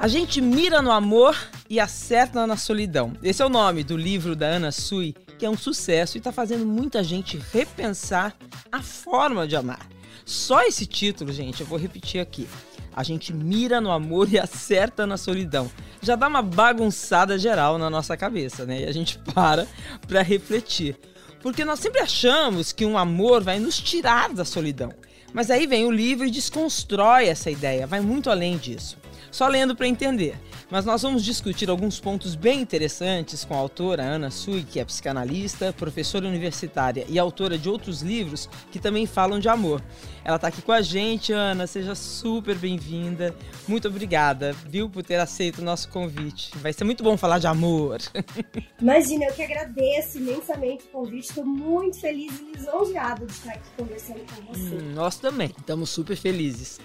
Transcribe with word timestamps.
A 0.00 0.08
gente 0.08 0.40
mira 0.40 0.80
no 0.80 0.90
amor 0.90 1.36
e 1.68 1.78
acerta 1.78 2.46
na 2.46 2.56
solidão. 2.56 3.12
Esse 3.22 3.42
é 3.42 3.44
o 3.44 3.50
nome 3.50 3.84
do 3.84 3.98
livro 3.98 4.34
da 4.34 4.46
Ana 4.46 4.72
Sui, 4.72 5.14
que 5.38 5.44
é 5.44 5.50
um 5.50 5.58
sucesso 5.58 6.16
e 6.16 6.18
está 6.20 6.32
fazendo 6.32 6.64
muita 6.64 7.04
gente 7.04 7.38
repensar 7.52 8.34
a 8.72 8.80
forma 8.80 9.46
de 9.46 9.56
amar. 9.56 9.86
Só 10.24 10.62
esse 10.62 10.86
título, 10.86 11.30
gente, 11.30 11.60
eu 11.60 11.66
vou 11.66 11.78
repetir 11.78 12.18
aqui. 12.18 12.48
A 12.96 13.02
gente 13.02 13.30
mira 13.30 13.78
no 13.78 13.90
amor 13.90 14.32
e 14.32 14.38
acerta 14.38 15.06
na 15.06 15.18
solidão. 15.18 15.70
Já 16.00 16.16
dá 16.16 16.28
uma 16.28 16.40
bagunçada 16.40 17.38
geral 17.38 17.76
na 17.76 17.90
nossa 17.90 18.16
cabeça, 18.16 18.64
né? 18.64 18.80
E 18.80 18.86
a 18.86 18.92
gente 18.92 19.18
para 19.34 19.68
para 20.08 20.22
refletir. 20.22 20.96
Porque 21.42 21.62
nós 21.62 21.78
sempre 21.78 22.00
achamos 22.00 22.72
que 22.72 22.86
um 22.86 22.96
amor 22.96 23.42
vai 23.42 23.58
nos 23.58 23.78
tirar 23.78 24.32
da 24.32 24.46
solidão. 24.46 24.94
Mas 25.34 25.50
aí 25.50 25.66
vem 25.66 25.84
o 25.84 25.90
livro 25.90 26.24
e 26.24 26.30
desconstrói 26.30 27.26
essa 27.26 27.50
ideia, 27.50 27.86
vai 27.86 28.00
muito 28.00 28.30
além 28.30 28.56
disso 28.56 28.98
só 29.30 29.48
lendo 29.48 29.74
para 29.74 29.86
entender. 29.86 30.36
Mas 30.70 30.84
nós 30.84 31.02
vamos 31.02 31.24
discutir 31.24 31.68
alguns 31.68 31.98
pontos 31.98 32.36
bem 32.36 32.60
interessantes 32.60 33.44
com 33.44 33.54
a 33.54 33.58
autora 33.58 34.02
Ana 34.02 34.30
Sui, 34.30 34.62
que 34.62 34.78
é 34.78 34.84
psicanalista, 34.84 35.72
professora 35.72 36.28
universitária 36.28 37.04
e 37.08 37.18
autora 37.18 37.58
de 37.58 37.68
outros 37.68 38.02
livros 38.02 38.48
que 38.70 38.78
também 38.78 39.04
falam 39.04 39.40
de 39.40 39.48
amor. 39.48 39.82
Ela 40.24 40.36
está 40.36 40.48
aqui 40.48 40.62
com 40.62 40.70
a 40.70 40.80
gente, 40.80 41.32
Ana, 41.32 41.66
seja 41.66 41.94
super 41.94 42.56
bem-vinda. 42.56 43.34
Muito 43.66 43.88
obrigada, 43.88 44.52
viu, 44.66 44.88
por 44.88 45.02
ter 45.02 45.16
aceito 45.16 45.58
o 45.58 45.64
nosso 45.64 45.88
convite. 45.88 46.56
Vai 46.58 46.72
ser 46.72 46.84
muito 46.84 47.02
bom 47.02 47.16
falar 47.16 47.38
de 47.38 47.46
amor. 47.46 47.98
Imagina, 48.80 49.24
eu 49.24 49.34
que 49.34 49.42
agradeço 49.42 50.18
imensamente 50.18 50.84
o 50.84 50.88
convite. 50.88 51.28
Estou 51.28 51.44
muito 51.44 51.98
feliz 52.00 52.32
e 52.38 52.56
lisonjeada 52.56 53.26
de 53.26 53.32
estar 53.32 53.52
aqui 53.52 53.68
conversando 53.76 54.20
com 54.20 54.52
você. 54.52 54.76
Hum, 54.76 54.92
nós 54.94 55.16
também, 55.16 55.52
estamos 55.58 55.90
super 55.90 56.16
felizes. 56.16 56.78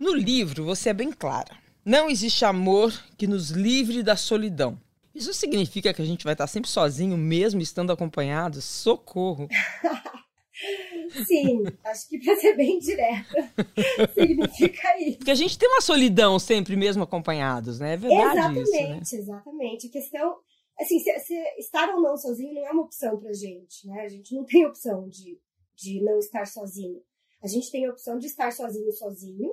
No 0.00 0.14
livro, 0.14 0.64
você 0.64 0.88
é 0.88 0.94
bem 0.94 1.12
clara. 1.12 1.54
Não 1.84 2.08
existe 2.08 2.42
amor 2.42 2.90
que 3.18 3.26
nos 3.26 3.50
livre 3.50 4.02
da 4.02 4.16
solidão. 4.16 4.80
Isso 5.14 5.34
significa 5.34 5.92
que 5.92 6.00
a 6.00 6.06
gente 6.06 6.24
vai 6.24 6.32
estar 6.32 6.46
sempre 6.46 6.70
sozinho, 6.70 7.18
mesmo 7.18 7.60
estando 7.60 7.92
acompanhado? 7.92 8.62
Socorro! 8.62 9.46
Sim, 11.26 11.64
acho 11.84 12.08
que 12.08 12.18
para 12.18 12.36
ser 12.36 12.56
bem 12.56 12.78
direta, 12.78 13.52
significa 14.14 14.98
isso. 15.00 15.18
Porque 15.18 15.30
a 15.30 15.34
gente 15.34 15.58
tem 15.58 15.68
uma 15.68 15.80
solidão 15.82 16.38
sempre 16.38 16.76
mesmo 16.76 17.02
acompanhados, 17.02 17.78
né? 17.78 17.94
É 17.94 17.96
verdade 17.96 18.38
Exatamente, 18.38 18.62
isso, 18.62 19.16
né? 19.16 19.20
exatamente. 19.20 19.86
A 19.86 19.90
questão, 19.90 20.36
assim, 20.78 20.98
se, 20.98 21.18
se 21.20 21.34
estar 21.58 21.88
ou 21.94 22.00
não 22.00 22.16
sozinho 22.16 22.54
não 22.54 22.66
é 22.66 22.70
uma 22.70 22.84
opção 22.84 23.18
pra 23.18 23.32
gente, 23.32 23.86
né? 23.86 24.02
A 24.02 24.08
gente 24.08 24.34
não 24.34 24.44
tem 24.44 24.64
opção 24.64 25.08
de, 25.08 25.38
de 25.74 26.02
não 26.02 26.18
estar 26.18 26.46
sozinho. 26.46 27.02
A 27.42 27.48
gente 27.48 27.70
tem 27.70 27.86
a 27.86 27.90
opção 27.90 28.18
de 28.18 28.26
estar 28.26 28.52
sozinho 28.52 28.92
sozinho, 28.92 29.50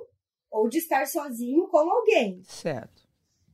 ou 0.50 0.68
de 0.68 0.78
estar 0.78 1.06
sozinho 1.06 1.68
com 1.68 1.90
alguém. 1.90 2.42
Certo. 2.44 3.06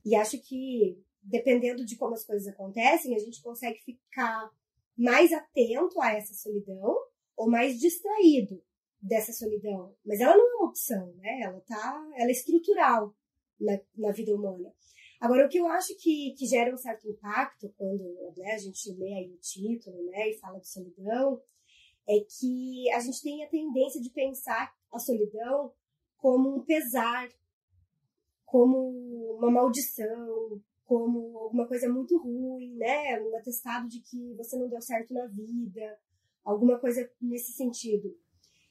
E 0.03 0.15
acho 0.15 0.39
que, 0.39 1.01
dependendo 1.21 1.85
de 1.85 1.95
como 1.95 2.13
as 2.13 2.23
coisas 2.23 2.47
acontecem, 2.47 3.15
a 3.15 3.19
gente 3.19 3.41
consegue 3.41 3.79
ficar 3.81 4.51
mais 4.97 5.33
atento 5.33 5.99
a 6.01 6.13
essa 6.13 6.33
solidão 6.33 6.95
ou 7.35 7.49
mais 7.49 7.79
distraído 7.79 8.63
dessa 9.01 9.33
solidão. 9.33 9.93
Mas 10.05 10.19
ela 10.19 10.35
não 10.35 10.45
é 10.45 10.55
uma 10.55 10.69
opção, 10.69 11.13
né? 11.17 11.41
Ela 11.41 11.59
tá, 11.61 12.11
ela 12.15 12.29
é 12.29 12.31
estrutural 12.31 13.15
na, 13.59 13.79
na 13.95 14.11
vida 14.11 14.33
humana. 14.33 14.73
Agora, 15.19 15.45
o 15.45 15.49
que 15.49 15.57
eu 15.57 15.67
acho 15.67 15.95
que, 15.97 16.35
que 16.37 16.45
gera 16.45 16.73
um 16.73 16.77
certo 16.77 17.07
impacto 17.09 17.73
quando 17.77 18.03
né, 18.37 18.51
a 18.51 18.57
gente 18.57 18.91
lê 18.93 19.13
aí 19.13 19.31
o 19.31 19.37
título 19.37 20.03
né, 20.11 20.29
e 20.29 20.37
fala 20.37 20.59
de 20.59 20.67
solidão, 20.67 21.41
é 22.07 22.19
que 22.19 22.89
a 22.91 22.99
gente 22.99 23.21
tem 23.21 23.43
a 23.43 23.49
tendência 23.49 24.01
de 24.01 24.09
pensar 24.09 24.73
a 24.91 24.99
solidão 24.99 25.73
como 26.25 26.55
um 26.55 26.65
pesar, 26.65 27.29
como 28.43 29.37
uma 29.37 29.51
maldição, 29.51 30.59
como 30.83 31.37
alguma 31.37 31.67
coisa 31.67 31.87
muito 31.87 32.17
ruim, 32.17 32.75
né? 32.77 33.21
Um 33.21 33.37
atestado 33.37 33.87
de 33.87 33.99
que 33.99 34.33
você 34.33 34.57
não 34.57 34.67
deu 34.67 34.81
certo 34.81 35.13
na 35.13 35.27
vida, 35.27 35.99
alguma 36.43 36.79
coisa 36.79 37.07
nesse 37.21 37.51
sentido. 37.51 38.17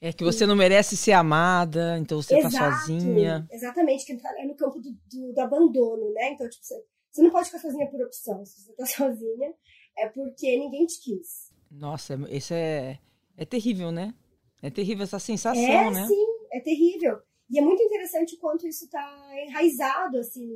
É 0.00 0.12
que 0.12 0.24
você 0.24 0.42
e... 0.42 0.46
não 0.48 0.56
merece 0.56 0.96
ser 0.96 1.12
amada, 1.12 1.96
então 1.96 2.20
você 2.20 2.40
tá 2.40 2.48
Exato, 2.48 2.56
tá 2.56 2.76
sozinha. 2.80 3.48
Exatamente, 3.48 4.04
que 4.04 4.20
é 4.20 4.46
no 4.46 4.56
campo 4.56 4.80
do, 4.80 4.90
do, 4.90 5.32
do 5.32 5.40
abandono, 5.40 6.12
né? 6.12 6.32
Então, 6.32 6.48
tipo, 6.48 6.64
você, 6.64 6.84
você 7.12 7.22
não 7.22 7.30
pode 7.30 7.46
ficar 7.46 7.60
sozinha 7.60 7.88
por 7.88 8.02
opção. 8.02 8.44
Se 8.44 8.62
você 8.62 8.72
tá 8.72 8.84
sozinha, 8.98 9.54
é 9.96 10.08
porque 10.08 10.58
ninguém 10.58 10.86
te 10.86 11.00
quis. 11.00 11.52
Nossa, 11.70 12.18
isso 12.30 12.52
é, 12.52 12.98
é 13.36 13.44
terrível, 13.44 13.92
né? 13.92 14.12
É 14.60 14.70
terrível 14.70 15.04
essa 15.04 15.20
sensação, 15.20 15.62
é, 15.62 15.88
né? 15.92 16.04
Sim, 16.08 16.26
é 16.52 16.58
terrível. 16.58 17.22
E 17.54 17.58
é 17.58 17.62
muito 17.62 17.80
interessante 17.84 18.34
o 18.34 18.38
quanto 18.38 18.66
isso 18.66 18.84
está 18.84 19.16
enraizado 19.46 20.18
assim 20.18 20.52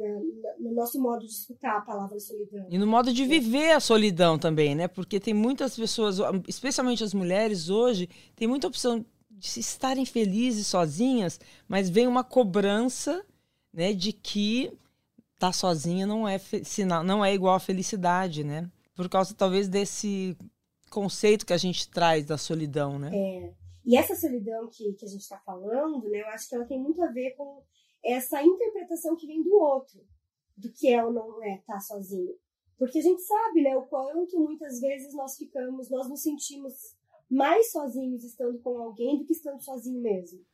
no 0.59 0.72
nosso 0.72 1.00
modo 1.00 1.20
de 1.20 1.31
escutar 1.31 1.76
a 1.76 1.81
palavra 1.81 2.19
solidão. 2.19 2.66
E 2.69 2.76
no 2.76 2.88
modo 2.88 3.12
de 3.12 3.25
viver 3.25 3.70
a 3.70 3.78
solidão 3.78 4.36
também, 4.36 4.75
né? 4.75 4.88
Porque 4.88 5.20
tem 5.20 5.32
muitas 5.32 5.76
pessoas, 5.76 6.16
especialmente 6.48 7.04
as 7.04 7.14
mulheres 7.14 7.70
hoje, 7.70 8.08
tem 8.34 8.48
muita 8.48 8.66
opção 8.66 9.06
de 9.31 9.60
estarem 9.60 10.04
felizes 10.04 10.66
sozinhas, 10.66 11.38
mas 11.69 11.88
vem 11.88 12.08
uma 12.08 12.25
cobrança, 12.25 13.25
né, 13.72 13.92
de 13.92 14.12
que 14.12 14.64
estar 15.34 15.48
tá 15.48 15.53
sozinha 15.53 16.04
não 16.04 16.26
é 16.26 16.37
sinal, 16.37 17.04
não 17.04 17.25
é 17.25 17.32
igual 17.32 17.54
a 17.54 17.60
felicidade, 17.60 18.42
né? 18.42 18.69
Por 18.97 19.08
causa 19.08 19.32
talvez 19.34 19.69
desse 19.69 20.37
conceito 20.91 21.47
que 21.47 21.53
a 21.53 21.58
gente 21.58 21.88
traz 21.88 22.25
da 22.25 22.37
solidão, 22.37 22.98
né? 22.98 23.12
É. 23.14 23.53
E 23.88 23.97
essa 23.97 24.15
solidão 24.15 24.69
que, 24.69 24.93
que 24.93 25.06
a 25.06 25.09
gente 25.09 25.22
está 25.22 25.38
falando, 25.38 26.10
né, 26.10 26.21
eu 26.21 26.26
acho 26.28 26.47
que 26.47 26.54
ela 26.54 26.66
tem 26.66 26.78
muito 26.78 27.03
a 27.03 27.10
ver 27.10 27.31
com 27.31 27.62
essa 28.04 28.43
interpretação 28.43 29.16
que 29.16 29.26
vem 29.26 29.43
do 29.43 29.54
outro, 29.54 30.06
do 30.54 30.71
que 30.71 30.93
é 30.93 31.03
ou 31.03 31.10
não 31.10 31.43
é 31.43 31.54
estar 31.54 31.72
tá 31.72 31.81
sozinho. 31.81 32.37
Porque 32.76 32.99
a 32.99 33.03
gente 33.03 33.22
sabe, 33.22 33.62
né, 33.62 33.75
o 33.78 33.87
quanto 33.87 34.38
muitas 34.38 34.78
vezes 34.78 35.15
nós 35.15 35.38
ficamos, 35.38 35.88
nós 35.88 36.06
nos 36.06 36.21
sentimos 36.21 36.75
mais 37.31 37.72
sozinhos 37.72 38.25
estando 38.25 38.59
com 38.59 38.76
alguém 38.76 39.16
do 39.16 39.25
que 39.25 39.32
estando 39.32 39.62
sozinho 39.62 40.03
mesmo. 40.03 40.44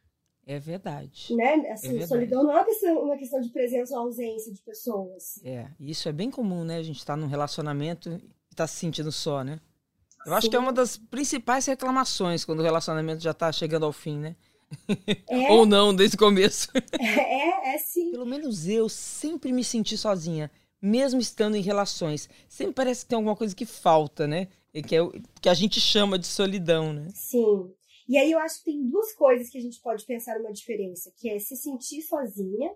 É 0.47 0.61
verdade. 0.61 1.34
Né? 1.34 1.55
Assim, 1.72 1.89
é 1.89 1.91
verdade. 1.91 2.09
solidão 2.09 2.45
não 2.45 2.53
é 2.53 2.55
uma 2.55 2.65
questão, 2.65 3.03
uma 3.03 3.16
questão 3.16 3.41
de 3.41 3.51
presença 3.51 3.97
ou 3.97 4.03
ausência 4.03 4.53
de 4.53 4.62
pessoas. 4.62 5.43
É, 5.43 5.72
isso 5.81 6.09
é 6.09 6.12
bem 6.12 6.31
comum, 6.31 6.62
né? 6.62 6.77
A 6.77 6.83
gente 6.84 6.99
está 6.99 7.16
num 7.16 7.27
relacionamento 7.27 8.11
e 8.11 8.31
está 8.53 8.65
se 8.65 8.77
sentindo 8.77 9.11
só, 9.11 9.43
né? 9.43 9.61
Eu 10.26 10.34
acho 10.34 10.46
Sim. 10.46 10.50
que 10.50 10.56
é 10.56 10.58
uma 10.58 10.72
das 10.72 10.96
principais 10.96 11.66
reclamações 11.66 12.44
quando 12.44 12.60
o 12.60 12.62
relacionamento 12.62 13.22
já 13.22 13.32
está 13.32 13.52
chegando 13.52 13.84
ao 13.84 13.92
fim, 13.92 14.18
né? 14.18 14.36
É. 15.28 15.50
Ou 15.52 15.66
não, 15.66 15.94
desde 15.94 16.16
o 16.16 16.18
começo. 16.18 16.68
É, 16.98 17.74
é 17.74 17.78
sim. 17.78 18.10
Pelo 18.10 18.26
menos 18.26 18.66
eu 18.66 18.88
sempre 18.88 19.52
me 19.52 19.64
senti 19.64 19.96
sozinha, 19.96 20.50
mesmo 20.80 21.20
estando 21.20 21.56
em 21.56 21.60
relações. 21.60 22.28
Sempre 22.48 22.74
parece 22.74 23.04
que 23.04 23.10
tem 23.10 23.16
alguma 23.16 23.36
coisa 23.36 23.54
que 23.54 23.66
falta, 23.66 24.26
né? 24.26 24.48
E 24.72 24.82
que, 24.82 24.96
é, 24.96 25.00
que 25.40 25.48
a 25.48 25.54
gente 25.54 25.80
chama 25.80 26.18
de 26.18 26.26
solidão, 26.26 26.92
né? 26.92 27.08
Sim. 27.14 27.72
E 28.08 28.16
aí 28.18 28.30
eu 28.30 28.38
acho 28.38 28.58
que 28.58 28.66
tem 28.66 28.86
duas 28.88 29.12
coisas 29.14 29.48
que 29.48 29.58
a 29.58 29.60
gente 29.60 29.80
pode 29.80 30.04
pensar 30.04 30.38
uma 30.38 30.52
diferença, 30.52 31.12
que 31.16 31.28
é 31.28 31.38
se 31.38 31.56
sentir 31.56 32.02
sozinha 32.02 32.70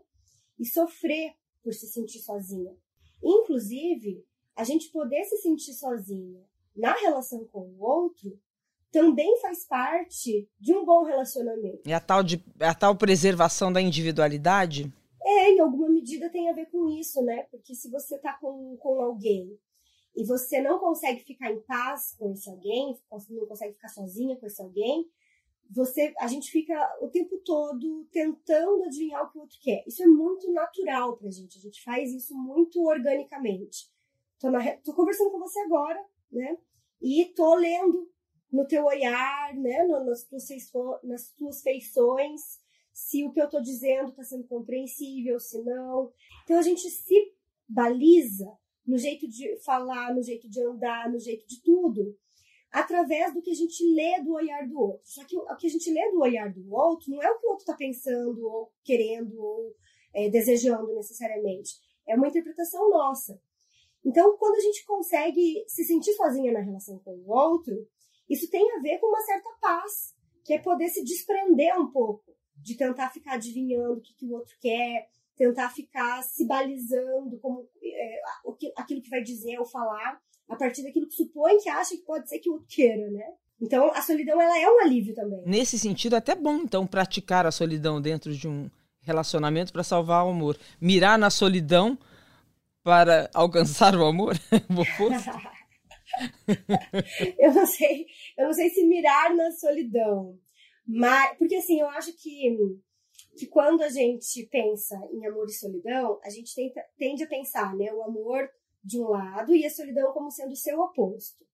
e 0.59 0.66
sofrer 0.66 1.32
por 1.62 1.72
se 1.72 1.86
sentir 1.86 2.20
sozinha. 2.20 2.75
Inclusive, 3.22 4.25
a 4.56 4.65
gente 4.65 4.91
poder 4.91 5.25
se 5.25 5.36
sentir 5.38 5.75
sozinha 5.75 6.41
na 6.78 6.93
relação 6.94 7.44
com 7.47 7.61
o 7.61 7.83
outro 7.83 8.39
também 8.91 9.39
faz 9.41 9.66
parte 9.66 10.49
de 10.59 10.75
um 10.75 10.84
bom 10.84 11.05
relacionamento. 11.05 11.83
É 11.87 11.93
a 11.93 12.00
tal, 12.00 12.22
de, 12.22 12.43
é 12.59 12.69
a 12.69 12.75
tal 12.75 12.97
preservação 12.97 13.71
da 13.72 13.83
individualidade? 13.83 14.91
É, 15.22 15.50
em 15.50 15.61
alguma 15.61 15.91
medida 15.91 16.31
tem 16.31 16.49
a 16.49 16.55
ver 16.55 16.66
com 16.66 16.89
isso, 16.89 17.22
né? 17.22 17.43
Porque 17.50 17.75
se 17.75 17.91
você 17.91 18.19
tá 18.19 18.33
com, 18.41 18.77
com 18.78 19.03
alguém 19.03 19.59
e 20.16 20.25
você 20.25 20.61
não 20.62 20.78
consegue 20.78 21.22
ficar 21.22 21.53
em 21.53 21.61
paz 21.61 22.15
com 22.19 22.33
esse 22.33 22.49
alguém, 22.49 22.99
não 23.28 23.47
consegue 23.47 23.75
ficar 23.75 23.89
sozinha 23.89 24.37
com 24.37 24.47
esse 24.47 24.62
alguém, 24.62 25.06
você, 25.71 26.15
a 26.19 26.27
gente 26.27 26.51
fica 26.51 26.75
o 27.03 27.09
tempo 27.09 27.36
todo 27.45 28.07
tentando 28.10 28.84
adivinhar 28.84 29.22
o 29.22 29.30
que 29.30 29.39
o 29.39 29.42
outro 29.42 29.59
quer. 29.60 29.84
Isso 29.86 30.03
é 30.03 30.07
muito 30.07 30.51
natural 30.51 31.16
pra 31.16 31.30
gente, 31.30 31.59
a 31.59 31.60
gente 31.60 31.83
faz 31.83 32.10
isso 32.10 32.34
muito 32.34 32.83
organicamente. 32.86 33.91
Tô, 34.41 34.51
na, 34.51 34.77
tô 34.78 34.95
conversando 34.95 35.30
com 35.30 35.39
você 35.39 35.59
agora, 35.60 36.03
né? 36.33 36.57
E 37.00 37.27
tô 37.34 37.54
lendo 37.54 38.10
no 38.53 38.66
teu 38.66 38.84
olhar, 38.84 39.54
né, 39.54 39.84
nas 39.86 40.24
tuas, 40.24 40.47
nas 41.04 41.30
tuas 41.33 41.62
feições, 41.62 42.41
se 42.92 43.24
o 43.24 43.30
que 43.30 43.41
eu 43.41 43.45
estou 43.45 43.62
dizendo 43.62 44.10
está 44.10 44.24
sendo 44.24 44.45
compreensível, 44.48 45.39
se 45.39 45.62
não. 45.62 46.12
Então 46.45 46.59
a 46.59 46.62
gente 46.62 46.89
se 46.91 47.33
baliza 47.68 48.50
no 48.86 48.97
jeito 48.97 49.28
de 49.28 49.56
falar, 49.60 50.15
no 50.15 50.22
jeito 50.22 50.48
de 50.48 50.60
andar, 50.62 51.10
no 51.10 51.18
jeito 51.18 51.47
de 51.47 51.62
tudo, 51.62 52.16
através 52.72 53.34
do 53.34 53.42
que 53.42 53.51
a 53.51 53.54
gente 53.54 53.84
lê 53.94 54.21
do 54.22 54.33
olhar 54.33 54.66
do 54.66 54.80
outro. 54.80 55.03
Só 55.04 55.24
que 55.24 55.36
o 55.36 55.56
que 55.56 55.66
a 55.66 55.71
gente 55.71 55.92
lê 55.92 56.10
do 56.10 56.21
olhar 56.21 56.53
do 56.53 56.72
outro 56.72 57.10
não 57.10 57.22
é 57.22 57.30
o 57.30 57.39
que 57.39 57.47
o 57.47 57.51
outro 57.51 57.62
está 57.62 57.74
pensando, 57.74 58.44
ou 58.47 58.72
querendo, 58.83 59.39
ou 59.39 59.77
é, 60.15 60.28
desejando 60.30 60.94
necessariamente. 60.94 61.74
É 62.06 62.16
uma 62.16 62.28
interpretação 62.28 62.89
nossa. 62.89 63.41
Então, 64.04 64.36
quando 64.36 64.56
a 64.56 64.60
gente 64.60 64.84
consegue 64.86 65.65
se 65.66 65.84
sentir 65.84 66.12
sozinha 66.15 66.53
na 66.53 66.60
relação 66.60 66.98
com 67.00 67.12
o 67.12 67.30
outro, 67.30 67.74
isso 68.28 68.48
tem 68.50 68.71
a 68.77 68.80
ver 68.80 68.98
com 68.98 69.06
uma 69.06 69.21
certa 69.22 69.50
paz, 69.60 70.15
que 70.45 70.54
é 70.54 70.59
poder 70.59 70.89
se 70.89 71.04
desprender 71.04 71.78
um 71.78 71.91
pouco 71.91 72.24
de 72.56 72.77
tentar 72.77 73.10
ficar 73.10 73.34
adivinhando 73.34 73.98
o 73.98 74.00
que, 74.00 74.15
que 74.15 74.27
o 74.27 74.33
outro 74.33 74.54
quer, 74.60 75.09
tentar 75.36 75.71
ficar 75.71 76.22
se 76.22 76.45
balizando 76.47 77.39
como 77.39 77.68
é, 77.83 78.21
aquilo 78.77 79.00
que 79.00 79.10
vai 79.10 79.22
dizer 79.22 79.59
ou 79.59 79.65
falar 79.65 80.21
a 80.48 80.56
partir 80.56 80.83
daquilo 80.83 81.06
que 81.06 81.15
supõe 81.15 81.59
que 81.59 81.68
acha 81.68 81.97
que 81.97 82.03
pode 82.03 82.28
ser 82.28 82.39
que 82.39 82.51
o 82.51 82.54
outro 82.54 82.66
queira, 82.68 83.10
né? 83.10 83.34
Então, 83.60 83.92
a 83.92 84.03
solidão 84.03 84.41
ela 84.41 84.59
é 84.59 84.68
um 84.71 84.80
alívio 84.80 85.15
também. 85.15 85.42
Nesse 85.44 85.78
sentido, 85.78 86.15
é 86.15 86.18
até 86.18 86.34
bom 86.34 86.56
então 86.56 86.86
praticar 86.86 87.44
a 87.44 87.51
solidão 87.51 88.01
dentro 88.01 88.34
de 88.34 88.47
um 88.47 88.71
relacionamento 89.01 89.72
para 89.72 89.83
salvar 89.83 90.24
o 90.24 90.30
amor. 90.30 90.56
Mirar 90.80 91.18
na 91.18 91.28
solidão 91.28 91.98
para 92.89 93.29
alcançar 93.35 93.95
o 93.95 94.07
amor? 94.07 94.33
eu 97.39 97.53
não 97.53 97.67
sei, 97.67 98.07
eu 98.39 98.47
não 98.47 98.53
sei 98.55 98.71
se 98.71 98.83
mirar 98.87 99.37
na 99.37 99.53
solidão, 99.53 100.39
mas 100.87 101.37
porque 101.37 101.57
assim, 101.57 101.81
eu 101.81 101.89
acho 101.91 102.17
que 102.17 102.57
que 103.37 103.47
quando 103.47 103.83
a 103.83 103.91
gente 103.91 104.47
pensa 104.47 104.99
em 105.13 105.27
amor 105.27 105.49
e 105.49 105.53
solidão, 105.53 106.19
a 106.25 106.31
gente 106.31 106.55
tenta, 106.55 106.83
tende 106.97 107.25
a 107.25 107.29
pensar, 107.29 107.77
né, 107.77 107.93
o 107.93 108.03
amor 108.03 108.49
de 108.83 108.99
um 108.99 109.09
lado 109.09 109.55
e 109.55 109.67
a 109.67 109.71
solidão 109.71 110.15
como 110.15 110.31
sendo 110.31 110.53
o 110.53 110.57
seu 110.57 110.81
oposto. 110.81 111.45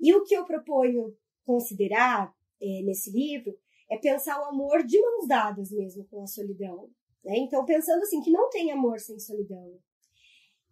E 0.00 0.12
o 0.12 0.24
que 0.24 0.34
eu 0.34 0.44
proponho 0.44 1.16
considerar 1.44 2.34
é, 2.60 2.82
nesse 2.82 3.12
livro 3.12 3.56
é 3.88 3.96
pensar 3.98 4.40
o 4.40 4.46
amor 4.46 4.84
de 4.84 5.00
mãos 5.00 5.28
dadas 5.28 5.70
mesmo 5.70 6.04
com 6.08 6.24
a 6.24 6.26
solidão. 6.26 6.90
Né? 7.24 7.38
Então, 7.38 7.64
pensando 7.64 8.02
assim, 8.02 8.20
que 8.20 8.32
não 8.32 8.50
tem 8.50 8.72
amor 8.72 8.98
sem 8.98 9.16
solidão. 9.18 9.78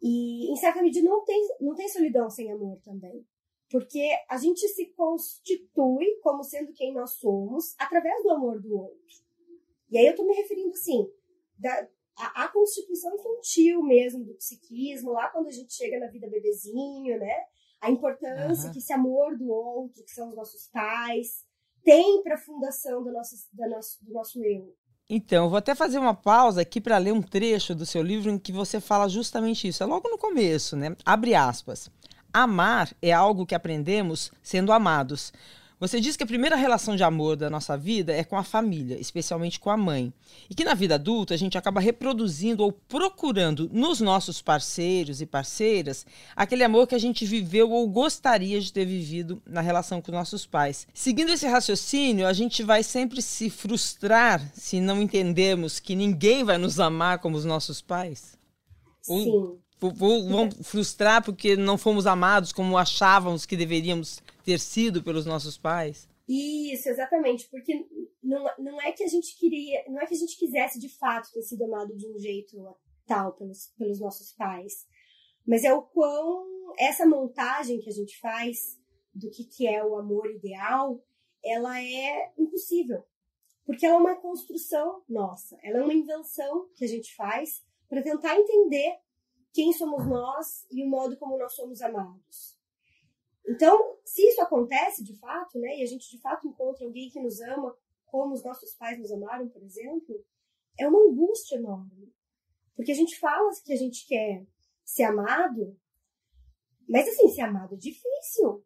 E, 0.07 0.53
em 0.53 0.57
certa 0.57 0.83
medida, 0.83 1.09
não 1.09 1.25
tem, 1.25 1.49
não 1.63 1.75
tem 1.75 1.89
solidão 1.89 2.29
sem 2.29 2.53
amor 2.53 2.79
também. 2.85 3.27
Porque 3.71 4.07
a 4.29 4.37
gente 4.37 4.69
se 4.69 4.89
constitui 4.89 6.21
como 6.23 6.45
sendo 6.45 6.75
quem 6.75 6.93
nós 6.93 7.13
somos 7.13 7.75
através 7.79 8.23
do 8.23 8.31
amor 8.31 8.61
do 8.61 8.77
outro. 8.77 9.25
E 9.91 9.97
aí 9.97 10.05
eu 10.05 10.11
estou 10.11 10.27
me 10.27 10.35
referindo, 10.35 10.73
assim, 10.73 11.11
da, 11.59 11.89
a, 12.19 12.45
a, 12.45 12.49
constituição 12.49 13.15
infantil 13.15 13.83
mesmo 13.83 14.23
do 14.23 14.35
psiquismo, 14.35 15.13
lá 15.13 15.31
quando 15.31 15.47
a 15.47 15.53
gente 15.53 15.73
chega 15.73 15.99
na 15.99 16.09
vida 16.09 16.29
bebezinho, 16.29 17.19
né? 17.19 17.47
A 17.81 17.91
importância 17.91 18.67
uhum. 18.67 18.73
que 18.73 18.81
esse 18.81 18.93
amor 18.93 19.39
do 19.39 19.49
outro, 19.49 20.05
que 20.05 20.13
são 20.13 20.29
os 20.29 20.37
nossos 20.37 20.69
pais, 20.69 21.47
tem 21.83 22.23
para 22.23 22.35
a 22.35 22.39
fundação 22.39 23.03
do 23.03 23.11
nosso, 23.11 23.37
do, 23.51 23.69
nosso, 23.71 24.05
do 24.05 24.13
nosso 24.13 24.45
eu. 24.45 24.77
Então, 25.09 25.51
vou 25.51 25.59
até 25.59 25.75
fazer 25.75 25.99
uma 25.99 26.15
pausa 26.15 26.63
aqui 26.63 26.81
para 26.81 26.97
ler 26.97 27.13
um 27.13 27.21
trecho 27.21 27.75
do 27.75 27.85
seu 27.85 28.03
livro 28.03 28.31
em 28.31 28.39
que 28.39 28.53
você 28.53 28.81
fala 28.81 29.09
justamente 29.09 29.69
isso. 29.69 29.83
É 29.83 29.87
logo 29.87 30.09
no 30.09 30.17
começo, 30.17 30.77
né? 30.77 30.97
Abre 31.05 31.35
aspas. 31.35 31.91
Amar 32.33 32.91
é 33.03 33.13
algo 33.13 33.45
que 33.45 33.55
aprendemos 33.55 34.33
sendo 34.43 34.73
amados. 34.73 35.33
Você 35.85 36.01
diz 36.01 36.17
que 36.17 36.23
a 36.23 36.27
primeira 36.27 36.57
relação 36.57 36.97
de 36.97 37.05
amor 37.05 37.37
da 37.37 37.51
nossa 37.51 37.77
vida 37.77 38.11
é 38.11 38.25
com 38.25 38.39
a 38.39 38.43
família, 38.43 38.99
especialmente 38.99 39.61
com 39.61 39.69
a 39.69 39.77
mãe. 39.77 40.15
E 40.49 40.55
que 40.55 40.65
na 40.65 40.73
vida 40.73 40.95
adulta 40.95 41.35
a 41.35 41.37
gente 41.37 41.59
acaba 41.59 41.79
reproduzindo 41.79 42.65
ou 42.65 42.73
procurando 42.73 43.69
nos 43.71 44.01
nossos 44.01 44.41
parceiros 44.41 45.21
e 45.21 45.27
parceiras 45.27 46.07
aquele 46.35 46.65
amor 46.65 46.87
que 46.87 46.95
a 46.95 46.99
gente 46.99 47.27
viveu 47.27 47.71
ou 47.71 47.87
gostaria 47.87 48.59
de 48.63 48.73
ter 48.73 48.87
vivido 48.87 49.43
na 49.47 49.61
relação 49.61 50.01
com 50.01 50.11
nossos 50.11 50.47
pais. 50.47 50.89
Seguindo 50.95 51.33
esse 51.33 51.47
raciocínio, 51.47 52.27
a 52.27 52.33
gente 52.33 52.63
vai 52.63 52.83
sempre 52.83 53.21
se 53.21 53.51
frustrar 53.51 54.41
se 54.55 54.81
não 54.81 55.03
entendemos 55.03 55.79
que 55.81 55.95
ninguém 55.95 56.45
vai 56.45 56.57
nos 56.57 56.81
amar 56.81 57.19
como 57.19 57.37
os 57.37 57.45
nossos 57.45 57.83
pais? 57.83 58.39
Sim. 59.03 59.29
Ou, 59.29 59.61
vamos 59.93 60.55
frustrar 60.63 61.23
porque 61.23 61.57
não 61.57 61.77
fomos 61.77 62.07
amados 62.07 62.55
como 62.55 62.79
achávamos 62.79 63.45
que 63.45 63.55
deveríamos 63.55 64.23
ter 64.45 64.61
sido 64.61 65.03
pelos 65.03 65.25
nossos 65.25 65.57
pais? 65.57 66.09
Isso, 66.29 66.89
exatamente, 66.89 67.49
porque 67.51 67.87
não, 68.23 68.45
não 68.59 68.81
é 68.81 68.93
que 68.93 69.03
a 69.03 69.09
gente 69.09 69.37
queria, 69.39 69.85
não 69.89 70.01
é 70.01 70.07
que 70.07 70.15
a 70.15 70.19
gente 70.19 70.37
quisesse 70.39 70.79
de 70.79 70.89
fato 70.89 71.33
ter 71.33 71.43
sido 71.43 71.65
amado 71.65 71.95
de 71.97 72.07
um 72.09 72.19
jeito 72.19 72.57
tal 73.07 73.33
pelos, 73.35 73.73
pelos 73.79 74.01
nossos 74.01 74.33
pais, 74.33 74.87
mas 75.47 75.65
é 75.65 75.73
o 75.73 75.83
quão 75.83 76.73
essa 76.79 77.07
montagem 77.07 77.79
que 77.81 77.91
a 77.91 77.93
gente 77.93 78.19
faz 78.21 78.81
do 79.15 79.31
que, 79.31 79.45
que 79.45 79.67
é 79.67 79.85
o 79.85 79.97
amor 79.97 80.31
ideal, 80.31 81.05
ela 81.45 81.81
é 81.81 82.33
impossível, 82.39 83.05
porque 83.67 83.85
ela 83.85 83.97
é 83.97 83.99
uma 83.99 84.17
construção 84.17 85.03
nossa, 85.09 85.59
ela 85.63 85.79
é 85.79 85.83
uma 85.83 85.95
invenção 85.95 86.69
que 86.75 86.85
a 86.85 86.89
gente 86.89 87.15
faz 87.15 87.63
para 87.89 88.03
tentar 88.03 88.35
entender 88.39 88.99
quem 89.53 89.73
somos 89.73 90.07
nós 90.07 90.67
e 90.71 90.83
o 90.83 90.89
modo 90.89 91.17
como 91.19 91.39
nós 91.39 91.55
somos 91.55 91.81
amados. 91.81 92.54
Então, 93.47 93.99
se 94.05 94.23
isso 94.23 94.41
acontece 94.41 95.05
de 95.05 95.17
fato, 95.19 95.59
né, 95.59 95.79
e 95.79 95.83
a 95.83 95.87
gente 95.87 96.11
de 96.11 96.21
fato 96.21 96.49
encontra 96.49 96.85
alguém 96.85 97.11
que 97.11 97.21
nos 97.21 97.41
ama 97.41 97.77
como 98.07 98.33
os 98.33 98.45
nossos 98.45 98.75
pais 98.75 98.99
nos 98.99 99.11
amaram, 99.13 99.49
por 99.49 99.63
exemplo, 99.63 100.25
é 100.79 100.87
uma 100.87 101.01
angústia 101.01 101.57
enorme. 101.57 102.13
Porque 102.77 102.93
a 102.93 102.95
gente 102.95 103.19
fala 103.19 103.51
que 103.65 103.73
a 103.73 103.77
gente 103.77 104.07
quer 104.07 104.47
ser 104.85 105.05
amado, 105.05 105.77
mas 106.89 107.09
assim, 107.09 107.29
ser 107.29 107.43
amado 107.43 107.75
é 107.75 107.79
difícil. 107.79 108.65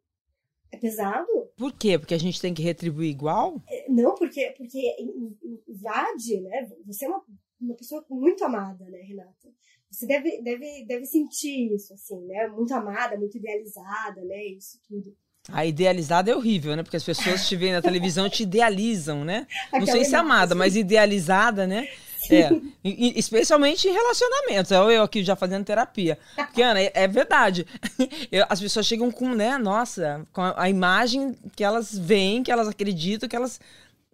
É 0.71 0.77
pesado. 0.77 1.29
Por 1.57 1.73
quê? 1.73 1.99
Porque 1.99 2.15
a 2.15 2.19
gente 2.19 2.41
tem 2.41 2.53
que 2.53 2.63
retribuir 2.63 3.11
igual? 3.11 3.63
É, 3.67 3.89
não, 3.89 4.15
porque, 4.15 4.51
porque 4.57 4.97
invade, 5.67 6.41
né? 6.43 6.69
Você 6.85 7.07
é 7.07 7.09
uma, 7.09 7.25
uma 7.59 7.75
pessoa 7.75 8.05
muito 8.11 8.45
amada, 8.45 8.85
né, 8.85 8.99
Renata? 8.99 9.49
Você 9.91 10.07
deve, 10.07 10.43
deve, 10.43 10.85
deve 10.87 11.07
sentir 11.07 11.75
isso, 11.75 11.95
assim, 11.95 12.19
né? 12.27 12.47
Muito 12.49 12.75
amada, 12.75 13.17
muito 13.17 13.37
idealizada, 13.39 14.23
né? 14.23 14.45
Isso 14.47 14.79
tudo. 14.87 15.15
A 15.51 15.65
idealizada 15.65 16.31
é 16.31 16.37
horrível, 16.37 16.77
né? 16.77 16.83
Porque 16.83 16.97
as 16.97 17.05
pessoas 17.05 17.49
te 17.49 17.57
veem 17.57 17.73
na 17.73 17.81
televisão 17.81 18.29
te 18.29 18.43
idealizam, 18.43 19.25
né? 19.25 19.47
Não 19.73 19.87
sei 19.87 20.05
se 20.05 20.15
é 20.15 20.19
amada, 20.19 20.55
mas 20.55 20.77
idealizada, 20.77 21.67
né? 21.67 21.89
É, 22.31 22.51
e, 22.85 23.19
especialmente 23.19 23.89
em 23.89 23.93
relacionamentos. 23.93 24.71
Eu, 24.71 24.91
eu 24.91 25.03
aqui 25.03 25.25
já 25.25 25.35
fazendo 25.35 25.65
terapia. 25.65 26.19
Porque, 26.37 26.63
Ana, 26.63 26.81
é, 26.81 26.93
é 26.93 27.09
verdade. 27.09 27.67
Eu, 28.31 28.45
as 28.49 28.61
pessoas 28.61 28.87
chegam 28.87 29.11
com, 29.11 29.35
né, 29.35 29.57
nossa, 29.57 30.27
com 30.33 30.43
a, 30.43 30.65
a, 30.65 30.69
imagem 30.69 31.35
que 31.57 31.65
elas 31.65 31.97
veem, 31.97 32.43
que 32.43 32.51
elas 32.51 32.69
acreditam, 32.69 33.29
que 33.29 33.37
elas 33.37 33.61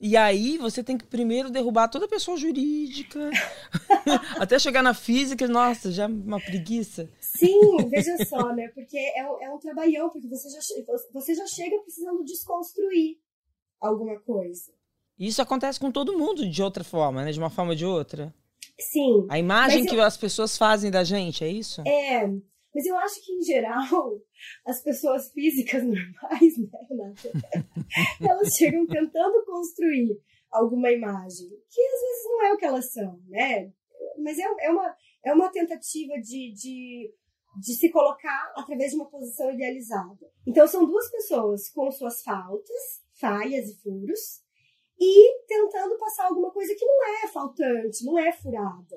e 0.00 0.16
aí 0.16 0.58
você 0.58 0.82
tem 0.82 0.98
que 0.98 1.06
primeiro 1.06 1.50
derrubar 1.50 1.88
toda 1.88 2.06
a 2.06 2.08
pessoa 2.08 2.36
jurídica, 2.36 3.30
até 4.38 4.58
chegar 4.58 4.82
na 4.82 4.92
física, 4.92 5.46
nossa, 5.46 5.92
já 5.92 6.04
é 6.04 6.06
uma 6.06 6.40
preguiça. 6.40 7.08
Sim, 7.20 7.76
veja 7.88 8.16
só, 8.26 8.52
né? 8.52 8.68
Porque 8.68 8.98
é, 8.98 9.20
é 9.20 9.50
um 9.50 9.58
trabalhão, 9.58 10.10
porque 10.10 10.28
você 10.28 10.48
já, 10.50 10.58
você 11.12 11.34
já 11.34 11.46
chega 11.46 11.78
precisando 11.78 12.24
desconstruir 12.24 13.18
alguma 13.80 14.18
coisa. 14.20 14.72
Isso 15.18 15.40
acontece 15.40 15.78
com 15.78 15.92
todo 15.92 16.18
mundo 16.18 16.48
de 16.48 16.62
outra 16.62 16.82
forma, 16.82 17.24
né? 17.24 17.30
De 17.30 17.38
uma 17.38 17.50
forma 17.50 17.70
ou 17.70 17.76
de 17.76 17.86
outra. 17.86 18.34
Sim. 18.78 19.26
A 19.28 19.38
imagem 19.38 19.86
que 19.86 19.98
as 20.00 20.16
pessoas 20.16 20.58
fazem 20.58 20.90
da 20.90 21.04
gente, 21.04 21.44
é 21.44 21.48
isso? 21.48 21.82
É. 21.86 22.28
Mas 22.74 22.86
eu 22.86 22.96
acho 22.96 23.24
que, 23.24 23.32
em 23.32 23.42
geral, 23.42 24.20
as 24.66 24.82
pessoas 24.82 25.30
físicas 25.30 25.82
normais, 25.84 26.58
né, 26.58 26.68
Renata? 26.88 27.32
elas 28.20 28.48
chegam 28.56 28.86
tentando 28.86 29.44
construir 29.44 30.20
alguma 30.50 30.90
imagem, 30.90 31.48
que 31.70 31.80
às 31.80 32.00
vezes 32.00 32.24
não 32.24 32.42
é 32.44 32.52
o 32.52 32.56
que 32.56 32.64
elas 32.64 32.92
são, 32.92 33.20
né? 33.28 33.72
Mas 34.18 34.38
é, 34.38 34.44
é, 34.60 34.70
uma, 34.70 34.96
é 35.24 35.32
uma 35.32 35.50
tentativa 35.50 36.14
de, 36.20 36.52
de, 36.52 37.12
de 37.60 37.74
se 37.74 37.90
colocar 37.90 38.52
através 38.56 38.90
de 38.90 38.96
uma 38.96 39.10
posição 39.10 39.50
idealizada. 39.52 40.30
Então, 40.46 40.66
são 40.66 40.84
duas 40.84 41.10
pessoas 41.10 41.68
com 41.70 41.90
suas 41.90 42.22
faltas, 42.22 43.02
falhas 43.18 43.68
e 43.68 43.82
furos, 43.82 44.42
e 44.98 45.44
tentando 45.46 45.98
passar 45.98 46.26
alguma 46.26 46.52
coisa 46.52 46.74
que 46.74 46.84
não 46.84 47.24
é 47.24 47.28
faltante, 47.28 48.04
não 48.04 48.18
é 48.18 48.32
furada. 48.32 48.96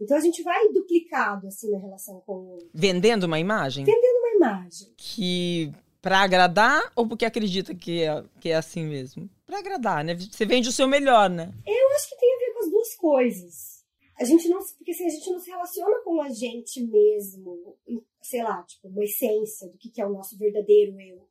Então 0.00 0.16
a 0.16 0.20
gente 0.20 0.42
vai 0.42 0.68
duplicado 0.72 1.46
assim 1.46 1.70
na 1.70 1.78
relação 1.78 2.20
com 2.26 2.32
o 2.32 2.50
outro. 2.52 2.70
Vendendo 2.72 3.24
uma 3.24 3.38
imagem? 3.38 3.84
Vendendo 3.84 4.18
uma 4.18 4.34
imagem. 4.36 4.92
Que 4.96 5.72
para 6.02 6.20
agradar 6.20 6.92
ou 6.94 7.08
porque 7.08 7.24
acredita 7.24 7.74
que 7.74 8.02
é, 8.02 8.22
que 8.38 8.50
é 8.50 8.56
assim 8.56 8.84
mesmo? 8.84 9.30
Para 9.46 9.58
agradar, 9.58 10.04
né? 10.04 10.14
Você 10.14 10.44
vende 10.44 10.68
o 10.68 10.72
seu 10.72 10.86
melhor, 10.86 11.30
né? 11.30 11.50
Eu 11.66 11.88
acho 11.96 12.08
que 12.10 12.18
tem 12.18 12.34
a 12.34 12.38
ver 12.38 12.52
com 12.52 12.58
as 12.58 12.70
duas 12.70 12.94
coisas. 12.96 13.84
A 14.18 14.24
gente 14.24 14.48
não, 14.48 14.58
porque 14.76 14.90
assim, 14.90 15.06
a 15.06 15.10
gente 15.10 15.30
não 15.30 15.40
se 15.40 15.50
relaciona 15.50 15.98
com 16.04 16.20
a 16.20 16.28
gente 16.28 16.82
mesmo, 16.84 17.76
sei 18.22 18.42
lá, 18.42 18.62
tipo, 18.64 18.88
uma 18.88 19.02
essência 19.02 19.68
do 19.68 19.78
que 19.78 20.00
é 20.00 20.06
o 20.06 20.12
nosso 20.12 20.36
verdadeiro 20.36 21.00
eu. 21.00 21.26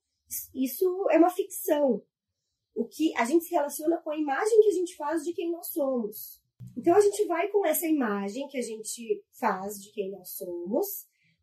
Isso 0.53 1.07
é 1.11 1.17
uma 1.17 1.29
ficção. 1.29 2.01
O 2.75 2.85
que 2.85 3.15
a 3.15 3.25
gente 3.25 3.45
se 3.45 3.51
relaciona 3.51 3.97
com 3.97 4.09
a 4.09 4.17
imagem 4.17 4.61
que 4.61 4.69
a 4.69 4.73
gente 4.73 4.95
faz 4.95 5.23
de 5.23 5.33
quem 5.33 5.51
nós 5.51 5.67
somos. 5.67 6.41
Então 6.77 6.95
a 6.95 7.01
gente 7.01 7.25
vai 7.25 7.47
com 7.49 7.65
essa 7.65 7.85
imagem 7.85 8.47
que 8.47 8.57
a 8.57 8.61
gente 8.61 9.23
faz 9.39 9.81
de 9.81 9.91
quem 9.91 10.11
nós 10.11 10.29
somos 10.31 10.87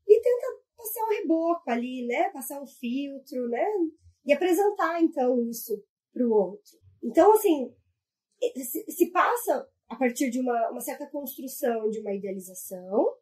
e 0.06 0.20
tenta 0.20 0.46
passar 0.76 1.04
um 1.04 1.10
reboco 1.10 1.70
ali, 1.70 2.06
né? 2.06 2.30
Passar 2.30 2.62
um 2.62 2.66
filtro, 2.66 3.49
né? 3.49 3.64
E 4.26 4.32
apresentar 4.32 5.02
então 5.02 5.40
isso 5.49 5.82
para 6.12 6.26
o 6.26 6.32
outro. 6.32 6.78
Então, 7.02 7.32
assim, 7.32 7.72
se, 8.88 9.10
passa 9.10 9.66
a 9.88 9.96
partir 9.96 10.30
de 10.30 10.40
uma, 10.40 10.70
uma 10.70 10.80
certa 10.80 11.06
construção 11.06 11.88
de 11.90 12.00
uma 12.00 12.12
idealização 12.12 13.14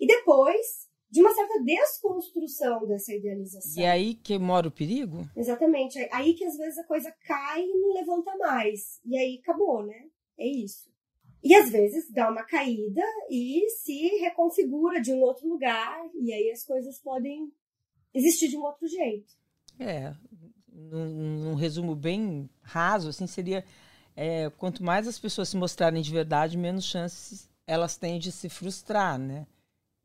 e 0.00 0.06
depois 0.06 0.86
de 1.08 1.20
uma 1.20 1.32
certa 1.32 1.62
desconstrução 1.62 2.86
dessa 2.86 3.14
idealização. 3.14 3.82
E 3.82 3.86
aí 3.86 4.14
que 4.14 4.38
mora 4.38 4.68
o 4.68 4.72
perigo? 4.72 5.28
Exatamente. 5.36 5.98
Aí 6.12 6.34
que 6.34 6.44
às 6.44 6.56
vezes 6.56 6.78
a 6.78 6.84
coisa 6.84 7.14
cai 7.24 7.62
e 7.62 7.78
não 7.78 7.92
levanta 7.92 8.36
mais. 8.36 9.00
E 9.04 9.16
aí 9.16 9.38
acabou, 9.42 9.84
né? 9.84 10.08
É 10.38 10.46
isso. 10.46 10.90
E 11.46 11.54
às 11.54 11.70
vezes 11.70 12.10
dá 12.10 12.28
uma 12.28 12.42
caída 12.42 13.04
e 13.30 13.70
se 13.70 14.08
reconfigura 14.18 15.00
de 15.00 15.12
um 15.12 15.20
outro 15.20 15.48
lugar, 15.48 15.96
e 16.20 16.32
aí 16.32 16.50
as 16.50 16.64
coisas 16.64 16.98
podem 16.98 17.52
existir 18.12 18.48
de 18.48 18.56
um 18.56 18.64
outro 18.64 18.88
jeito. 18.88 19.32
É, 19.78 20.12
num, 20.72 21.44
num 21.44 21.54
resumo 21.54 21.94
bem 21.94 22.50
raso, 22.62 23.10
assim, 23.10 23.28
seria 23.28 23.64
é, 24.16 24.50
quanto 24.58 24.82
mais 24.82 25.06
as 25.06 25.20
pessoas 25.20 25.48
se 25.48 25.56
mostrarem 25.56 26.02
de 26.02 26.10
verdade, 26.10 26.58
menos 26.58 26.84
chances 26.84 27.48
elas 27.64 27.96
têm 27.96 28.18
de 28.18 28.32
se 28.32 28.48
frustrar, 28.48 29.16
né? 29.16 29.46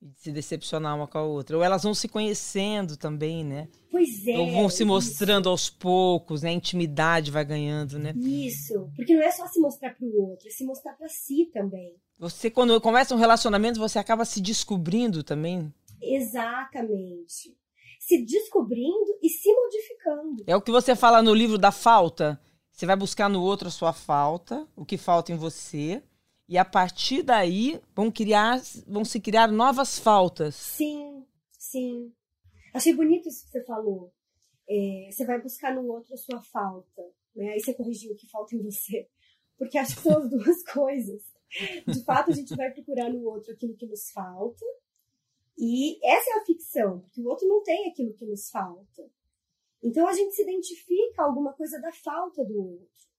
De 0.01 0.19
se 0.19 0.31
decepcionar 0.31 0.95
uma 0.95 1.07
com 1.07 1.17
a 1.19 1.23
outra. 1.23 1.55
Ou 1.55 1.63
elas 1.63 1.83
vão 1.83 1.93
se 1.93 2.07
conhecendo 2.07 2.97
também, 2.97 3.43
né? 3.43 3.67
Pois 3.91 4.25
é. 4.25 4.37
Ou 4.37 4.51
vão 4.51 4.69
se 4.69 4.83
mostrando 4.83 5.43
isso. 5.43 5.49
aos 5.49 5.69
poucos, 5.69 6.41
né? 6.41 6.49
A 6.49 6.53
intimidade 6.53 7.29
vai 7.29 7.45
ganhando, 7.45 7.99
né? 7.99 8.13
Isso. 8.15 8.89
Porque 8.95 9.13
não 9.13 9.21
é 9.21 9.31
só 9.31 9.45
se 9.47 9.59
mostrar 9.59 9.93
para 9.93 10.05
o 10.05 10.29
outro, 10.29 10.47
é 10.47 10.51
se 10.51 10.65
mostrar 10.65 10.93
para 10.93 11.07
si 11.07 11.49
também. 11.53 11.93
Você, 12.17 12.49
quando 12.49 12.79
começa 12.81 13.13
um 13.13 13.19
relacionamento, 13.19 13.79
você 13.79 13.99
acaba 13.99 14.25
se 14.25 14.41
descobrindo 14.41 15.23
também. 15.23 15.71
Exatamente. 16.01 17.55
Se 17.99 18.25
descobrindo 18.25 19.19
e 19.21 19.29
se 19.29 19.53
modificando. 19.53 20.43
É 20.47 20.55
o 20.55 20.61
que 20.61 20.71
você 20.71 20.95
fala 20.95 21.21
no 21.21 21.33
livro 21.33 21.59
da 21.59 21.71
falta. 21.71 22.41
Você 22.71 22.87
vai 22.87 22.95
buscar 22.95 23.29
no 23.29 23.43
outro 23.43 23.67
a 23.67 23.71
sua 23.71 23.93
falta, 23.93 24.67
o 24.75 24.83
que 24.83 24.97
falta 24.97 25.31
em 25.31 25.35
você 25.35 26.01
e 26.51 26.57
a 26.57 26.65
partir 26.65 27.23
daí 27.23 27.81
vão 27.95 28.11
criar, 28.11 28.61
vão 28.85 29.05
se 29.05 29.21
criar 29.21 29.49
novas 29.49 29.97
faltas. 29.97 30.53
Sim, 30.53 31.25
sim. 31.57 32.13
Achei 32.73 32.93
bonito 32.93 33.29
isso 33.29 33.45
que 33.45 33.51
você 33.51 33.63
falou. 33.63 34.13
É, 34.69 35.09
você 35.09 35.25
vai 35.25 35.41
buscar 35.41 35.73
no 35.73 35.87
outro 35.87 36.13
a 36.13 36.17
sua 36.17 36.41
falta, 36.41 37.01
né? 37.33 37.53
Aí 37.53 37.61
você 37.61 37.73
corrigiu 37.73 38.11
o 38.11 38.17
que 38.17 38.29
falta 38.29 38.53
em 38.53 38.61
você, 38.61 39.07
porque 39.57 39.77
acho 39.77 39.95
que 39.95 40.01
são 40.01 40.17
as 40.17 40.27
duas 40.29 40.61
coisas. 40.63 41.23
De 41.87 42.03
fato, 42.03 42.31
a 42.31 42.33
gente 42.33 42.53
vai 42.53 42.69
procurar 42.69 43.09
no 43.09 43.23
outro 43.29 43.53
aquilo 43.53 43.77
que 43.77 43.85
nos 43.85 44.11
falta, 44.11 44.65
e 45.57 46.05
essa 46.05 46.31
é 46.31 46.33
a 46.33 46.45
ficção, 46.45 46.99
porque 46.99 47.21
o 47.21 47.29
outro 47.29 47.47
não 47.47 47.63
tem 47.63 47.89
aquilo 47.89 48.13
que 48.13 48.25
nos 48.25 48.49
falta. 48.49 49.09
Então 49.81 50.05
a 50.05 50.11
gente 50.11 50.35
se 50.35 50.41
identifica 50.41 51.23
alguma 51.23 51.53
coisa 51.53 51.79
da 51.79 51.93
falta 51.93 52.43
do 52.43 52.61
outro. 52.61 53.09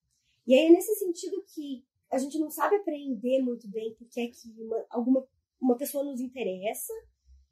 E 0.47 0.53
aí 0.53 0.67
é 0.67 0.71
nesse 0.71 0.95
sentido 0.97 1.43
que 1.55 1.83
a 2.13 2.19
gente 2.19 2.39
não 2.39 2.51
sabe 2.51 2.77
apreender 2.77 3.43
muito 3.43 3.67
bem 3.67 3.95
porque 3.95 4.21
é 4.21 4.27
que 4.29 4.49
uma, 4.59 4.87
alguma 4.91 5.27
uma 5.61 5.77
pessoa 5.77 6.05
nos 6.05 6.21
interessa 6.21 6.93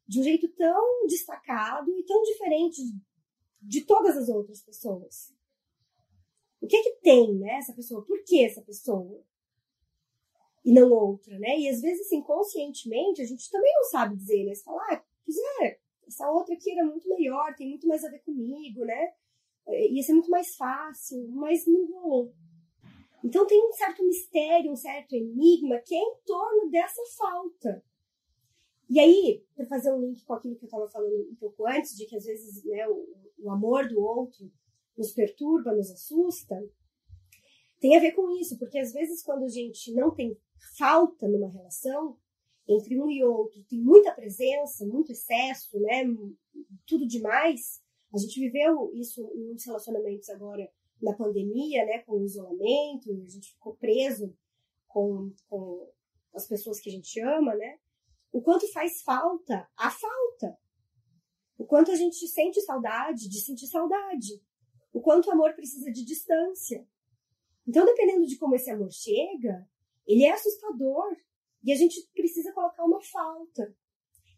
de 0.07 0.21
um 0.21 0.23
jeito 0.23 0.49
tão 0.49 1.07
destacado 1.07 1.90
e 1.97 2.05
tão 2.05 2.21
diferente 2.23 2.83
de 3.62 3.85
todas 3.85 4.17
as 4.17 4.29
outras 4.29 4.61
pessoas. 4.61 5.33
O 6.61 6.67
que 6.67 6.76
é 6.76 6.83
que 6.83 6.97
tem, 7.00 7.38
né, 7.38 7.55
essa 7.55 7.73
pessoa? 7.73 8.05
Por 8.05 8.23
que 8.25 8.45
essa 8.45 8.61
pessoa? 8.61 9.25
E 10.64 10.73
não 10.73 10.90
outra, 10.90 11.38
né? 11.38 11.59
E 11.59 11.69
às 11.69 11.81
vezes, 11.81 12.07
assim, 12.07 12.21
conscientemente, 12.21 13.23
a 13.23 13.25
gente 13.25 13.49
também 13.50 13.73
não 13.75 13.85
sabe 13.85 14.17
dizer, 14.17 14.45
né? 14.45 14.55
Você 14.55 14.62
fala, 14.62 14.83
ah, 14.90 15.05
pois 15.25 15.37
é, 15.62 15.79
essa 16.07 16.31
outra 16.31 16.55
aqui 16.55 16.73
era 16.73 16.85
muito 16.85 17.09
melhor, 17.09 17.55
tem 17.55 17.69
muito 17.69 17.87
mais 17.87 18.05
a 18.05 18.11
ver 18.11 18.19
comigo, 18.21 18.85
né? 18.85 19.14
Ia 19.69 20.02
ser 20.02 20.12
muito 20.12 20.31
mais 20.31 20.55
fácil, 20.57 21.29
mas 21.31 21.67
não 21.67 21.87
rolou. 21.87 22.35
Então 23.23 23.47
tem 23.47 23.62
um 23.67 23.73
certo 23.73 24.05
mistério, 24.05 24.73
um 24.73 24.77
certo 24.77 25.15
enigma 25.15 25.79
que 25.81 25.95
é 25.95 25.99
em 25.99 26.17
torno 26.25 26.71
dessa 26.71 27.03
falta. 27.17 27.85
E 28.89 28.99
aí, 28.99 29.45
para 29.55 29.67
fazer 29.67 29.93
um 29.93 30.00
link 30.00 30.25
com 30.25 30.33
aquilo 30.33 30.57
que 30.57 30.65
eu 30.65 30.67
estava 30.67 30.89
falando 30.89 31.31
um 31.31 31.37
pouco 31.37 31.67
antes, 31.67 31.97
de 31.97 32.07
que 32.07 32.17
às 32.17 32.25
vezes 32.25 32.65
né, 32.65 32.89
o, 32.89 33.07
o 33.39 33.50
amor 33.50 33.87
do 33.89 34.00
outro 34.00 34.50
nos 34.97 35.12
perturba, 35.12 35.73
nos 35.73 35.91
assusta, 35.91 36.57
tem 37.79 37.97
a 37.97 38.00
ver 38.00 38.12
com 38.12 38.29
isso, 38.37 38.59
porque 38.59 38.79
às 38.79 38.93
vezes 38.93 39.23
quando 39.23 39.45
a 39.45 39.49
gente 39.49 39.93
não 39.95 40.15
tem 40.15 40.37
falta 40.77 41.29
numa 41.29 41.49
relação, 41.49 42.19
entre 42.69 43.00
um 43.00 43.11
e 43.11 43.23
outro, 43.25 43.62
tem 43.65 43.81
muita 43.81 44.12
presença, 44.12 44.87
muito 44.87 45.12
excesso, 45.12 45.79
né, 45.81 46.05
tudo 46.87 47.07
demais. 47.07 47.81
A 48.12 48.19
gente 48.19 48.41
viveu 48.41 48.93
isso 48.95 49.23
em 49.35 49.45
muitos 49.45 49.67
relacionamentos 49.67 50.29
agora 50.29 50.71
na 51.02 51.14
pandemia, 51.14 51.85
né, 51.85 51.99
com 52.00 52.12
o 52.14 52.25
isolamento, 52.25 53.11
a 53.11 53.28
gente 53.28 53.52
ficou 53.52 53.75
preso 53.76 54.35
com, 54.87 55.33
com 55.49 55.90
as 56.35 56.47
pessoas 56.47 56.80
que 56.80 56.88
a 56.90 56.92
gente 56.92 57.21
ama, 57.21 57.54
né? 57.54 57.78
O 58.33 58.40
quanto 58.40 58.71
faz 58.73 59.02
falta 59.02 59.69
a 59.76 59.90
falta. 59.90 60.59
O 61.59 61.64
quanto 61.64 61.90
a 61.90 61.97
gente 61.97 62.26
sente 62.28 62.61
saudade 62.62 63.28
de 63.28 63.40
sentir 63.40 63.66
saudade. 63.66 64.42
O 64.92 65.00
quanto 65.00 65.26
o 65.26 65.33
amor 65.33 65.54
precisa 65.54 65.90
de 65.90 66.04
distância. 66.04 66.87
Então, 67.66 67.85
dependendo 67.85 68.26
de 68.26 68.38
como 68.38 68.54
esse 68.54 68.71
amor 68.71 68.90
chega, 68.90 69.69
ele 70.07 70.25
é 70.25 70.33
assustador. 70.33 71.16
E 71.62 71.73
a 71.73 71.76
gente 71.76 72.00
precisa 72.14 72.52
colocar 72.52 72.85
uma 72.85 73.00
falta. 73.02 73.76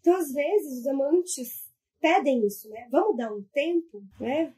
Então, 0.00 0.16
às 0.16 0.32
vezes, 0.32 0.80
os 0.80 0.86
amantes 0.86 1.70
pedem 2.00 2.44
isso, 2.44 2.68
né? 2.68 2.88
Vamos 2.90 3.16
dar 3.16 3.32
um 3.32 3.42
tempo, 3.52 4.02
né? 4.18 4.54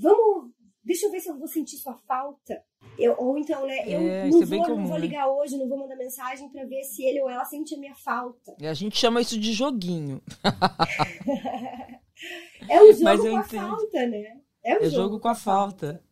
Vamos 0.00 0.50
deixa 0.88 1.06
eu 1.06 1.10
ver 1.10 1.20
se 1.20 1.28
eu 1.28 1.38
vou 1.38 1.46
sentir 1.46 1.76
sua 1.76 1.94
falta. 1.94 2.64
Eu, 2.98 3.14
ou 3.18 3.36
então, 3.36 3.66
né, 3.66 3.80
eu 3.86 4.00
é, 4.00 4.30
não, 4.30 4.42
é 4.42 4.46
vou, 4.46 4.64
comum, 4.64 4.76
não 4.78 4.86
vou 4.86 4.98
né? 4.98 5.00
ligar 5.00 5.28
hoje, 5.28 5.58
não 5.58 5.68
vou 5.68 5.78
mandar 5.78 5.96
mensagem 5.96 6.48
para 6.48 6.64
ver 6.64 6.82
se 6.82 7.04
ele 7.04 7.20
ou 7.20 7.28
ela 7.28 7.44
sente 7.44 7.74
a 7.74 7.78
minha 7.78 7.94
falta. 7.94 8.56
E 8.58 8.66
a 8.66 8.72
gente 8.72 8.96
chama 8.96 9.20
isso 9.20 9.38
de 9.38 9.52
joguinho. 9.52 10.22
é 12.68 12.82
um 12.82 12.92
jogo 12.92 13.30
com 13.30 13.36
a 13.36 13.44
falta, 13.44 14.06
né? 14.06 14.40
É 14.64 14.74
um 14.74 14.78
é 14.78 14.88
jogo, 14.88 14.90
jogo 14.90 15.20
com 15.20 15.28
a 15.28 15.34
falta. 15.34 15.86
falta. 15.86 16.08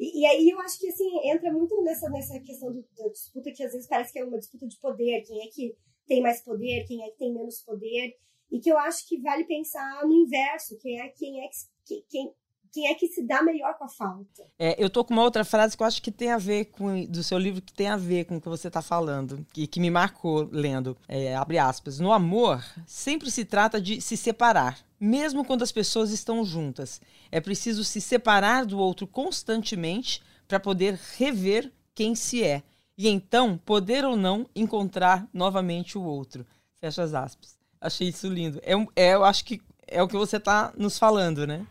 E, 0.00 0.22
e, 0.22 0.26
aí 0.26 0.48
eu 0.48 0.58
acho 0.60 0.80
que 0.80 0.88
assim, 0.88 1.28
entra 1.28 1.52
muito 1.52 1.80
nessa, 1.82 2.08
nessa 2.08 2.40
questão 2.40 2.72
do, 2.72 2.84
da 2.96 3.08
disputa 3.08 3.52
que 3.52 3.62
às 3.62 3.72
vezes 3.72 3.86
parece 3.86 4.12
que 4.12 4.18
é 4.18 4.24
uma 4.24 4.38
disputa 4.38 4.66
de 4.66 4.76
poder, 4.78 5.22
quem 5.22 5.46
é 5.46 5.50
que 5.50 5.76
tem 6.06 6.22
mais 6.22 6.40
poder, 6.40 6.84
quem 6.86 7.04
é 7.04 7.10
que 7.10 7.18
tem 7.18 7.32
menos 7.32 7.60
poder. 7.60 8.16
E 8.50 8.58
que 8.58 8.70
eu 8.70 8.78
acho 8.78 9.06
que 9.06 9.20
vale 9.20 9.44
pensar 9.44 10.04
no 10.04 10.12
inverso, 10.12 10.78
quem 10.78 11.00
é, 11.00 11.08
quem 11.08 11.44
é 11.44 11.48
que, 11.84 12.04
quem, 12.08 12.32
quem 12.74 12.88
é 12.88 12.94
que 12.94 13.06
se 13.06 13.22
dá 13.22 13.40
melhor 13.40 13.78
com 13.78 13.84
a 13.84 13.88
falta. 13.88 14.42
É, 14.58 14.74
eu 14.82 14.90
tô 14.90 15.04
com 15.04 15.14
uma 15.14 15.22
outra 15.22 15.44
frase 15.44 15.76
que 15.76 15.82
eu 15.84 15.86
acho 15.86 16.02
que 16.02 16.10
tem 16.10 16.32
a 16.32 16.38
ver 16.38 16.64
com 16.66 17.04
do 17.06 17.22
seu 17.22 17.38
livro 17.38 17.62
que 17.62 17.72
tem 17.72 17.86
a 17.86 17.96
ver 17.96 18.24
com 18.24 18.36
o 18.36 18.40
que 18.40 18.48
você 18.48 18.66
está 18.66 18.82
falando 18.82 19.46
e 19.56 19.68
que 19.68 19.78
me 19.78 19.90
marcou 19.90 20.48
lendo. 20.50 20.96
É, 21.06 21.36
abre 21.36 21.56
aspas. 21.56 22.00
No 22.00 22.12
amor 22.12 22.64
sempre 22.84 23.30
se 23.30 23.44
trata 23.44 23.80
de 23.80 24.00
se 24.00 24.16
separar, 24.16 24.80
mesmo 24.98 25.44
quando 25.44 25.62
as 25.62 25.70
pessoas 25.70 26.10
estão 26.10 26.44
juntas. 26.44 27.00
É 27.30 27.40
preciso 27.40 27.84
se 27.84 28.00
separar 28.00 28.66
do 28.66 28.76
outro 28.76 29.06
constantemente 29.06 30.20
para 30.48 30.58
poder 30.58 30.98
rever 31.16 31.72
quem 31.94 32.16
se 32.16 32.42
é 32.42 32.64
e 32.98 33.08
então 33.08 33.56
poder 33.56 34.04
ou 34.04 34.16
não 34.16 34.48
encontrar 34.52 35.28
novamente 35.32 35.96
o 35.96 36.02
outro. 36.02 36.44
Fecha 36.80 37.04
as 37.04 37.14
aspas. 37.14 37.56
Achei 37.80 38.08
isso 38.08 38.26
lindo. 38.26 38.60
É, 38.64 38.72
é 38.96 39.14
eu 39.14 39.24
acho 39.24 39.44
que 39.44 39.62
é 39.86 40.02
o 40.02 40.08
que 40.08 40.16
você 40.16 40.38
está 40.38 40.72
nos 40.76 40.98
falando, 40.98 41.46
né? 41.46 41.64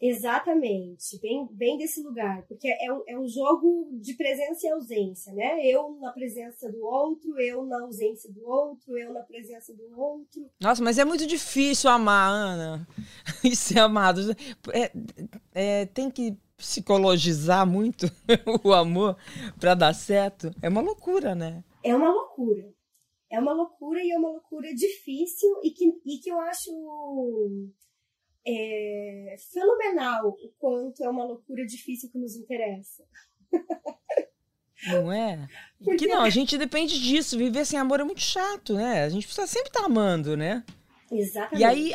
Exatamente, 0.00 1.18
bem, 1.22 1.48
bem 1.52 1.78
desse 1.78 2.02
lugar, 2.02 2.44
porque 2.46 2.68
é 2.68 2.92
um, 2.92 3.02
é 3.08 3.18
um 3.18 3.26
jogo 3.26 3.88
de 3.92 4.12
presença 4.14 4.66
e 4.66 4.70
ausência, 4.70 5.32
né? 5.32 5.66
Eu 5.66 5.96
na 5.98 6.12
presença 6.12 6.70
do 6.70 6.84
outro, 6.84 7.40
eu 7.40 7.64
na 7.64 7.80
ausência 7.80 8.30
do 8.30 8.46
outro, 8.46 8.96
eu 8.98 9.14
na 9.14 9.22
presença 9.22 9.74
do 9.74 9.98
outro. 9.98 10.50
Nossa, 10.60 10.82
mas 10.82 10.98
é 10.98 11.04
muito 11.04 11.26
difícil 11.26 11.88
amar, 11.88 12.30
Ana, 12.30 12.86
e 13.42 13.56
ser 13.56 13.78
amado. 13.78 14.20
É, 14.72 14.92
é, 15.54 15.86
tem 15.86 16.10
que 16.10 16.36
psicologizar 16.58 17.66
muito 17.66 18.06
o 18.62 18.74
amor 18.74 19.16
para 19.58 19.74
dar 19.74 19.94
certo. 19.94 20.50
É 20.60 20.68
uma 20.68 20.82
loucura, 20.82 21.34
né? 21.34 21.64
É 21.82 21.94
uma 21.94 22.10
loucura. 22.12 22.70
É 23.30 23.40
uma 23.40 23.52
loucura 23.52 24.02
e 24.02 24.10
é 24.10 24.18
uma 24.18 24.30
loucura 24.30 24.72
difícil 24.74 25.48
e 25.62 25.70
que, 25.70 25.86
e 26.04 26.18
que 26.18 26.30
eu 26.30 26.38
acho 26.40 26.70
é 28.46 29.36
fenomenal 29.52 30.28
o 30.28 30.52
quanto 30.58 31.02
é 31.02 31.08
uma 31.08 31.24
loucura 31.24 31.66
difícil 31.66 32.10
que 32.10 32.18
nos 32.18 32.36
interessa. 32.36 33.04
Não 34.88 35.10
é? 35.10 35.48
Porque 35.82 36.06
não, 36.06 36.20
a 36.20 36.30
gente 36.30 36.56
depende 36.56 37.00
disso. 37.00 37.36
Viver 37.36 37.64
sem 37.64 37.78
amor 37.78 38.00
é 38.00 38.04
muito 38.04 38.20
chato, 38.20 38.74
né? 38.74 39.04
A 39.04 39.08
gente 39.08 39.26
precisa 39.26 39.46
sempre 39.46 39.68
estar 39.68 39.80
tá 39.80 39.86
amando, 39.86 40.36
né? 40.36 40.62
Exatamente. 41.10 41.60
E 41.60 41.64
aí, 41.64 41.92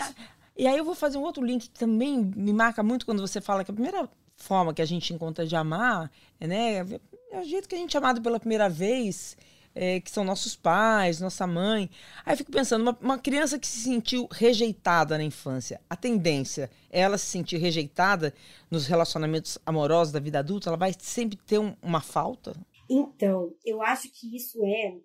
e 0.57 0.67
aí 0.67 0.77
eu 0.77 0.83
vou 0.83 0.95
fazer 0.95 1.17
um 1.17 1.21
outro 1.21 1.43
link 1.43 1.69
que 1.69 1.79
também 1.79 2.19
me 2.35 2.51
marca 2.51 2.83
muito 2.83 3.05
quando 3.05 3.21
você 3.21 3.39
fala 3.39 3.63
que 3.63 3.71
a 3.71 3.73
primeira 3.73 4.09
forma 4.35 4.73
que 4.73 4.81
a 4.81 4.85
gente 4.85 5.13
encontra 5.13 5.45
de 5.45 5.55
amar 5.55 6.11
é, 6.39 6.47
né, 6.47 6.99
é 7.31 7.39
o 7.39 7.43
jeito 7.43 7.69
que 7.69 7.75
a 7.75 7.77
gente 7.77 7.95
é 7.95 7.99
amado 7.99 8.21
pela 8.21 8.39
primeira 8.39 8.67
vez 8.67 9.37
é, 9.73 9.99
que 9.99 10.11
são 10.11 10.23
nossos 10.23 10.55
pais, 10.55 11.19
nossa 11.19 11.47
mãe. 11.47 11.89
Aí 12.25 12.33
eu 12.33 12.37
fico 12.37 12.51
pensando, 12.51 12.81
uma, 12.81 12.97
uma, 13.01 13.19
criança 13.19 13.57
que 13.57 13.67
se 13.67 13.79
sentiu 13.79 14.27
rejeitada 14.31 15.17
na 15.17 15.23
infância, 15.23 15.81
a 15.89 15.95
tendência 15.95 16.69
é 16.89 17.01
ela 17.01 17.17
se 17.17 17.25
sentir 17.25 17.57
rejeitada 17.57 18.33
nos 18.69 18.87
relacionamentos 18.87 19.57
amorosos 19.65 20.11
da 20.11 20.19
vida 20.19 20.39
adulta, 20.39 20.69
ela 20.69 20.77
vai 20.77 20.93
sempre 20.97 21.37
ter 21.37 21.59
um, 21.59 21.75
uma 21.81 22.01
falta? 22.01 22.55
Então, 22.89 23.55
eu 23.65 23.81
acho 23.81 24.11
que 24.11 24.35
isso 24.35 24.63
é 24.65 24.97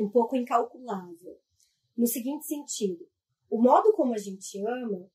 um 0.00 0.08
pouco 0.08 0.36
incalculável. 0.36 1.38
No 1.96 2.06
seguinte 2.06 2.46
sentido, 2.46 3.06
o 3.50 3.60
modo 3.60 3.92
como 3.92 4.14
a 4.14 4.18
gente 4.18 4.58
ama, 4.60 5.06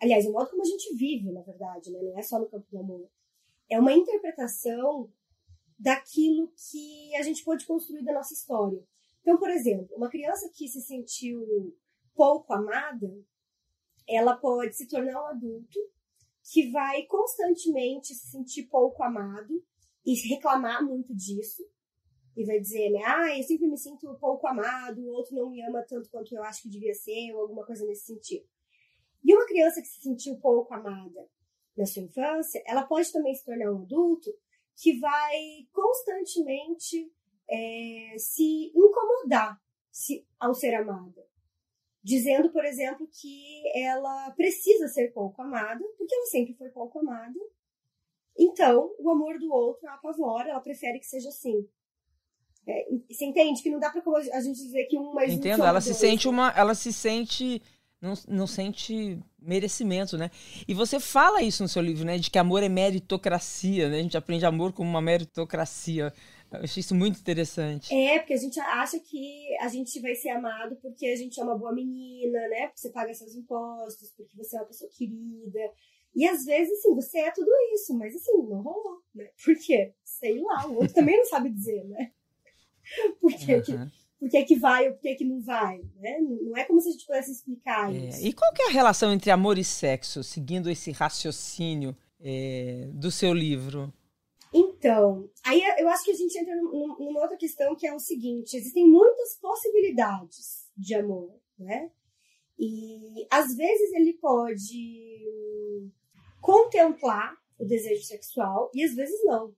aliás, 0.00 0.26
o 0.26 0.32
modo 0.32 0.50
como 0.50 0.62
a 0.62 0.66
gente 0.66 0.94
vive, 0.96 1.30
na 1.32 1.42
verdade, 1.42 1.90
né? 1.90 2.00
não 2.02 2.18
é 2.18 2.22
só 2.22 2.38
no 2.38 2.46
campo 2.46 2.66
do 2.70 2.78
amor, 2.78 3.08
é 3.68 3.78
uma 3.78 3.92
interpretação 3.92 5.10
daquilo 5.78 6.52
que 6.70 7.14
a 7.16 7.22
gente 7.22 7.44
pode 7.44 7.66
construir 7.66 8.04
da 8.04 8.12
nossa 8.12 8.34
história. 8.34 8.82
Então, 9.20 9.38
por 9.38 9.50
exemplo, 9.50 9.94
uma 9.96 10.10
criança 10.10 10.50
que 10.54 10.68
se 10.68 10.80
sentiu 10.80 11.76
pouco 12.14 12.52
amada, 12.52 13.10
ela 14.08 14.36
pode 14.36 14.76
se 14.76 14.86
tornar 14.86 15.22
um 15.22 15.26
adulto 15.26 15.78
que 16.42 16.70
vai 16.70 17.04
constantemente 17.06 18.14
se 18.14 18.30
sentir 18.30 18.64
pouco 18.64 19.02
amado 19.02 19.64
e 20.04 20.14
reclamar 20.28 20.84
muito 20.84 21.14
disso. 21.14 21.62
E 22.36 22.44
vai 22.44 22.60
dizer, 22.60 22.90
né? 22.90 23.00
Ah, 23.04 23.38
eu 23.38 23.42
sempre 23.44 23.66
me 23.66 23.78
sinto 23.78 24.12
pouco 24.18 24.46
amado, 24.46 25.00
o 25.00 25.12
outro 25.12 25.34
não 25.36 25.50
me 25.50 25.62
ama 25.62 25.84
tanto 25.88 26.10
quanto 26.10 26.34
eu 26.34 26.42
acho 26.42 26.62
que 26.62 26.68
devia 26.68 26.92
ser, 26.92 27.32
ou 27.32 27.42
alguma 27.42 27.64
coisa 27.64 27.86
nesse 27.86 28.06
sentido. 28.06 28.44
E 29.24 29.32
uma 29.34 29.46
criança 29.46 29.80
que 29.80 29.88
se 29.88 30.02
sentiu 30.02 30.36
pouco 30.38 30.74
amada 30.74 31.28
na 31.76 31.86
sua 31.86 32.02
infância, 32.02 32.62
ela 32.66 32.82
pode 32.84 33.10
também 33.10 33.34
se 33.34 33.44
tornar 33.44 33.72
um 33.72 33.82
adulto 33.82 34.30
que 34.76 34.98
vai 34.98 35.66
constantemente 35.72 37.12
é, 37.48 38.14
se 38.18 38.72
incomodar 38.74 39.60
se, 39.90 40.26
ao 40.38 40.54
ser 40.54 40.74
amada. 40.74 41.24
Dizendo, 42.02 42.50
por 42.50 42.64
exemplo, 42.64 43.08
que 43.08 43.62
ela 43.74 44.30
precisa 44.32 44.88
ser 44.88 45.12
pouco 45.12 45.40
amada, 45.40 45.82
porque 45.96 46.14
ela 46.14 46.26
sempre 46.26 46.54
foi 46.54 46.68
pouco 46.68 46.98
amada. 46.98 47.38
Então, 48.36 48.94
o 48.98 49.10
amor 49.10 49.38
do 49.38 49.50
outro 49.52 49.88
a 49.88 49.94
apavora, 49.94 50.50
ela 50.50 50.60
prefere 50.60 50.98
que 50.98 51.06
seja 51.06 51.28
assim. 51.28 51.66
É, 52.66 52.88
você 53.10 53.26
entende 53.26 53.62
que 53.62 53.70
não 53.70 53.78
dá 53.78 53.90
para 53.90 54.02
a 54.32 54.40
gente 54.40 54.56
dizer 54.56 54.84
que 54.86 54.98
um 54.98 55.12
mais 55.12 55.32
Entendo, 55.32 55.62
um 55.62 55.66
ela 55.66 55.80
se 55.80 55.94
sente 55.94 56.28
uma, 56.28 56.50
ela 56.56 56.74
se 56.74 56.92
sente 56.92 57.62
não, 58.04 58.14
não 58.28 58.46
sente 58.46 59.18
merecimento, 59.40 60.16
né? 60.16 60.30
E 60.68 60.74
você 60.74 61.00
fala 61.00 61.42
isso 61.42 61.62
no 61.62 61.68
seu 61.68 61.82
livro, 61.82 62.04
né? 62.04 62.18
De 62.18 62.30
que 62.30 62.38
amor 62.38 62.62
é 62.62 62.68
meritocracia, 62.68 63.88
né? 63.88 63.98
A 63.98 64.02
gente 64.02 64.16
aprende 64.16 64.44
amor 64.44 64.72
como 64.72 64.88
uma 64.88 65.00
meritocracia. 65.00 66.12
Eu 66.52 66.60
achei 66.60 66.80
isso 66.80 66.94
muito 66.94 67.18
interessante. 67.18 67.92
É, 67.92 68.18
porque 68.18 68.34
a 68.34 68.38
gente 68.38 68.60
acha 68.60 69.00
que 69.00 69.56
a 69.60 69.68
gente 69.68 69.98
vai 70.00 70.14
ser 70.14 70.28
amado 70.30 70.76
porque 70.76 71.06
a 71.06 71.16
gente 71.16 71.40
é 71.40 71.42
uma 71.42 71.58
boa 71.58 71.72
menina, 71.72 72.38
né? 72.48 72.66
Porque 72.66 72.80
você 72.80 72.90
paga 72.90 73.14
seus 73.14 73.34
impostos, 73.34 74.12
porque 74.16 74.36
você 74.36 74.56
é 74.56 74.60
uma 74.60 74.66
pessoa 74.66 74.90
querida. 74.90 75.60
E 76.14 76.28
às 76.28 76.44
vezes, 76.44 76.78
assim, 76.78 76.94
você 76.94 77.18
é 77.18 77.30
tudo 77.32 77.50
isso, 77.74 77.92
mas 77.98 78.14
assim, 78.14 78.36
não 78.48 78.62
rolou, 78.62 79.00
né? 79.14 79.28
Por 79.42 79.56
quê? 79.56 79.94
Sei 80.04 80.38
lá, 80.40 80.68
o 80.68 80.76
outro 80.76 80.94
também 80.94 81.16
não 81.16 81.24
sabe 81.24 81.50
dizer, 81.50 81.82
né? 81.84 82.12
Por 83.20 83.32
quê? 83.32 83.62
Uhum 83.72 84.03
por 84.18 84.28
que, 84.30 84.44
que 84.44 84.56
vai 84.56 84.88
ou 84.88 84.94
por 84.94 85.02
que, 85.02 85.14
que 85.16 85.24
não 85.24 85.40
vai, 85.40 85.78
né? 85.96 86.18
Não 86.20 86.56
é 86.56 86.64
como 86.64 86.80
se 86.80 86.88
a 86.88 86.92
gente 86.92 87.06
pudesse 87.06 87.32
explicar 87.32 87.94
é, 87.94 87.98
isso. 88.08 88.26
E 88.26 88.32
qual 88.32 88.52
que 88.52 88.62
é 88.62 88.68
a 88.68 88.72
relação 88.72 89.12
entre 89.12 89.30
amor 89.30 89.58
e 89.58 89.64
sexo, 89.64 90.22
seguindo 90.22 90.70
esse 90.70 90.90
raciocínio 90.92 91.96
é, 92.20 92.88
do 92.92 93.10
seu 93.10 93.32
livro? 93.32 93.92
Então, 94.52 95.28
aí 95.44 95.62
eu 95.78 95.88
acho 95.88 96.04
que 96.04 96.12
a 96.12 96.16
gente 96.16 96.38
entra 96.38 96.54
numa 96.54 97.20
outra 97.20 97.36
questão 97.36 97.74
que 97.74 97.86
é 97.86 97.92
o 97.92 97.98
seguinte: 97.98 98.56
existem 98.56 98.86
muitas 98.88 99.36
possibilidades 99.40 100.68
de 100.76 100.94
amor, 100.94 101.34
né? 101.58 101.90
E 102.58 103.26
às 103.30 103.54
vezes 103.56 103.92
ele 103.94 104.12
pode 104.14 105.34
contemplar 106.40 107.36
o 107.58 107.64
desejo 107.64 108.04
sexual 108.04 108.70
e 108.72 108.84
às 108.84 108.94
vezes 108.94 109.24
não. 109.24 109.52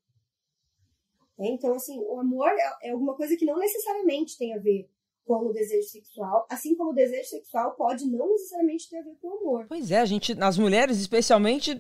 Né? 1.39 1.49
Então, 1.49 1.75
assim, 1.75 1.99
o 1.99 2.19
amor 2.19 2.49
é, 2.49 2.89
é 2.89 2.91
alguma 2.91 3.15
coisa 3.15 3.37
que 3.37 3.45
não 3.45 3.59
necessariamente 3.59 4.39
tem 4.39 4.55
a 4.55 4.59
ver 4.59 4.89
com 5.27 5.49
o 5.49 5.53
desejo 5.53 5.89
sexual, 5.89 6.47
assim 6.49 6.77
como 6.77 6.91
o 6.91 6.95
desejo 6.95 7.29
sexual 7.29 7.73
pode 7.73 8.07
não 8.07 8.31
necessariamente 8.31 8.89
ter 8.89 8.99
a 8.99 9.03
ver 9.03 9.17
com 9.21 9.29
o 9.29 9.39
amor. 9.39 9.67
Pois 9.69 9.91
é, 9.91 9.99
a 9.99 10.05
gente, 10.05 10.37
as 10.41 10.57
mulheres 10.57 10.99
especialmente 10.99 11.79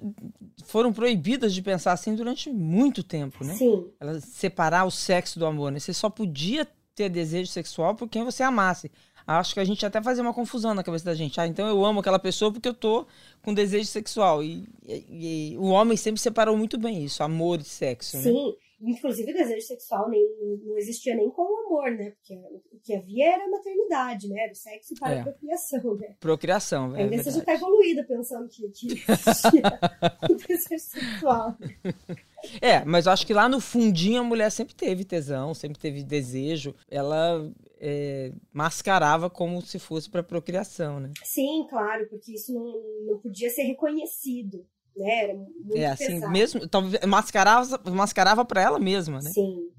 foram 0.64 0.92
proibidas 0.92 1.54
de 1.54 1.62
pensar 1.62 1.92
assim 1.92 2.14
durante 2.16 2.50
muito 2.50 3.04
tempo, 3.04 3.44
né? 3.44 3.54
Sim. 3.54 3.88
Elas 4.00 4.24
separar 4.24 4.84
o 4.84 4.90
sexo 4.90 5.38
do 5.38 5.46
amor, 5.46 5.70
né? 5.70 5.78
Você 5.78 5.94
só 5.94 6.10
podia 6.10 6.66
ter 6.92 7.08
desejo 7.08 7.50
sexual 7.50 7.94
por 7.94 8.08
quem 8.08 8.24
você 8.24 8.42
amasse. 8.42 8.90
Acho 9.24 9.54
que 9.54 9.60
a 9.60 9.64
gente 9.64 9.84
até 9.84 10.00
fazia 10.00 10.22
uma 10.22 10.32
confusão 10.32 10.72
na 10.72 10.84
cabeça 10.84 11.04
da 11.04 11.14
gente. 11.14 11.40
Ah, 11.40 11.46
então 11.46 11.66
eu 11.68 11.84
amo 11.84 12.00
aquela 12.00 12.18
pessoa 12.18 12.52
porque 12.52 12.68
eu 12.68 12.74
tô 12.74 13.06
com 13.42 13.52
desejo 13.52 13.86
sexual. 13.86 14.42
E, 14.42 14.68
e, 14.84 15.52
e 15.52 15.58
o 15.58 15.64
homem 15.66 15.96
sempre 15.96 16.20
separou 16.20 16.56
muito 16.56 16.78
bem 16.78 17.04
isso, 17.04 17.22
amor 17.22 17.60
e 17.60 17.64
sexo. 17.64 18.16
Né? 18.18 18.22
Sim. 18.22 18.56
Né? 18.80 18.90
Inclusive, 18.92 19.32
desejo 19.32 19.66
sexual 19.66 20.08
nem, 20.08 20.22
não 20.64 20.76
existia 20.76 21.14
nem 21.14 21.30
com 21.30 21.42
o 21.42 21.66
amor, 21.66 21.90
né? 21.90 22.10
Porque 22.10 22.34
o 22.72 22.78
que 22.82 22.94
havia 22.94 23.34
era 23.34 23.44
a 23.44 23.48
maternidade, 23.48 24.28
né? 24.28 24.42
Era 24.42 24.52
o 24.52 24.56
sexo 24.56 24.94
para 24.98 25.14
é. 25.14 25.20
a 25.20 25.22
procriação, 25.22 25.94
né? 25.96 26.16
Procriação, 26.20 26.96
é 26.96 27.02
Ainda 27.02 27.22
você 27.22 27.30
já 27.30 27.38
está 27.38 27.54
evoluída 27.54 28.04
pensando 28.04 28.48
que, 28.48 28.68
que 28.70 29.04
existia 29.08 29.62
o 30.30 30.34
desejo 30.34 30.78
sexual. 30.78 31.56
É, 32.60 32.84
mas 32.84 33.06
eu 33.06 33.12
acho 33.12 33.26
que 33.26 33.34
lá 33.34 33.48
no 33.48 33.60
fundinho 33.60 34.20
a 34.20 34.24
mulher 34.24 34.50
sempre 34.50 34.74
teve 34.74 35.04
tesão, 35.04 35.54
sempre 35.54 35.78
teve 35.78 36.02
desejo. 36.02 36.74
Ela 36.88 37.50
é, 37.80 38.32
mascarava 38.52 39.28
como 39.30 39.60
se 39.62 39.78
fosse 39.78 40.08
para 40.08 40.22
procriação, 40.22 41.00
né? 41.00 41.12
Sim, 41.24 41.66
claro, 41.68 42.06
porque 42.08 42.32
isso 42.32 42.52
não, 42.52 42.74
não 43.06 43.18
podia 43.18 43.50
ser 43.50 43.62
reconhecido 43.62 44.66
né? 44.96 45.24
Era 45.24 45.34
muito 45.34 45.76
é, 45.76 45.86
assim, 45.86 46.06
pesado. 46.06 46.32
mesmo, 46.32 46.68
talvez 46.68 47.04
mascarava, 47.04 47.90
mascarava 47.90 48.44
para 48.44 48.62
ela 48.62 48.78
mesma, 48.78 49.20
né? 49.20 49.30
Sim, 49.30 49.70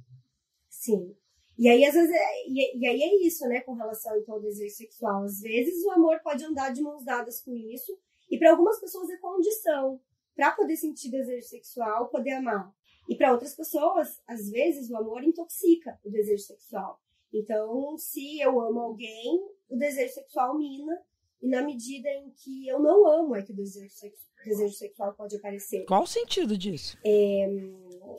sim. 0.70 1.16
E 1.58 1.68
aí, 1.68 1.84
às 1.86 1.94
vezes, 1.94 2.12
é, 2.12 2.48
e, 2.48 2.80
e, 2.80 2.88
aí 2.88 3.02
é 3.02 3.26
isso, 3.26 3.48
né, 3.48 3.62
com 3.62 3.74
relação 3.74 4.16
então, 4.18 4.36
ao 4.36 4.42
desejo 4.42 4.76
sexual. 4.76 5.24
Às 5.24 5.40
vezes 5.40 5.84
o 5.84 5.92
amor 5.92 6.20
pode 6.22 6.46
andar 6.46 6.72
de 6.72 6.82
mãos 6.82 7.04
dadas 7.04 7.42
com 7.42 7.56
isso, 7.56 7.98
e 8.30 8.38
para 8.38 8.52
algumas 8.52 8.80
pessoas 8.80 9.10
é 9.10 9.18
condição 9.18 10.00
para 10.36 10.52
poder 10.52 10.78
sentir 10.78 11.10
desejo 11.10 11.48
sexual, 11.48 12.10
poder 12.10 12.34
amar. 12.34 12.72
E 13.10 13.16
para 13.16 13.32
outras 13.32 13.56
pessoas, 13.56 14.22
às 14.28 14.50
vezes, 14.52 14.90
o 14.92 14.98
amor 14.98 15.24
intoxica 15.24 16.00
o 16.04 16.12
desejo 16.12 16.44
sexual. 16.44 17.02
Então, 17.34 17.98
se 17.98 18.40
eu 18.40 18.60
amo 18.62 18.80
alguém, 18.80 19.42
o 19.70 19.76
desejo 19.76 20.14
sexual 20.14 20.58
mina 20.58 21.02
e 21.42 21.48
na 21.48 21.62
medida 21.62 22.10
em 22.10 22.32
que 22.32 22.68
eu 22.68 22.80
não 22.80 23.08
amo 23.08 23.36
é 23.36 23.42
que 23.42 23.52
o 23.52 23.56
desejo, 23.56 23.90
sexu 23.90 24.28
desejo 24.46 24.76
sexual 24.76 25.14
pode 25.14 25.36
aparecer. 25.36 25.86
Qual 25.86 26.04
o 26.04 26.08
sentido 26.08 26.58
disso? 26.58 26.98
É, 27.04 27.48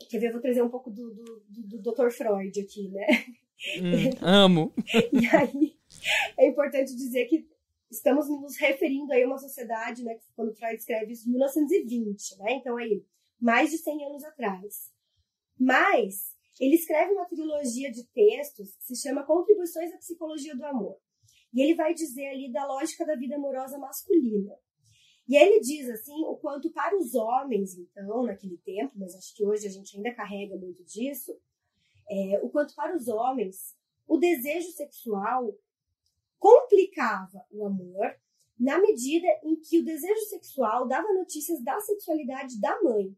quer 0.09 0.19
ver, 0.19 0.27
eu 0.27 0.33
vou 0.33 0.41
trazer 0.41 0.61
um 0.61 0.69
pouco 0.69 0.91
do, 0.91 1.13
do, 1.13 1.43
do, 1.47 1.81
do 1.81 1.91
Dr. 1.91 2.11
Freud 2.11 2.59
aqui, 2.59 2.89
né? 2.89 3.07
Hum, 3.77 4.09
amo. 4.21 4.73
e 5.11 5.25
aí, 5.27 5.77
é 6.37 6.47
importante 6.47 6.95
dizer 6.95 7.25
que 7.25 7.47
estamos 7.89 8.29
nos 8.29 8.57
referindo 8.57 9.11
aí 9.11 9.23
a 9.23 9.27
uma 9.27 9.37
sociedade, 9.37 10.03
né, 10.03 10.19
quando 10.35 10.55
Freud 10.55 10.75
escreve 10.75 11.13
isso, 11.13 11.27
em 11.27 11.31
1920, 11.31 12.37
né? 12.37 12.53
Então 12.53 12.77
aí, 12.77 13.03
mais 13.39 13.71
de 13.71 13.77
100 13.77 14.05
anos 14.05 14.23
atrás. 14.23 14.91
Mas 15.59 16.35
ele 16.59 16.75
escreve 16.75 17.11
uma 17.11 17.25
trilogia 17.25 17.91
de 17.91 18.05
textos 18.07 18.75
que 18.75 18.95
se 18.95 19.01
chama 19.01 19.25
Contribuições 19.25 19.93
à 19.93 19.97
Psicologia 19.97 20.55
do 20.55 20.65
Amor. 20.65 20.97
E 21.53 21.61
ele 21.61 21.75
vai 21.75 21.93
dizer 21.93 22.27
ali 22.27 22.51
da 22.51 22.65
lógica 22.65 23.05
da 23.05 23.15
vida 23.15 23.35
amorosa 23.35 23.77
masculina. 23.77 24.55
E 25.27 25.35
ele 25.35 25.59
diz 25.59 25.87
assim, 25.89 26.25
o 26.25 26.35
quanto 26.37 26.71
para 26.71 26.97
os 26.97 27.13
homens, 27.13 27.77
então, 27.77 28.23
naquele 28.23 28.57
tempo, 28.57 28.93
mas 28.95 29.13
acho 29.15 29.35
que 29.35 29.45
hoje 29.45 29.67
a 29.67 29.69
gente 29.69 29.95
ainda 29.95 30.13
carrega 30.13 30.57
muito 30.57 30.83
disso, 30.83 31.39
é, 32.09 32.39
o 32.41 32.49
quanto 32.49 32.73
para 32.73 32.95
os 32.95 33.07
homens 33.07 33.77
o 34.07 34.17
desejo 34.17 34.71
sexual 34.71 35.55
complicava 36.39 37.45
o 37.51 37.65
amor 37.65 38.15
na 38.59 38.79
medida 38.81 39.27
em 39.43 39.55
que 39.55 39.79
o 39.79 39.85
desejo 39.85 40.21
sexual 40.21 40.87
dava 40.87 41.13
notícias 41.13 41.63
da 41.63 41.79
sexualidade 41.79 42.59
da 42.59 42.81
mãe. 42.81 43.15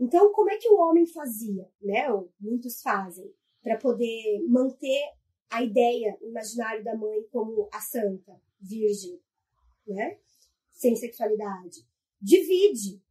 Então, 0.00 0.32
como 0.32 0.50
é 0.50 0.56
que 0.56 0.68
o 0.68 0.78
homem 0.78 1.06
fazia, 1.06 1.70
né? 1.80 2.10
Ou 2.10 2.32
muitos 2.40 2.82
fazem, 2.82 3.32
para 3.62 3.78
poder 3.78 4.44
manter 4.48 5.00
a 5.52 5.62
ideia, 5.62 6.16
o 6.20 6.28
imaginário 6.28 6.82
da 6.82 6.96
mãe 6.96 7.22
como 7.30 7.68
a 7.72 7.80
santa, 7.80 8.40
virgem, 8.60 9.20
né? 9.86 10.18
Sem 10.72 10.96
sexualidade. 10.96 11.86
Divide 12.20 13.02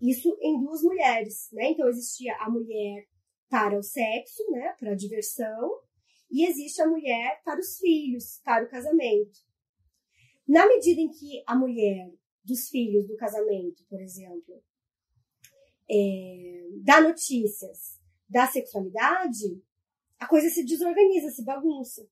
isso 0.00 0.36
em 0.40 0.60
duas 0.60 0.82
mulheres, 0.82 1.48
né? 1.52 1.70
Então 1.70 1.88
existia 1.88 2.36
a 2.38 2.50
mulher 2.50 3.08
para 3.48 3.78
o 3.78 3.82
sexo, 3.82 4.42
né, 4.50 4.74
para 4.80 4.92
a 4.92 4.96
diversão, 4.96 5.80
e 6.28 6.44
existe 6.44 6.82
a 6.82 6.88
mulher 6.88 7.40
para 7.44 7.60
os 7.60 7.78
filhos, 7.78 8.40
para 8.44 8.64
o 8.64 8.68
casamento. 8.68 9.38
Na 10.46 10.66
medida 10.66 11.00
em 11.00 11.08
que 11.08 11.42
a 11.46 11.54
mulher 11.54 12.12
dos 12.42 12.68
filhos 12.68 13.06
do 13.06 13.16
casamento, 13.16 13.84
por 13.88 14.00
exemplo, 14.00 14.60
é, 15.88 16.68
dá 16.82 17.00
notícias 17.00 18.00
da 18.28 18.46
sexualidade, 18.48 19.62
a 20.24 20.26
coisa 20.26 20.48
se 20.48 20.64
desorganiza, 20.64 21.30
se 21.30 21.44
bagunça. 21.44 22.06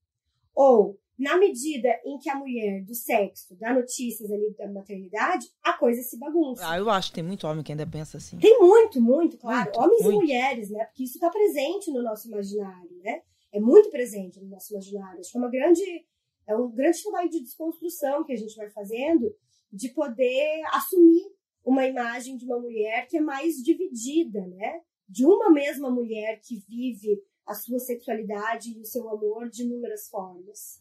Ou, 0.54 1.00
na 1.18 1.38
medida 1.38 1.88
em 2.04 2.18
que 2.18 2.28
a 2.28 2.34
mulher 2.34 2.84
do 2.84 2.94
sexo 2.94 3.56
dá 3.56 3.72
notícias 3.72 4.30
ali 4.30 4.54
da 4.58 4.70
maternidade, 4.70 5.48
a 5.62 5.72
coisa 5.72 6.02
se 6.02 6.18
bagunça. 6.18 6.62
Ah, 6.68 6.76
eu 6.76 6.90
acho 6.90 7.08
que 7.08 7.14
tem 7.14 7.24
muito 7.24 7.46
homem 7.46 7.64
que 7.64 7.72
ainda 7.72 7.86
pensa 7.86 8.18
assim. 8.18 8.38
Tem 8.38 8.58
muito, 8.60 9.00
muito, 9.00 9.38
claro. 9.38 9.64
Muito, 9.64 9.80
Homens 9.80 10.02
muito. 10.02 10.14
e 10.14 10.20
mulheres, 10.20 10.70
né? 10.70 10.84
Porque 10.84 11.04
isso 11.04 11.14
está 11.14 11.30
presente 11.30 11.90
no 11.90 12.02
nosso 12.02 12.28
imaginário, 12.28 12.90
né? 13.02 13.22
É 13.50 13.58
muito 13.58 13.90
presente 13.90 14.40
no 14.40 14.48
nosso 14.48 14.74
imaginário. 14.74 15.20
Acho 15.20 15.30
que 15.30 15.38
é 15.38 15.40
uma 15.40 15.50
grande, 15.50 16.06
é 16.46 16.54
um 16.54 16.70
grande 16.70 17.02
trabalho 17.02 17.30
de 17.30 17.40
desconstrução 17.40 18.24
que 18.24 18.32
a 18.32 18.36
gente 18.36 18.54
vai 18.56 18.68
fazendo 18.70 19.34
de 19.72 19.88
poder 19.88 20.62
assumir 20.74 21.24
uma 21.64 21.86
imagem 21.86 22.36
de 22.36 22.44
uma 22.44 22.58
mulher 22.58 23.06
que 23.06 23.16
é 23.16 23.20
mais 23.20 23.54
dividida, 23.56 24.46
né? 24.46 24.82
de 25.12 25.26
uma 25.26 25.50
mesma 25.50 25.90
mulher 25.90 26.40
que 26.42 26.64
vive 26.66 27.22
a 27.46 27.54
sua 27.54 27.78
sexualidade 27.78 28.70
e 28.70 28.80
o 28.80 28.84
seu 28.84 29.08
amor 29.08 29.48
de 29.48 29.62
inúmeras 29.62 30.08
formas. 30.08 30.80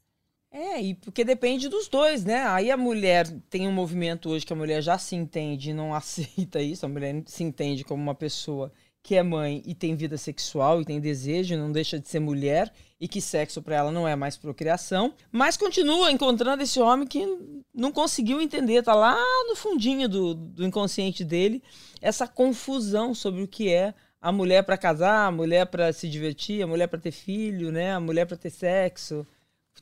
É, 0.51 0.81
e 0.81 0.95
porque 0.95 1.23
depende 1.23 1.69
dos 1.69 1.87
dois, 1.87 2.25
né? 2.25 2.43
Aí 2.47 2.69
a 2.69 2.75
mulher 2.75 3.25
tem 3.49 3.67
um 3.67 3.71
movimento 3.71 4.29
hoje 4.29 4.45
que 4.45 4.51
a 4.51 4.55
mulher 4.55 4.81
já 4.81 4.97
se 4.97 5.15
entende 5.15 5.69
e 5.69 5.73
não 5.73 5.93
aceita 5.95 6.61
isso, 6.61 6.85
a 6.85 6.89
mulher 6.89 7.23
se 7.25 7.43
entende 7.43 7.83
como 7.83 8.03
uma 8.03 8.15
pessoa 8.15 8.71
que 9.03 9.15
é 9.15 9.23
mãe 9.23 9.63
e 9.65 9.73
tem 9.73 9.95
vida 9.95 10.17
sexual 10.17 10.81
e 10.81 10.85
tem 10.85 10.99
desejo, 10.99 11.57
não 11.57 11.71
deixa 11.71 11.99
de 11.99 12.07
ser 12.07 12.19
mulher 12.19 12.71
e 12.99 13.07
que 13.07 13.19
sexo 13.19 13.61
para 13.61 13.77
ela 13.77 13.91
não 13.91 14.07
é 14.07 14.15
mais 14.15 14.37
procriação, 14.37 15.13
mas 15.31 15.57
continua 15.57 16.11
encontrando 16.11 16.61
esse 16.61 16.79
homem 16.79 17.07
que 17.07 17.25
não 17.73 17.91
conseguiu 17.91 18.39
entender, 18.39 18.83
tá 18.83 18.93
lá 18.93 19.17
no 19.47 19.55
fundinho 19.55 20.07
do, 20.07 20.35
do 20.35 20.65
inconsciente 20.65 21.23
dele, 21.23 21.63
essa 21.99 22.27
confusão 22.27 23.15
sobre 23.15 23.41
o 23.41 23.47
que 23.47 23.69
é 23.69 23.95
a 24.21 24.31
mulher 24.31 24.63
para 24.63 24.77
casar, 24.77 25.25
a 25.25 25.31
mulher 25.31 25.65
para 25.65 25.91
se 25.91 26.07
divertir, 26.07 26.61
a 26.61 26.67
mulher 26.67 26.87
para 26.87 26.99
ter 26.99 27.11
filho, 27.11 27.71
né? 27.71 27.93
A 27.93 27.99
mulher 27.99 28.27
para 28.27 28.37
ter 28.37 28.51
sexo, 28.51 29.25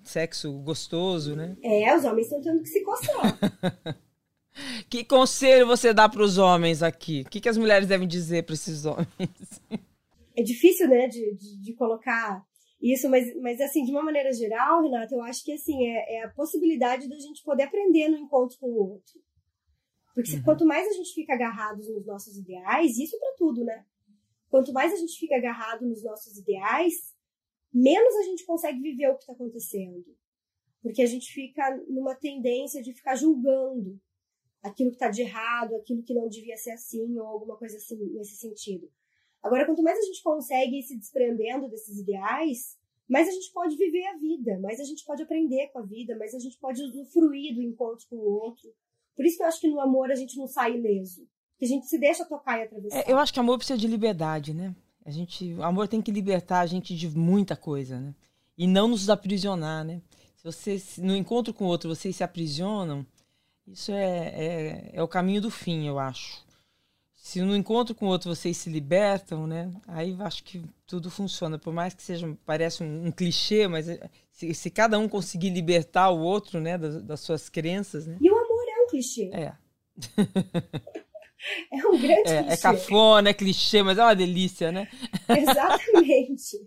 sexo 0.03 0.53
gostoso, 0.59 1.35
né? 1.35 1.57
É, 1.61 1.93
os 1.95 2.05
homens 2.05 2.27
estão 2.27 2.41
tendo 2.41 2.61
que 2.63 2.69
se 2.69 2.81
coçar. 2.81 3.37
que 4.89 5.03
conselho 5.03 5.67
você 5.67 5.93
dá 5.93 6.07
para 6.07 6.23
os 6.23 6.37
homens 6.37 6.81
aqui? 6.81 7.23
O 7.27 7.29
que, 7.29 7.41
que 7.41 7.49
as 7.49 7.57
mulheres 7.57 7.87
devem 7.87 8.07
dizer 8.07 8.43
para 8.43 8.55
esses 8.55 8.85
homens? 8.85 9.07
É 10.37 10.41
difícil, 10.41 10.87
né, 10.87 11.05
de, 11.09 11.35
de, 11.35 11.61
de, 11.61 11.73
colocar 11.73 12.41
isso, 12.81 13.09
mas, 13.09 13.25
mas 13.41 13.59
assim, 13.59 13.83
de 13.83 13.91
uma 13.91 14.01
maneira 14.01 14.31
geral, 14.31 14.81
Renata, 14.81 15.13
eu 15.13 15.21
acho 15.21 15.43
que 15.43 15.51
assim, 15.51 15.85
é, 15.85 16.15
é 16.15 16.23
a 16.23 16.29
possibilidade 16.29 17.09
da 17.09 17.19
gente 17.19 17.43
poder 17.43 17.63
aprender 17.63 18.07
no 18.07 18.17
encontro 18.17 18.57
com 18.57 18.67
o 18.67 18.91
outro. 18.91 19.19
Porque 20.15 20.37
uhum. 20.37 20.43
quanto 20.43 20.65
mais 20.65 20.87
a 20.87 20.93
gente 20.93 21.13
fica 21.13 21.33
agarrados 21.33 21.89
nos 21.89 22.05
nossos 22.05 22.37
ideais, 22.37 22.97
isso 22.97 23.17
é 23.17 23.19
para 23.19 23.35
tudo, 23.37 23.65
né? 23.65 23.83
Quanto 24.49 24.73
mais 24.73 24.91
a 24.91 24.95
gente 24.95 25.17
fica 25.17 25.35
agarrado 25.35 25.85
nos 25.85 26.03
nossos 26.03 26.37
ideais, 26.37 27.15
menos 27.71 28.15
a 28.15 28.23
gente 28.23 28.45
consegue 28.45 28.81
viver 28.81 29.09
o 29.09 29.15
que 29.15 29.21
está 29.21 29.33
acontecendo. 29.33 30.03
Porque 30.81 31.01
a 31.01 31.05
gente 31.05 31.31
fica 31.31 31.77
numa 31.87 32.15
tendência 32.15 32.81
de 32.81 32.93
ficar 32.93 33.15
julgando 33.15 33.99
aquilo 34.61 34.89
que 34.89 34.95
está 34.95 35.09
de 35.09 35.21
errado, 35.21 35.75
aquilo 35.75 36.03
que 36.03 36.13
não 36.13 36.27
devia 36.27 36.57
ser 36.57 36.71
assim, 36.71 37.17
ou 37.19 37.27
alguma 37.27 37.57
coisa 37.57 37.77
assim 37.77 37.97
nesse 38.13 38.37
sentido. 38.37 38.91
Agora, 39.41 39.65
quanto 39.65 39.83
mais 39.83 39.99
a 39.99 40.01
gente 40.01 40.23
consegue 40.23 40.79
ir 40.79 40.83
se 40.83 40.97
desprendendo 40.97 41.69
desses 41.69 41.99
ideais, 41.99 42.77
mais 43.07 43.27
a 43.27 43.31
gente 43.31 43.51
pode 43.53 43.77
viver 43.77 44.05
a 44.07 44.17
vida, 44.17 44.59
mais 44.59 44.79
a 44.79 44.83
gente 44.83 45.05
pode 45.05 45.23
aprender 45.23 45.67
com 45.69 45.79
a 45.79 45.85
vida, 45.85 46.17
mais 46.17 46.33
a 46.33 46.39
gente 46.39 46.57
pode 46.59 46.81
usufruir 46.81 47.55
do 47.55 47.61
encontro 47.61 48.05
com 48.09 48.17
o 48.17 48.41
outro. 48.41 48.73
Por 49.15 49.25
isso 49.25 49.37
que 49.37 49.43
eu 49.43 49.47
acho 49.47 49.61
que 49.61 49.69
no 49.69 49.79
amor 49.79 50.11
a 50.11 50.15
gente 50.15 50.37
não 50.37 50.47
sai 50.47 50.75
ileso 50.75 51.27
que 51.59 51.65
a 51.65 51.67
gente 51.67 51.85
se 51.87 51.99
deixa 51.99 52.23
tocar 52.23 52.57
e 52.57 52.63
atravessar. 52.63 52.99
É, 52.99 53.11
eu 53.11 53.19
acho 53.19 53.33
que 53.33 53.39
amor 53.39 53.57
precisa 53.57 53.77
de 53.77 53.85
liberdade, 53.85 54.53
né? 54.53 54.73
A 55.05 55.11
gente, 55.11 55.53
o 55.53 55.63
amor 55.63 55.87
tem 55.89 56.01
que 56.01 56.11
libertar 56.11 56.61
a 56.61 56.65
gente 56.65 56.95
de 56.95 57.09
muita 57.09 57.55
coisa, 57.55 57.99
né? 57.99 58.15
E 58.57 58.65
não 58.65 58.87
nos 58.87 59.09
aprisionar, 59.09 59.83
né? 59.83 60.01
Se 60.37 60.43
você 60.43 60.81
no 60.99 61.15
encontro 61.15 61.53
com 61.53 61.65
o 61.65 61.67
outro 61.67 61.93
vocês 61.93 62.15
se 62.15 62.23
aprisionam, 62.23 63.05
isso 63.67 63.91
é, 63.91 64.27
é, 64.27 64.89
é 64.93 65.03
o 65.03 65.07
caminho 65.07 65.41
do 65.41 65.51
fim, 65.51 65.85
eu 65.85 65.99
acho. 65.99 66.47
Se 67.13 67.41
no 67.41 67.55
encontro 67.55 67.93
com 67.93 68.05
o 68.05 68.09
outro 68.09 68.33
vocês 68.33 68.55
se 68.55 68.69
libertam, 68.69 69.45
né? 69.45 69.69
Aí 69.85 70.11
eu 70.11 70.21
acho 70.21 70.43
que 70.45 70.63
tudo 70.87 71.11
funciona. 71.11 71.59
Por 71.59 71.73
mais 71.73 71.93
que 71.93 72.01
seja, 72.01 72.37
parece 72.45 72.81
um, 72.81 73.07
um 73.07 73.11
clichê, 73.11 73.67
mas 73.67 73.89
é, 73.89 74.09
se, 74.31 74.53
se, 74.53 74.69
cada 74.69 74.97
um 74.97 75.09
conseguir 75.09 75.49
libertar 75.49 76.09
o 76.09 76.19
outro, 76.19 76.61
né, 76.61 76.77
das, 76.77 77.03
das 77.03 77.19
suas 77.19 77.49
crenças, 77.49 78.07
né? 78.07 78.17
E 78.21 78.31
o 78.31 78.33
amor 78.33 78.65
é 78.69 78.83
um 78.83 78.87
clichê. 78.87 79.29
É. 79.33 79.53
É 81.71 81.87
um 81.87 81.97
grande 81.97 82.29
é, 82.29 82.43
clichê. 82.43 82.53
É 82.53 82.57
cafona, 82.57 83.29
é 83.29 83.33
clichê, 83.33 83.83
mas 83.83 83.97
é 83.97 84.03
uma 84.03 84.15
delícia, 84.15 84.71
né? 84.71 84.87
Exatamente. 85.29 86.57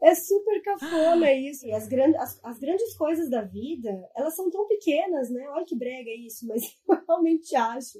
é 0.00 0.14
super 0.14 0.62
cafona 0.62 1.32
isso. 1.32 1.70
As, 1.74 1.86
grandes, 1.86 2.20
as, 2.20 2.40
as, 2.44 2.58
grandes 2.58 2.94
coisas 2.96 3.28
da 3.28 3.42
vida, 3.42 3.90
elas 4.16 4.34
são 4.34 4.50
tão 4.50 4.66
pequenas, 4.66 5.30
né? 5.30 5.46
Olha 5.50 5.64
que 5.64 5.76
brega 5.76 6.10
isso, 6.10 6.46
mas 6.46 6.62
eu 6.88 6.98
realmente 7.06 7.54
acho. 7.54 7.98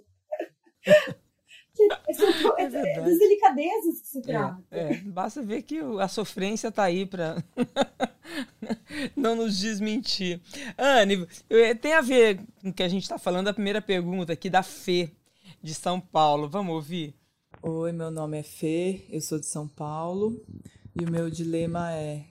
É, 2.07 2.13
são, 2.13 2.29
é, 2.59 2.65
é, 2.65 3.01
das 3.01 3.19
delicadezas 3.19 4.01
que 4.01 4.07
se 4.07 4.19
é, 4.19 4.23
trata. 4.23 4.63
É, 4.71 4.95
basta 4.97 5.43
ver 5.43 5.63
que 5.63 5.79
a 5.79 6.07
sofrência 6.07 6.69
está 6.69 6.85
aí 6.85 7.07
para 7.07 7.43
não 9.17 9.35
nos 9.35 9.59
desmentir. 9.59 10.41
Anne, 10.77 11.27
tem 11.81 11.95
a 11.95 12.01
ver 12.01 12.41
com 12.61 12.69
o 12.69 12.73
que 12.73 12.83
a 12.83 12.89
gente 12.89 13.03
está 13.03 13.19
falando, 13.19 13.49
a 13.49 13.55
primeira 13.55 13.81
pergunta 13.81 14.33
aqui 14.33 14.51
da 14.51 14.63
Fê, 14.63 15.11
de 15.63 15.75
São 15.75 15.99
Paulo. 15.99 16.49
Vamos 16.49 16.75
ouvir? 16.75 17.15
Oi, 17.63 17.93
meu 17.93 18.11
nome 18.11 18.39
é 18.39 18.43
Fê, 18.43 19.05
eu 19.09 19.21
sou 19.21 19.39
de 19.39 19.47
São 19.47 19.67
Paulo 19.67 20.45
e 21.01 21.05
o 21.05 21.11
meu 21.11 21.31
dilema 21.31 21.93
é 21.93 22.25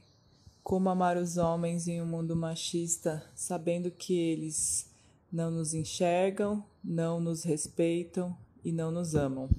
como 0.64 0.90
amar 0.90 1.18
os 1.18 1.38
homens 1.38 1.88
em 1.88 2.02
um 2.02 2.06
mundo 2.06 2.36
machista, 2.36 3.26
sabendo 3.34 3.90
que 3.90 4.14
eles 4.14 4.90
não 5.32 5.50
nos 5.50 5.74
enxergam, 5.74 6.64
não 6.84 7.20
nos 7.20 7.44
respeitam 7.44 8.38
e 8.64 8.72
não 8.72 8.92
nos 8.92 9.16
amam. 9.16 9.50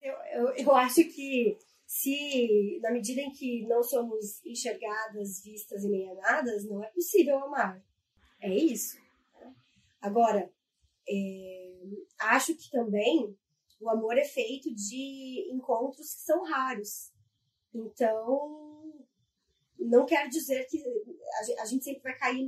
Eu, 0.00 0.14
eu, 0.32 0.48
eu 0.56 0.74
acho 0.74 1.04
que 1.04 1.58
se, 1.86 2.78
na 2.82 2.90
medida 2.90 3.20
em 3.20 3.30
que 3.30 3.66
não 3.66 3.82
somos 3.82 4.44
enxergadas, 4.44 5.42
vistas 5.42 5.84
e 5.84 5.88
nem 5.88 6.10
amadas, 6.10 6.64
não 6.64 6.82
é 6.82 6.88
possível 6.88 7.38
amar. 7.38 7.82
É 8.40 8.52
isso. 8.52 8.98
Né? 9.34 9.54
Agora, 10.00 10.50
é, 11.08 11.80
acho 12.18 12.54
que 12.54 12.70
também 12.70 13.36
o 13.80 13.88
amor 13.88 14.18
é 14.18 14.24
feito 14.24 14.74
de 14.74 15.48
encontros 15.52 16.14
que 16.14 16.20
são 16.22 16.42
raros. 16.44 17.12
Então, 17.72 18.92
não 19.78 20.06
quer 20.06 20.28
dizer 20.28 20.66
que 20.66 20.82
a 21.60 21.64
gente 21.66 21.84
sempre 21.84 22.02
vai 22.02 22.18
cair 22.18 22.46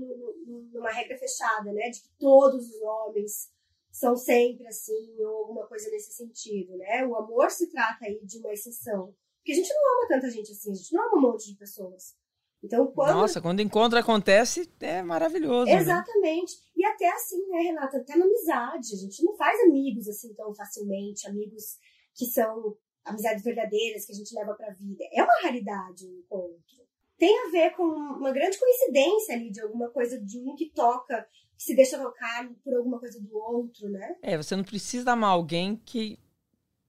numa 0.72 0.90
regra 0.90 1.18
fechada, 1.18 1.72
né? 1.72 1.90
De 1.90 2.00
que 2.00 2.08
todos 2.18 2.68
os 2.68 2.82
homens 2.82 3.52
são 3.90 4.16
sempre 4.16 4.66
assim, 4.66 5.16
ou 5.24 5.36
alguma 5.38 5.66
coisa 5.66 5.90
nesse 5.90 6.12
sentido, 6.12 6.76
né? 6.76 7.06
O 7.06 7.16
amor 7.16 7.50
se 7.50 7.70
trata 7.70 8.04
aí 8.04 8.20
de 8.24 8.38
uma 8.38 8.52
exceção. 8.52 9.14
Porque 9.38 9.52
a 9.52 9.54
gente 9.54 9.72
não 9.72 9.96
ama 9.96 10.08
tanta 10.08 10.30
gente 10.30 10.52
assim, 10.52 10.72
a 10.72 10.74
gente 10.74 10.92
não 10.92 11.06
ama 11.06 11.16
um 11.16 11.32
monte 11.32 11.50
de 11.50 11.56
pessoas. 11.56 12.14
Então, 12.62 12.88
quando... 12.88 13.14
Nossa, 13.14 13.40
quando 13.40 13.60
encontro 13.60 13.98
acontece, 13.98 14.68
é 14.80 15.02
maravilhoso. 15.02 15.66
Né? 15.66 15.76
Exatamente. 15.76 16.56
Né? 16.56 16.62
E 16.76 16.84
até 16.84 17.08
assim, 17.08 17.46
né, 17.48 17.60
Renata? 17.60 17.98
Até 17.98 18.16
na 18.16 18.24
amizade. 18.24 18.94
A 18.94 18.98
gente 18.98 19.24
não 19.24 19.36
faz 19.36 19.60
amigos 19.60 20.08
assim 20.08 20.34
tão 20.34 20.54
facilmente, 20.54 21.28
amigos 21.28 21.78
que 22.14 22.26
são 22.26 22.76
amizades 23.04 23.44
verdadeiras 23.44 24.04
que 24.04 24.12
a 24.12 24.14
gente 24.14 24.34
leva 24.34 24.54
pra 24.54 24.74
vida. 24.74 25.04
É 25.12 25.22
uma 25.22 25.40
raridade 25.42 26.04
o 26.04 26.10
um 26.10 26.18
encontro. 26.18 26.78
Tem 27.16 27.36
a 27.46 27.50
ver 27.50 27.70
com 27.74 27.82
uma 27.82 28.32
grande 28.32 28.58
coincidência 28.58 29.34
ali 29.34 29.50
de 29.50 29.60
alguma 29.60 29.90
coisa 29.90 30.20
de 30.20 30.38
um 30.40 30.54
que 30.54 30.70
toca 30.70 31.26
que 31.58 31.64
se 31.64 31.74
deixa 31.74 31.98
tocar 31.98 32.48
por 32.64 32.74
alguma 32.74 33.00
coisa 33.00 33.20
do 33.20 33.36
outro, 33.36 33.88
né? 33.90 34.14
É, 34.22 34.36
você 34.36 34.54
não 34.54 34.62
precisa 34.62 35.12
amar 35.12 35.30
alguém 35.30 35.76
que 35.84 36.18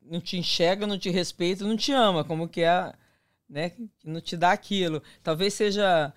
não 0.01 0.21
te 0.21 0.37
enxerga, 0.37 0.85
não 0.85 0.97
te 0.97 1.09
respeita, 1.09 1.65
não 1.65 1.75
te 1.75 1.91
ama, 1.91 2.23
como 2.23 2.47
que 2.47 2.61
é, 2.61 2.93
né? 3.49 3.71
Que 3.71 3.89
não 4.05 4.21
te 4.21 4.37
dá 4.37 4.51
aquilo. 4.51 5.01
Talvez 5.23 5.55
seja 5.55 6.13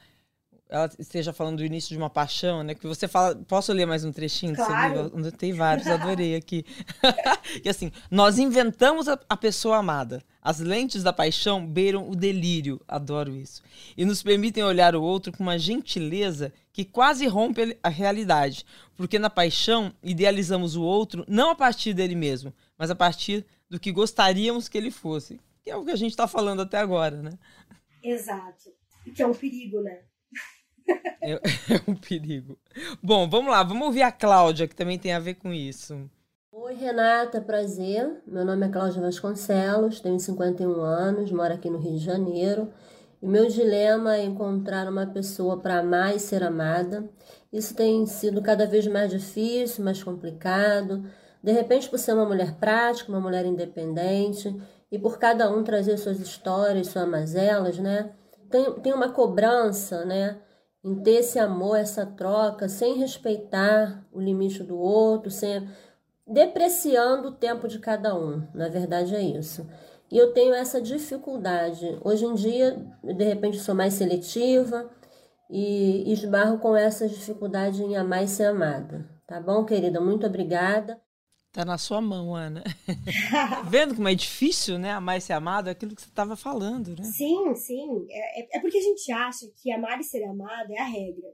ela 0.73 0.91
esteja 0.99 1.35
falando 1.35 1.59
do 1.59 1.65
início 1.65 1.91
de 1.91 1.99
uma 1.99 2.09
paixão, 2.09 2.63
né? 2.63 2.75
Que 2.75 2.87
você 2.87 3.07
fala. 3.07 3.35
Posso 3.47 3.73
ler 3.75 3.85
mais 3.85 4.07
um 4.07 4.13
trechinho 4.13 4.55
claro. 4.55 5.11
Tem 5.33 5.53
vários, 5.53 5.87
adorei 5.87 6.35
aqui. 6.35 6.65
e 7.63 7.69
assim, 7.69 7.93
nós 8.11 8.39
inventamos 8.39 9.07
a, 9.07 9.21
a, 9.29 9.37
pessoa 9.37 9.77
amada. 9.77 10.23
As 10.43 10.59
lentes 10.59 11.05
da 11.05 11.13
paixão 11.13 11.65
beiram 11.65 12.11
o 12.11 12.17
delírio, 12.17 12.81
adoro 12.89 13.37
isso. 13.37 13.63
E 13.97 14.05
nos 14.05 14.25
permitem 14.25 14.65
olhar 14.65 14.97
o 14.97 15.03
outro 15.03 15.31
com 15.31 15.45
uma 15.45 15.57
gentileza 15.57 16.53
que 16.73 16.85
quase 16.85 17.29
rompe 17.29 17.79
a 17.81 17.89
realidade. 17.89 18.67
Porque 18.97 19.21
na 19.21 19.31
paixão 19.31 19.95
idealizamos 20.03 20.75
o 20.75 20.83
outro 20.83 21.25
não 21.29 21.51
a 21.51 21.55
partir 21.55 21.95
dele 21.95 22.17
mesmo, 22.17 22.53
mas 22.77 22.91
a 22.91 22.95
partir 22.97 23.47
do 23.71 23.79
que 23.79 23.93
gostaríamos 23.93 24.69
que 24.69 24.77
ele 24.77 24.91
fosse. 24.91 25.39
Que 25.63 25.71
é 25.71 25.77
o 25.77 25.85
que 25.85 25.93
a 25.93 25.97
gente 25.97 26.11
está 26.11 26.27
falando 26.27 26.63
até 26.63 26.79
agora, 26.79 27.23
né? 27.23 27.39
Exato. 28.03 28.73
Que 29.15 29.23
é 29.23 29.27
um 29.27 29.35
perigo, 29.35 29.81
né? 29.81 30.01
É, 31.21 31.35
é, 31.71 31.83
um 31.87 31.95
perigo. 31.95 32.59
Bom, 33.01 33.29
vamos 33.29 33.53
lá, 33.53 33.63
vamos 33.63 33.87
ouvir 33.87 34.03
a 34.03 34.11
Cláudia, 34.11 34.67
que 34.67 34.75
também 34.75 34.99
tem 34.99 35.13
a 35.13 35.21
ver 35.21 35.35
com 35.35 35.53
isso. 35.55 36.11
Oi, 36.55 36.75
Renata, 36.75 37.41
prazer. 37.41 38.23
Meu 38.27 38.45
nome 38.45 38.67
é 38.67 38.69
Cláudia 38.69 39.01
Vasconcelos, 39.01 40.01
tenho 40.01 40.21
51 40.21 40.83
anos, 40.83 41.33
moro 41.33 41.55
aqui 41.55 41.71
no 41.71 41.79
Rio 41.79 41.93
de 41.93 42.05
Janeiro. 42.05 42.71
E 43.23 43.27
meu 43.27 43.47
dilema 43.49 44.17
é 44.17 44.25
encontrar 44.25 44.87
uma 44.87 45.07
pessoa 45.07 45.59
para 45.59 45.79
amar 45.79 46.15
e 46.15 46.21
ser 46.21 46.43
amada. 46.43 47.09
Isso 47.51 47.75
tem 47.75 48.05
sido 48.05 48.43
cada 48.43 48.67
vez 48.67 48.87
mais 48.87 49.11
difícil, 49.11 49.83
mais 49.83 50.03
complicado. 50.05 51.03
De 51.43 51.53
repente, 51.53 51.89
por 51.89 51.99
ser 51.99 52.13
uma 52.13 52.27
mulher 52.27 52.57
prática, 52.57 53.11
uma 53.11 53.21
mulher 53.21 53.47
independente, 53.47 54.55
e 54.91 54.99
por 54.99 55.19
cada 55.19 55.51
um 55.51 55.65
trazer 55.65 55.97
suas 55.97 56.21
histórias, 56.21 56.89
suas 56.89 57.09
mazelas, 57.09 57.79
né? 57.79 58.13
Tem, 58.51 58.71
tem 58.75 58.93
uma 58.93 59.11
cobrança, 59.11 60.05
né? 60.05 60.39
em 60.85 60.97
ter 60.97 61.21
esse 61.21 61.39
amor, 61.39 61.77
essa 61.77 62.05
troca, 62.05 62.69
sem 62.69 62.99
respeitar 62.99 64.05
o 64.11 64.21
limite 64.21 64.65
do 64.65 64.77
outro, 64.77 65.31
sem 65.31 65.69
depreciando 66.33 67.29
o 67.29 67.33
tempo 67.33 67.69
de 67.69 67.79
cada 67.79 68.15
um. 68.15 68.47
Na 68.55 68.69
verdade 68.69 69.15
é 69.15 69.23
isso. 69.23 69.67
e 70.11 70.19
eu 70.19 70.33
tenho 70.33 70.55
essa 70.55 70.81
dificuldade. 70.81 71.99
Hoje 72.05 72.25
em 72.25 72.35
dia, 72.35 72.77
de 73.03 73.25
repente, 73.25 73.59
sou 73.59 73.75
mais 73.75 73.95
seletiva 73.95 74.91
e 75.51 76.13
esbarro 76.13 76.59
com 76.59 76.77
essa 76.77 77.09
dificuldade 77.09 77.83
em 77.83 77.97
amar 77.97 78.25
e 78.25 78.29
ser 78.29 78.45
amada. 78.45 79.09
Tá 79.27 79.41
bom, 79.41 79.65
querida? 79.65 80.01
Muito 80.01 80.27
obrigada. 80.27 81.01
Tá 81.53 81.65
na 81.67 81.77
sua 81.77 82.01
mão, 82.01 82.35
Ana. 82.35 82.65
Vendo 83.69 83.95
como 83.95 84.09
é 84.09 84.15
difícil, 84.15 84.79
né? 84.79 84.91
Amar 84.93 85.19
e 85.19 85.21
ser 85.21 85.35
amado, 85.35 85.69
é 85.69 85.73
aquilo 85.73 85.95
que 85.95 86.01
você 86.01 86.09
estava 86.09 86.35
falando, 86.35 86.97
né? 86.97 87.05
Sim, 87.05 87.55
sim. 87.55 88.07
É, 88.11 88.41
é, 88.41 88.57
é 88.57 88.61
porque 88.61 88.79
a 88.79 88.83
gente 88.83 89.13
acha 89.13 89.47
que 89.63 89.71
amar 89.71 90.01
e 90.01 90.05
ser 90.05 90.25
amado 90.25 90.73
é 90.73 90.79
a 90.79 90.85
regra. 90.85 91.29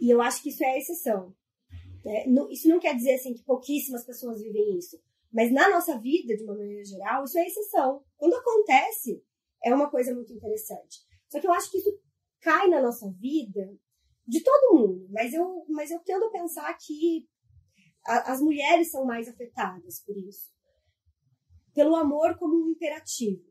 E 0.00 0.10
eu 0.10 0.22
acho 0.22 0.42
que 0.42 0.48
isso 0.50 0.62
é 0.62 0.74
a 0.74 0.78
exceção. 0.78 1.34
É, 2.06 2.28
isso 2.50 2.68
não 2.68 2.78
quer 2.78 2.94
dizer 2.94 3.14
assim 3.14 3.32
que 3.32 3.42
pouquíssimas 3.42 4.04
pessoas 4.04 4.40
vivem 4.40 4.76
isso. 4.76 5.00
Mas 5.32 5.50
na 5.52 5.68
nossa 5.68 5.98
vida, 5.98 6.36
de 6.36 6.44
uma 6.44 6.54
maneira 6.54 6.84
geral, 6.84 7.24
isso 7.24 7.38
é 7.38 7.46
exceção. 7.46 8.04
Quando 8.16 8.34
acontece, 8.34 9.22
é 9.64 9.74
uma 9.74 9.90
coisa 9.90 10.14
muito 10.14 10.32
interessante. 10.32 11.00
Só 11.28 11.40
que 11.40 11.46
eu 11.46 11.52
acho 11.52 11.70
que 11.70 11.78
isso 11.78 11.98
cai 12.40 12.68
na 12.68 12.80
nossa 12.80 13.10
vida 13.12 13.76
de 14.26 14.42
todo 14.42 14.78
mundo. 14.78 15.08
Mas 15.10 15.32
eu, 15.32 15.64
mas 15.68 15.90
eu 15.90 15.98
tendo 16.00 16.26
a 16.26 16.30
pensar 16.30 16.72
que 16.78 17.28
a, 18.06 18.32
as 18.32 18.40
mulheres 18.40 18.90
são 18.90 19.04
mais 19.04 19.28
afetadas 19.28 20.00
por 20.04 20.16
isso. 20.16 20.52
Pelo 21.74 21.96
amor 21.96 22.38
como 22.38 22.54
um 22.54 22.70
imperativo. 22.70 23.42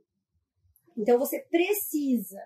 Então 0.96 1.18
você 1.18 1.40
precisa 1.50 2.40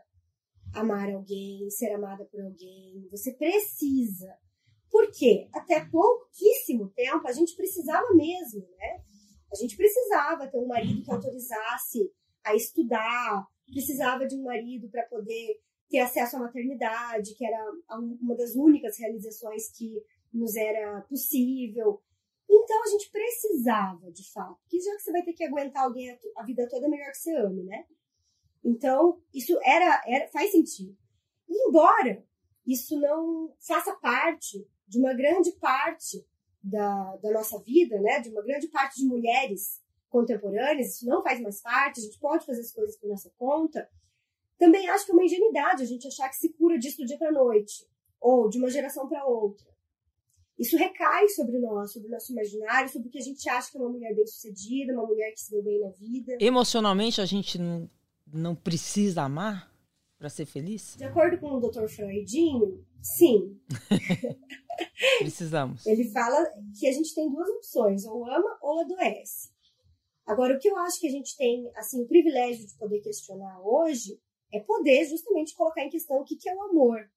amar 0.73 1.13
alguém, 1.13 1.69
ser 1.69 1.91
amada 1.91 2.25
por 2.25 2.41
alguém. 2.41 3.07
Você 3.11 3.33
precisa. 3.33 4.33
Por 4.97 5.11
quê? 5.11 5.47
Até 5.53 5.85
pouquíssimo 5.85 6.89
tempo 6.89 7.27
a 7.27 7.31
gente 7.31 7.55
precisava 7.55 8.15
mesmo, 8.15 8.67
né? 8.79 9.03
A 9.51 9.55
gente 9.55 9.77
precisava 9.77 10.47
ter 10.47 10.57
um 10.57 10.65
marido 10.65 11.03
que 11.03 11.11
autorizasse 11.11 12.11
a 12.43 12.55
estudar, 12.55 13.47
precisava 13.71 14.25
de 14.25 14.35
um 14.35 14.41
marido 14.41 14.89
para 14.89 15.03
poder 15.03 15.61
ter 15.87 15.99
acesso 15.99 16.35
à 16.35 16.39
maternidade, 16.39 17.35
que 17.35 17.45
era 17.45 17.71
uma 17.91 18.35
das 18.35 18.55
únicas 18.55 18.97
realizações 18.97 19.69
que 19.69 20.03
nos 20.33 20.55
era 20.55 21.01
possível. 21.01 22.01
Então 22.49 22.83
a 22.83 22.87
gente 22.87 23.11
precisava, 23.11 24.11
de 24.11 24.27
fato, 24.31 24.57
que 24.67 24.79
já 24.79 24.95
que 24.95 25.03
você 25.03 25.11
vai 25.11 25.21
ter 25.21 25.33
que 25.33 25.43
aguentar 25.43 25.83
alguém 25.83 26.17
a 26.35 26.43
vida 26.43 26.67
toda, 26.67 26.87
é 26.87 26.89
melhor 26.89 27.11
que 27.11 27.19
você 27.19 27.35
ame, 27.35 27.63
né? 27.65 27.85
Então, 28.63 29.21
isso 29.31 29.59
era, 29.63 30.01
era 30.07 30.27
faz 30.29 30.51
sentido. 30.51 30.97
Embora 31.47 32.25
isso 32.65 32.99
não 32.99 33.53
faça 33.59 33.95
parte 33.97 34.67
de 34.87 34.99
uma 34.99 35.13
grande 35.13 35.51
parte 35.53 36.25
da, 36.63 37.15
da 37.17 37.31
nossa 37.31 37.59
vida, 37.59 37.99
né? 37.99 38.19
De 38.19 38.29
uma 38.29 38.41
grande 38.41 38.67
parte 38.67 39.01
de 39.01 39.05
mulheres 39.05 39.81
contemporâneas, 40.09 40.95
isso 40.95 41.05
não 41.05 41.21
faz 41.21 41.39
mais 41.41 41.61
parte, 41.61 41.99
a 41.99 42.03
gente 42.03 42.19
pode 42.19 42.45
fazer 42.45 42.61
as 42.61 42.71
coisas 42.71 42.97
por 42.97 43.09
nossa 43.09 43.31
conta. 43.37 43.89
Também 44.57 44.89
acho 44.89 45.05
que 45.05 45.11
é 45.11 45.13
uma 45.13 45.25
ingenuidade 45.25 45.83
a 45.83 45.85
gente 45.85 46.07
achar 46.07 46.29
que 46.29 46.37
se 46.37 46.49
cura 46.53 46.79
disso 46.79 46.97
do 46.97 47.05
dia 47.05 47.17
para 47.17 47.31
noite, 47.31 47.85
ou 48.19 48.49
de 48.49 48.57
uma 48.57 48.69
geração 48.69 49.07
para 49.07 49.25
outra. 49.25 49.67
Isso 50.57 50.75
recai 50.75 51.29
sobre 51.29 51.59
nós, 51.59 51.93
sobre 51.93 52.07
o 52.07 52.11
nosso 52.11 52.31
imaginário, 52.31 52.89
sobre 52.89 53.09
o 53.09 53.11
que 53.11 53.19
a 53.19 53.23
gente 53.23 53.47
acha 53.47 53.69
que 53.69 53.77
é 53.77 53.81
uma 53.81 53.91
mulher 53.91 54.15
bem-sucedida, 54.15 54.93
uma 54.93 55.05
mulher 55.05 55.31
que 55.31 55.41
se 55.41 55.51
deu 55.51 55.61
bem 55.61 55.79
na 55.79 55.89
vida. 55.89 56.37
Emocionalmente, 56.39 57.21
a 57.21 57.25
gente 57.25 57.59
não, 57.59 57.87
não 58.25 58.55
precisa 58.55 59.21
amar 59.21 59.71
para 60.17 60.29
ser 60.29 60.47
feliz? 60.47 60.95
De 60.97 61.03
acordo 61.03 61.37
com 61.37 61.51
o 61.51 61.59
Dr. 61.59 61.87
Freudinho, 61.87 62.83
sim. 63.01 63.59
Precisamos. 65.19 65.85
Ele 65.85 66.09
fala 66.09 66.45
que 66.79 66.87
a 66.87 66.91
gente 66.91 67.13
tem 67.13 67.29
duas 67.29 67.47
opções, 67.49 68.05
ou 68.05 68.25
ama 68.25 68.57
ou 68.61 68.81
adoece. 68.81 69.49
Agora, 70.25 70.55
o 70.55 70.59
que 70.59 70.69
eu 70.69 70.77
acho 70.77 70.99
que 70.99 71.07
a 71.07 71.11
gente 71.11 71.37
tem, 71.37 71.71
assim, 71.75 72.01
o 72.01 72.07
privilégio 72.07 72.67
de 72.67 72.73
poder 72.75 72.99
questionar 72.99 73.61
hoje 73.61 74.19
é 74.51 74.59
poder 74.59 75.05
justamente 75.05 75.55
colocar 75.55 75.83
em 75.83 75.89
questão 75.89 76.17
o 76.17 76.23
que, 76.23 76.35
que 76.35 76.49
é 76.49 76.55
o 76.55 76.63
amor. 76.63 77.09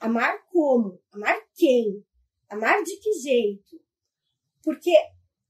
Amar 0.00 0.44
como? 0.46 1.00
Amar 1.12 1.38
quem? 1.54 2.04
Amar 2.48 2.82
de 2.82 2.96
que 2.96 3.12
jeito? 3.14 3.80
Porque 4.62 4.92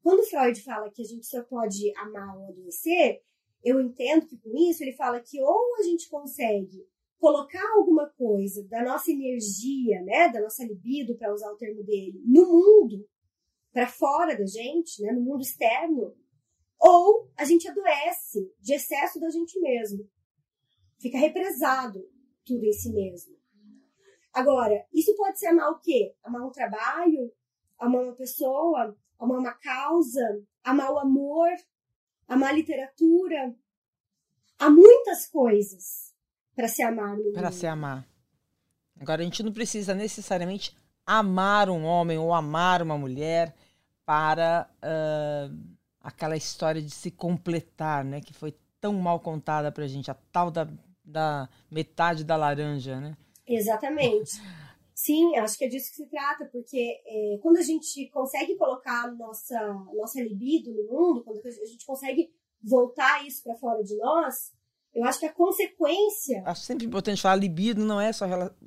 quando 0.02 0.24
Freud 0.24 0.60
fala 0.62 0.90
que 0.90 1.02
a 1.02 1.04
gente 1.04 1.26
só 1.26 1.42
pode 1.42 1.96
amar 1.96 2.36
ou 2.36 2.48
adoecer, 2.48 3.22
eu 3.62 3.80
entendo 3.80 4.26
que 4.26 4.36
com 4.36 4.56
isso 4.56 4.82
ele 4.82 4.92
fala 4.92 5.20
que 5.20 5.40
ou 5.40 5.76
a 5.78 5.82
gente 5.82 6.08
consegue 6.08 6.86
colocar 7.22 7.64
alguma 7.76 8.08
coisa 8.08 8.66
da 8.66 8.82
nossa 8.82 9.12
energia, 9.12 10.02
né, 10.02 10.28
da 10.28 10.40
nossa 10.40 10.64
libido, 10.64 11.16
para 11.16 11.32
usar 11.32 11.52
o 11.52 11.56
termo 11.56 11.85
dele, 11.85 12.20
no 12.26 12.44
mundo, 12.44 13.08
para 13.72 13.87
fora 13.87 14.37
da 14.37 14.44
gente, 14.44 15.00
né, 15.00 15.12
no 15.12 15.20
mundo 15.20 15.40
externo, 15.40 16.16
ou 16.80 17.30
a 17.37 17.44
gente 17.44 17.68
adoece 17.68 18.52
de 18.58 18.74
excesso 18.74 19.20
da 19.20 19.30
gente 19.30 19.56
mesmo. 19.61 20.11
Fica 20.98 21.16
represado 21.16 22.04
tudo 22.44 22.64
em 22.64 22.72
si 22.72 22.92
mesmo. 22.92 23.37
Agora, 24.32 24.85
isso 24.92 25.14
pode 25.14 25.38
ser 25.38 25.46
amar 25.46 25.70
o 25.70 25.78
quê? 25.78 26.16
Amar 26.24 26.44
um 26.44 26.50
trabalho, 26.50 27.32
amar 27.78 28.02
uma 28.02 28.16
pessoa, 28.16 28.98
amar 29.16 29.38
uma 29.38 29.54
causa, 29.54 30.44
amar 30.64 30.90
o 30.90 30.98
amor, 30.98 31.50
amar 32.26 32.50
a 32.50 32.54
literatura. 32.54 33.56
Há 34.58 34.68
muitas 34.68 35.28
coisas 35.28 36.12
para 36.54 36.68
se 36.68 36.82
amar. 36.82 37.16
Para 37.32 37.50
se 37.50 37.66
amar. 37.66 38.06
Agora, 39.00 39.22
a 39.22 39.24
gente 39.24 39.42
não 39.42 39.52
precisa 39.52 39.94
necessariamente 39.94 40.76
amar 41.04 41.68
um 41.68 41.84
homem 41.84 42.18
ou 42.18 42.32
amar 42.32 42.82
uma 42.82 42.96
mulher 42.96 43.54
para 44.04 44.68
uh, 44.78 45.56
aquela 46.00 46.36
história 46.36 46.80
de 46.80 46.90
se 46.90 47.10
completar, 47.10 48.04
né? 48.04 48.20
Que 48.20 48.32
foi 48.32 48.54
tão 48.80 48.94
mal 48.94 49.20
contada 49.20 49.70
para 49.72 49.84
a 49.84 49.88
gente, 49.88 50.10
a 50.10 50.14
tal 50.14 50.50
da, 50.50 50.68
da 51.04 51.48
metade 51.70 52.24
da 52.24 52.36
laranja, 52.36 53.00
né? 53.00 53.16
Exatamente. 53.46 54.40
Sim, 54.94 55.36
acho 55.36 55.58
que 55.58 55.64
é 55.64 55.68
disso 55.68 55.90
que 55.90 55.96
se 55.96 56.06
trata, 56.06 56.44
porque 56.46 57.00
é, 57.04 57.38
quando 57.42 57.56
a 57.56 57.62
gente 57.62 58.08
consegue 58.10 58.54
colocar 58.56 59.10
nossa, 59.12 59.58
nossa 59.94 60.20
libido 60.20 60.72
no 60.72 60.84
mundo, 60.84 61.24
quando 61.24 61.44
a 61.44 61.66
gente 61.66 61.84
consegue 61.84 62.32
voltar 62.62 63.26
isso 63.26 63.42
para 63.42 63.56
fora 63.56 63.82
de 63.82 63.96
nós, 63.96 64.52
eu 64.94 65.05
acho 65.05 65.20
que 65.20 65.26
a 65.26 65.33
consequência. 65.33 66.42
Acho 66.44 66.62
sempre 66.62 66.85
importante 66.85 67.22
falar: 67.22 67.37
libido 67.37 67.83
não 67.83 67.98
é 67.98 68.12
só 68.12 68.26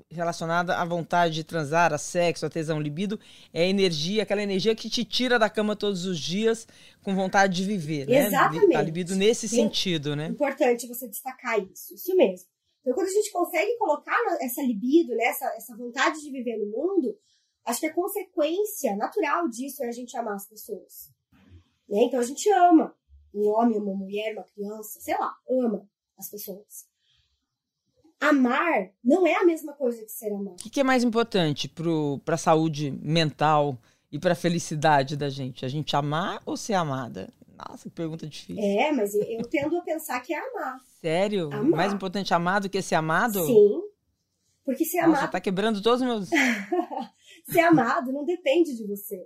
relacionada 0.10 0.76
à 0.76 0.84
vontade 0.84 1.36
de 1.36 1.44
transar, 1.44 1.94
a 1.94 2.00
sexo, 2.00 2.46
a 2.46 2.50
tesão. 2.50 2.82
Libido 2.82 3.20
é 3.54 3.68
energia, 3.68 4.24
aquela 4.24 4.42
energia 4.42 4.76
que 4.76 4.90
te 4.90 5.06
tira 5.06 5.38
da 5.38 5.50
cama 5.50 5.76
todos 5.76 6.06
os 6.06 6.20
dias 6.20 6.68
com 7.04 7.16
vontade 7.16 7.56
de 7.56 7.64
viver. 7.64 8.08
Né? 8.08 8.26
Exatamente. 8.26 8.76
A 8.76 8.82
libido 8.82 9.16
nesse 9.16 9.48
Sim. 9.48 9.58
sentido, 9.58 10.16
né? 10.16 10.28
Importante 10.28 10.88
você 10.88 11.08
destacar 11.08 11.60
isso, 11.60 11.94
isso 11.94 12.16
mesmo. 12.16 12.48
Então, 12.82 12.94
quando 12.96 13.08
a 13.08 13.12
gente 13.12 13.32
consegue 13.32 13.78
colocar 13.78 14.18
essa 14.42 14.62
libido, 14.62 15.16
né, 15.16 15.26
essa, 15.26 15.46
essa 15.58 15.76
vontade 15.76 16.22
de 16.22 16.32
viver 16.32 16.58
no 16.58 16.66
mundo, 16.66 17.18
acho 17.66 17.80
que 17.80 17.88
a 17.88 17.94
consequência 17.94 18.96
natural 18.96 19.48
disso 19.48 19.84
é 19.84 19.88
a 19.88 19.92
gente 19.92 20.16
amar 20.18 20.36
as 20.36 20.48
pessoas. 20.48 21.12
Né? 21.90 22.04
Então, 22.04 22.20
a 22.20 22.24
gente 22.24 22.48
ama 22.52 22.96
um 23.34 23.48
homem, 23.48 23.80
uma 23.80 23.96
mulher, 23.96 24.34
uma 24.34 24.44
criança, 24.44 25.00
sei 25.02 25.18
lá, 25.18 25.36
ama 25.50 25.88
as 26.17 26.30
pessoas. 26.30 26.86
Amar 28.19 28.91
não 29.04 29.28
é 29.28 29.36
a 29.36 29.45
mesma 29.45 29.73
coisa 29.73 30.04
que 30.04 30.12
ser 30.12 30.32
amado. 30.34 30.54
O 30.54 30.63
que, 30.63 30.69
que 30.69 30.80
é 30.80 30.84
mais 30.84 31.04
importante 31.04 31.71
para 32.23 32.36
a 32.36 32.38
saúde 32.38 32.91
mental 32.91 33.78
e 34.12 34.17
para 34.17 34.34
a 34.34 34.36
felicidade 34.36 35.17
da 35.17 35.30
gente? 35.30 35.65
A 35.65 35.67
gente 35.67 35.95
amar 35.95 36.41
ou 36.45 36.56
ser 36.56 36.73
amada? 36.73 37.32
Nossa, 37.58 37.89
que 37.89 37.95
pergunta 37.95 38.28
difícil. 38.28 38.62
É, 38.62 38.91
mas 38.91 39.13
eu 39.13 39.41
tendo 39.49 39.78
a 39.78 39.82
pensar 39.82 40.19
que 40.21 40.34
é 40.34 40.39
amar. 40.39 40.80
Sério? 41.01 41.49
Amar. 41.54 41.65
Mais 41.65 41.93
importante 41.93 42.34
amar 42.34 42.62
do 42.62 42.69
que 42.69 42.82
ser 42.82 42.95
amado? 42.95 43.45
Sim. 43.45 43.82
Porque 44.63 44.84
ser 44.84 45.06
Nossa, 45.06 45.19
amado. 45.19 45.32
tá 45.32 45.39
quebrando 45.39 45.82
todos 45.82 46.01
os 46.01 46.08
meus. 46.08 46.30
ser 47.47 47.60
amado 47.60 48.12
não 48.12 48.25
depende 48.25 48.75
de 48.75 48.86
você. 48.88 49.21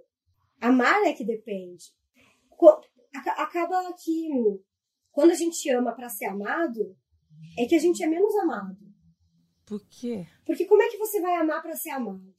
Amar 0.59 1.03
é 1.05 1.13
que 1.13 1.23
depende. 1.23 1.85
Acaba 3.37 3.93
que 3.93 4.29
quando 5.11 5.31
a 5.31 5.35
gente 5.35 5.69
ama 5.69 5.93
para 5.93 6.09
ser 6.09 6.25
amado, 6.25 6.95
é 7.57 7.65
que 7.65 7.75
a 7.75 7.79
gente 7.79 8.03
é 8.03 8.07
menos 8.07 8.35
amado. 8.35 8.77
Por 9.65 9.85
quê? 9.87 10.25
Porque 10.45 10.65
como 10.65 10.81
é 10.81 10.89
que 10.89 10.97
você 10.97 11.21
vai 11.21 11.35
amar 11.35 11.61
para 11.61 11.75
ser 11.75 11.91
amado? 11.91 12.33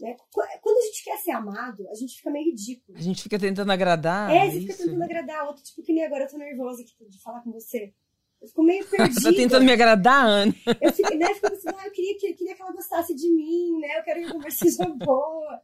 Né? 0.00 0.16
Quando 0.60 0.78
a 0.78 0.86
gente 0.86 1.04
quer 1.04 1.16
ser 1.18 1.30
amado, 1.30 1.88
a 1.88 1.94
gente 1.94 2.16
fica 2.16 2.30
meio 2.30 2.46
ridículo. 2.46 2.98
A 2.98 3.00
gente 3.00 3.22
fica 3.22 3.38
tentando 3.38 3.70
agradar. 3.70 4.34
É, 4.34 4.50
você 4.50 4.60
fica 4.60 4.74
tentando 4.74 5.02
agradar 5.02 5.46
outro. 5.46 5.62
Tipo, 5.62 5.82
que 5.82 5.92
nem 5.92 6.04
agora 6.04 6.24
eu 6.24 6.28
tô 6.28 6.36
nervosa 6.36 6.82
aqui 6.82 7.08
de 7.08 7.22
falar 7.22 7.40
com 7.40 7.52
você. 7.52 7.94
Eu 8.40 8.48
fico 8.48 8.64
meio 8.64 8.84
perdida. 8.90 9.20
Você 9.20 9.30
tá 9.30 9.36
tentando 9.36 9.64
me 9.64 9.72
agradar, 9.72 10.26
Ana? 10.26 10.54
Eu 10.80 10.92
fico, 10.92 11.14
né, 11.14 11.32
fico 11.34 11.46
assim, 11.46 11.68
ah, 11.68 11.86
eu 11.86 11.92
queria, 11.92 12.18
que, 12.18 12.34
queria 12.34 12.56
que 12.56 12.62
ela 12.62 12.72
gostasse 12.72 13.14
de 13.14 13.30
mim, 13.32 13.78
né? 13.78 13.98
Eu 13.98 14.02
quero 14.02 14.20
que 14.20 14.26
a 14.26 14.32
conversa 14.32 14.68
seja 14.68 14.88
boa. 14.98 15.62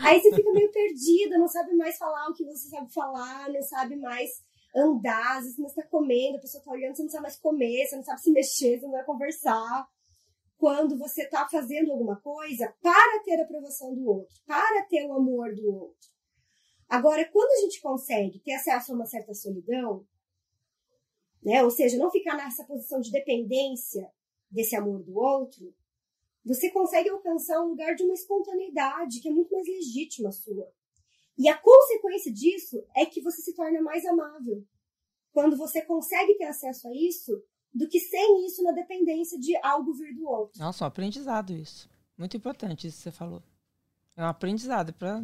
Aí 0.00 0.20
você 0.20 0.34
fica 0.34 0.52
meio 0.52 0.70
perdida, 0.70 1.38
não 1.38 1.48
sabe 1.48 1.74
mais 1.74 1.96
falar 1.96 2.28
o 2.28 2.34
que 2.34 2.44
você 2.44 2.68
sabe 2.68 2.92
falar, 2.92 3.48
não 3.48 3.62
sabe 3.62 3.96
mais 3.96 4.30
andar, 4.74 5.38
às 5.38 5.44
vezes 5.44 5.58
você 5.58 5.82
tá 5.82 5.88
comendo, 5.88 6.36
a 6.36 6.40
pessoa 6.40 6.62
tá 6.62 6.70
olhando, 6.70 6.96
você 6.96 7.02
não 7.02 7.10
sabe 7.10 7.22
mais 7.22 7.36
comer, 7.36 7.86
você 7.86 7.96
não 7.96 8.04
sabe 8.04 8.20
se 8.20 8.30
mexer, 8.30 8.78
você 8.78 8.86
não 8.86 8.92
vai 8.92 9.04
conversar 9.04 9.88
quando 10.56 10.98
você 10.98 11.22
está 11.22 11.48
fazendo 11.48 11.92
alguma 11.92 12.20
coisa 12.20 12.74
para 12.82 13.22
ter 13.24 13.40
a 13.40 13.44
aprovação 13.44 13.94
do 13.94 14.06
outro, 14.06 14.36
para 14.44 14.82
ter 14.86 15.06
o 15.06 15.12
amor 15.12 15.54
do 15.54 15.72
outro. 15.72 16.08
Agora, 16.88 17.24
quando 17.30 17.50
a 17.52 17.60
gente 17.62 17.80
consegue 17.80 18.40
ter 18.40 18.54
acesso 18.54 18.92
a 18.92 18.94
uma 18.94 19.06
certa 19.06 19.34
solidão, 19.34 20.06
né? 21.42 21.62
Ou 21.62 21.70
seja, 21.70 21.96
não 21.96 22.10
ficar 22.10 22.36
nessa 22.36 22.64
posição 22.64 23.00
de 23.00 23.12
dependência 23.12 24.10
desse 24.50 24.74
amor 24.74 25.02
do 25.02 25.16
outro, 25.16 25.74
você 26.44 26.70
consegue 26.70 27.08
alcançar 27.10 27.60
um 27.62 27.68
lugar 27.68 27.94
de 27.94 28.02
uma 28.02 28.14
espontaneidade 28.14 29.20
que 29.20 29.28
é 29.28 29.32
muito 29.32 29.52
mais 29.52 29.66
legítima 29.66 30.32
sua. 30.32 30.72
E 31.38 31.48
a 31.48 31.56
consequência 31.56 32.32
disso 32.32 32.84
é 32.96 33.06
que 33.06 33.20
você 33.20 33.40
se 33.40 33.54
torna 33.54 33.80
mais 33.80 34.04
amável. 34.04 34.64
Quando 35.32 35.56
você 35.56 35.80
consegue 35.82 36.34
ter 36.34 36.46
acesso 36.46 36.88
a 36.88 36.94
isso, 36.94 37.40
do 37.72 37.88
que 37.88 38.00
sem 38.00 38.46
isso 38.46 38.62
na 38.62 38.72
dependência 38.72 39.38
de 39.38 39.56
algo 39.62 39.92
vir 39.94 40.14
do 40.14 40.28
outro. 40.28 40.60
Nossa, 40.60 40.84
um 40.84 40.88
aprendizado 40.88 41.52
isso. 41.52 41.88
Muito 42.16 42.36
importante 42.36 42.88
isso 42.88 42.96
que 42.96 43.02
você 43.04 43.12
falou. 43.12 43.42
É 44.16 44.22
um 44.22 44.26
aprendizado 44.26 44.92
para 44.92 45.22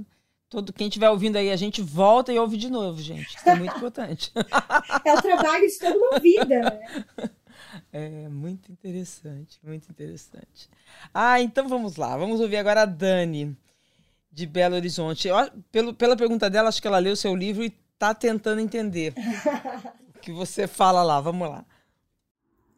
todo 0.48 0.72
quem 0.72 0.86
estiver 0.86 1.10
ouvindo 1.10 1.36
aí, 1.36 1.50
a 1.50 1.56
gente 1.56 1.82
volta 1.82 2.32
e 2.32 2.38
ouve 2.38 2.56
de 2.56 2.70
novo, 2.70 3.02
gente. 3.02 3.36
Isso 3.36 3.48
é 3.48 3.56
muito 3.56 3.76
importante. 3.76 4.32
é 5.04 5.14
o 5.14 5.20
trabalho 5.20 5.66
de 5.66 5.78
toda 5.78 5.98
uma 5.98 6.18
vida, 6.20 6.60
né? 6.60 7.04
É 7.92 8.28
muito 8.28 8.70
interessante, 8.70 9.60
muito 9.62 9.88
interessante. 9.88 10.68
Ah, 11.12 11.40
então 11.40 11.68
vamos 11.68 11.96
lá. 11.96 12.16
Vamos 12.16 12.40
ouvir 12.40 12.56
agora 12.56 12.82
a 12.82 12.84
Dani, 12.84 13.56
de 14.34 14.46
Belo 14.46 14.74
Horizonte. 14.74 15.28
Eu, 15.28 15.36
pelo, 15.70 15.94
pela 15.94 16.16
pergunta 16.16 16.50
dela, 16.50 16.68
acho 16.68 16.82
que 16.82 16.88
ela 16.88 16.98
leu 16.98 17.12
o 17.12 17.16
seu 17.16 17.36
livro 17.36 17.62
e 17.62 17.72
está 17.92 18.12
tentando 18.12 18.60
entender 18.60 19.14
o 20.16 20.18
que 20.18 20.32
você 20.32 20.66
fala 20.66 21.04
lá. 21.04 21.20
Vamos 21.20 21.48
lá. 21.48 21.64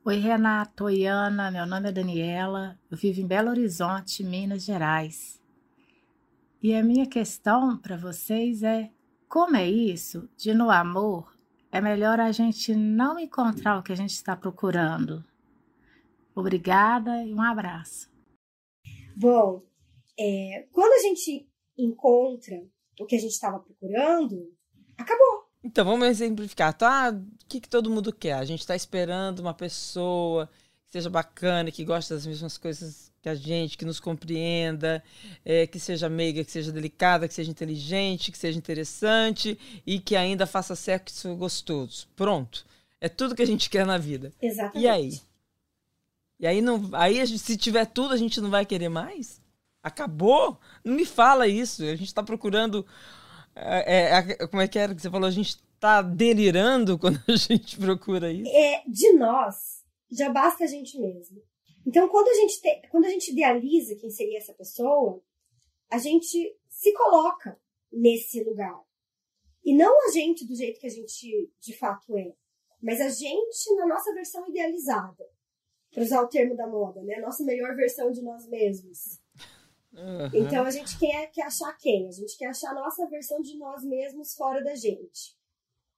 Oi, 0.05 0.19
Renato. 0.19 0.85
Oi, 0.85 1.07
Ana. 1.07 1.51
Meu 1.51 1.67
nome 1.67 1.89
é 1.89 1.93
Daniela. 1.93 2.79
Eu 2.91 2.99
vivo 2.99 3.23
em 3.23 3.27
Belo 3.27 3.49
Horizonte, 3.49 4.23
Minas 4.23 4.65
Gerais. 4.65 5.41
E 6.63 6.75
a 6.75 6.83
minha 6.83 7.07
questão 7.07 7.79
para 7.79 7.97
vocês 7.97 8.63
é: 8.63 8.91
como 9.27 9.57
é 9.57 9.69
isso 9.69 10.29
de 10.37 10.53
no 10.53 10.71
amor 10.71 11.35
é 11.73 11.81
melhor 11.81 12.21
a 12.21 12.31
gente 12.33 12.75
não 12.75 13.19
encontrar 13.19 13.79
o 13.79 13.83
que 13.83 13.93
a 13.93 13.97
gente 13.97 14.13
está 14.13 14.37
procurando. 14.37 15.25
Obrigada 16.35 17.25
e 17.25 17.35
um 17.35 17.43
abraço. 17.43 18.11
Bom, 19.17 19.63
é, 20.19 20.67
quando 20.73 20.93
a 20.93 21.09
gente 21.09 21.49
encontra 21.77 22.63
o 22.99 23.07
que 23.07 23.17
a 23.17 23.19
gente 23.19 23.33
estava 23.33 23.59
procurando, 23.59 24.53
acabou. 24.97 25.47
Então, 25.63 25.85
vamos 25.85 26.09
exemplificar. 26.09 26.73
Tá? 26.73 27.11
O 27.11 27.47
que, 27.49 27.61
que 27.61 27.69
todo 27.69 27.91
mundo 27.91 28.13
quer? 28.13 28.35
A 28.35 28.45
gente 28.45 28.61
está 28.61 28.75
esperando 28.75 29.41
uma 29.41 29.53
pessoa 29.53 30.49
que 30.87 30.93
seja 30.93 31.11
bacana, 31.11 31.71
que 31.71 31.85
goste 31.85 32.13
das 32.13 32.27
mesmas 32.27 32.57
coisas 32.57 33.13
que 33.21 33.29
a 33.29 33.35
gente, 33.35 33.77
que 33.77 33.85
nos 33.85 33.99
compreenda, 33.99 35.03
é, 35.45 35.67
que 35.67 35.81
seja 35.81 36.09
meiga, 36.09 36.45
que 36.45 36.53
seja 36.53 36.71
delicada, 36.71 37.27
que 37.27 37.35
seja 37.35 37.51
inteligente, 37.51 38.31
que 38.31 38.39
seja 38.39 38.57
interessante 38.57 39.59
e 39.85 39.99
que 39.99 40.15
ainda 40.15 40.47
faça 40.47 40.77
sexo 40.77 41.35
gostoso. 41.35 42.09
Pronto. 42.15 42.65
É 43.01 43.09
tudo 43.09 43.35
que 43.35 43.43
a 43.43 43.47
gente 43.47 43.69
quer 43.69 43.85
na 43.85 43.99
vida. 43.99 44.33
Exatamente. 44.41 44.81
E 44.81 44.89
aí? 44.89 45.21
E 46.39 46.47
aí, 46.47 46.61
não, 46.61 46.91
aí 46.93 47.27
se 47.27 47.57
tiver 47.57 47.87
tudo, 47.87 48.15
a 48.15 48.17
gente 48.17 48.41
não 48.41 48.51
vai 48.51 48.65
querer 48.65 48.89
mais? 48.89 49.41
Acabou? 49.87 50.59
Não 50.85 50.97
me 50.97 51.07
fala 51.07 51.47
isso. 51.47 51.85
A 51.85 51.95
gente 51.95 52.09
está 52.09 52.21
procurando. 52.21 52.85
É, 53.55 54.19
é, 54.19 54.47
como 54.49 54.61
é 54.61 54.67
que 54.67 54.81
era 54.81 54.93
que 54.93 55.01
você 55.01 55.09
falou? 55.09 55.29
A 55.29 55.31
gente 55.31 55.63
está 55.75 56.03
delirando 56.03 56.99
quando 56.99 57.23
a 57.29 57.37
gente 57.37 57.79
procura 57.79 58.33
isso? 58.33 58.51
É, 58.51 58.83
de 58.85 59.13
nós, 59.13 59.85
já 60.11 60.29
basta 60.29 60.65
a 60.65 60.67
gente 60.67 60.99
mesmo. 60.99 61.41
Então, 61.87 62.09
quando 62.09 62.27
a 62.27 62.35
gente, 62.35 62.61
te, 62.61 62.89
quando 62.91 63.05
a 63.05 63.09
gente 63.11 63.31
idealiza 63.31 63.95
quem 63.95 64.11
seria 64.11 64.39
essa 64.39 64.53
pessoa, 64.55 65.23
a 65.89 65.99
gente 65.99 66.59
se 66.69 66.93
coloca 66.93 67.57
nesse 67.93 68.43
lugar. 68.43 68.83
E 69.65 69.73
não 69.73 70.09
a 70.09 70.11
gente 70.11 70.45
do 70.45 70.57
jeito 70.57 70.81
que 70.81 70.87
a 70.89 70.91
gente 70.91 71.49
de 71.61 71.79
fato 71.79 72.19
é, 72.19 72.35
mas 72.83 73.01
a 73.01 73.09
gente 73.09 73.73
na 73.77 73.87
nossa 73.87 74.13
versão 74.13 74.49
idealizada. 74.49 75.25
Para 75.93 76.03
usar 76.03 76.23
o 76.23 76.29
termo 76.29 76.57
da 76.57 76.67
moda, 76.67 77.01
né? 77.05 77.15
A 77.15 77.21
nossa 77.21 77.45
melhor 77.45 77.77
versão 77.77 78.11
de 78.11 78.21
nós 78.21 78.49
mesmos. 78.49 79.25
Uhum. 79.97 80.31
Então 80.35 80.65
a 80.65 80.71
gente 80.71 80.99
quer, 80.99 81.31
quer 81.31 81.47
achar 81.47 81.73
quem? 81.79 82.09
A 82.09 82.13
gente 82.13 82.37
quer 82.37 82.47
achar 82.47 82.71
a 82.71 82.75
nossa 82.75 83.09
versão 83.09 83.41
de 83.41 83.57
nós 83.57 83.83
mesmos 83.83 84.35
fora 84.35 84.63
da 84.63 84.75
gente. 84.75 85.35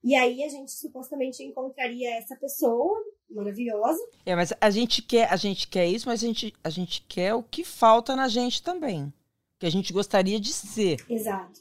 E 0.03 0.15
aí 0.15 0.45
a 0.45 0.49
gente 0.49 0.71
supostamente 0.71 1.43
encontraria 1.43 2.17
essa 2.17 2.37
pessoa 2.37 2.97
maravilhosa. 3.29 4.01
É, 4.25 4.37
mas 4.37 4.53
a 4.61 4.71
gente 4.71 5.03
quer, 5.03 5.31
a 5.33 5.37
gente 5.37 5.69
quer 5.69 5.87
isso, 5.87 6.09
mas 6.09 6.23
a 6.23 6.27
gente, 6.27 6.55
a 6.63 6.71
gente 6.71 7.03
quer 7.03 7.35
o 7.35 7.43
que 7.43 7.65
falta 7.65 8.15
na 8.15 8.29
gente 8.29 8.63
também. 8.63 9.13
Que 9.59 9.67
a 9.67 9.71
gente 9.71 9.93
gostaria 9.93 10.39
de 10.39 10.53
ser. 10.53 11.05
Exato. 11.11 11.61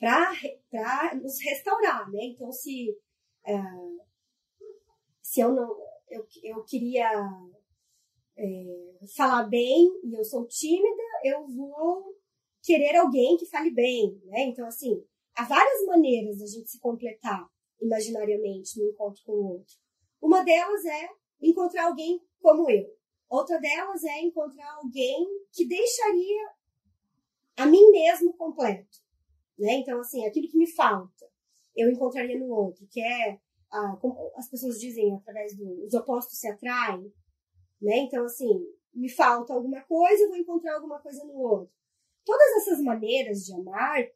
Para 0.00 1.14
nos 1.16 1.38
restaurar, 1.42 2.10
né? 2.10 2.20
Então, 2.22 2.50
se, 2.50 2.96
uh, 3.46 4.00
se 5.22 5.40
eu 5.40 5.52
não. 5.52 5.68
Eu, 6.08 6.26
eu 6.42 6.64
queria 6.64 7.10
é, 8.38 9.06
falar 9.16 9.44
bem 9.44 9.90
e 10.04 10.14
eu 10.14 10.24
sou 10.24 10.46
tímida, 10.46 11.02
eu 11.24 11.46
vou 11.48 12.16
querer 12.62 12.96
alguém 12.96 13.36
que 13.36 13.46
fale 13.46 13.70
bem, 13.70 14.20
né? 14.24 14.44
Então, 14.44 14.66
assim, 14.66 15.04
há 15.34 15.44
várias 15.44 15.84
maneiras 15.86 16.38
da 16.38 16.46
gente 16.46 16.70
se 16.70 16.78
completar 16.78 17.46
imaginariamente 17.80 18.78
no 18.78 18.88
encontro 18.88 19.22
com 19.24 19.32
o 19.32 19.52
outro. 19.52 19.74
Uma 20.20 20.44
delas 20.44 20.84
é 20.84 21.08
encontrar 21.42 21.86
alguém 21.86 22.20
como 22.40 22.70
eu. 22.70 22.86
Outra 23.28 23.58
delas 23.60 24.02
é 24.04 24.20
encontrar 24.20 24.76
alguém 24.76 25.26
que 25.52 25.66
deixaria 25.66 26.50
a 27.56 27.66
mim 27.66 27.90
mesmo 27.90 28.32
completo. 28.34 28.98
Né? 29.58 29.74
Então, 29.74 30.00
assim, 30.00 30.24
aquilo 30.24 30.48
que 30.48 30.56
me 30.56 30.66
falta, 30.66 31.26
eu 31.76 31.90
encontraria 31.90 32.38
no 32.38 32.48
outro, 32.48 32.86
que 32.88 33.00
é, 33.00 33.38
ah, 33.70 33.96
como 34.00 34.32
as 34.36 34.48
pessoas 34.48 34.80
dizem, 34.80 35.14
através 35.16 35.56
dos 35.56 35.92
opostos 35.94 36.38
se 36.38 36.48
atraem. 36.48 37.12
Né? 37.80 37.98
Então, 37.98 38.24
assim, 38.24 38.66
me 38.94 39.08
falta 39.08 39.52
alguma 39.52 39.80
coisa, 39.82 40.24
eu 40.24 40.28
vou 40.28 40.36
encontrar 40.36 40.74
alguma 40.74 40.98
coisa 41.00 41.24
no 41.24 41.34
outro. 41.34 41.72
Todas 42.24 42.48
essas 42.56 42.80
maneiras 42.80 43.44
de 43.44 43.54
amar, 43.54 44.06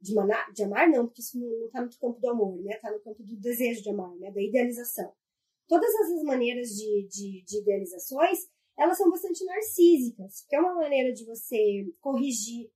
de, 0.00 0.14
manar, 0.14 0.52
de 0.52 0.62
amar 0.62 0.88
não, 0.88 1.06
porque 1.06 1.20
isso 1.20 1.38
não 1.38 1.66
está 1.66 1.82
no 1.82 1.90
campo 1.98 2.20
do 2.20 2.30
amor, 2.30 2.56
né? 2.62 2.74
Está 2.74 2.90
no 2.90 3.00
campo 3.00 3.22
do 3.22 3.36
desejo 3.36 3.82
de 3.82 3.90
amar, 3.90 4.14
né? 4.16 4.30
Da 4.30 4.40
idealização. 4.40 5.12
Todas 5.66 5.92
essas 5.94 6.22
maneiras 6.22 6.68
de, 6.68 7.08
de, 7.08 7.42
de 7.42 7.58
idealizações, 7.58 8.48
elas 8.76 8.96
são 8.96 9.10
bastante 9.10 9.44
narcísicas, 9.44 10.44
que 10.48 10.54
é 10.54 10.60
uma 10.60 10.74
maneira 10.74 11.12
de 11.12 11.24
você 11.24 11.84
corrigir 12.00 12.70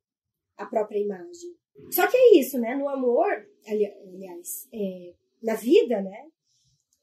a 0.56 0.66
própria 0.66 0.98
imagem. 0.98 1.56
Só 1.90 2.06
que 2.06 2.16
é 2.16 2.38
isso, 2.38 2.58
né? 2.58 2.74
No 2.74 2.88
amor, 2.88 3.28
aliás, 3.66 4.68
é, 4.72 5.14
na 5.42 5.54
vida, 5.54 6.02
né? 6.02 6.28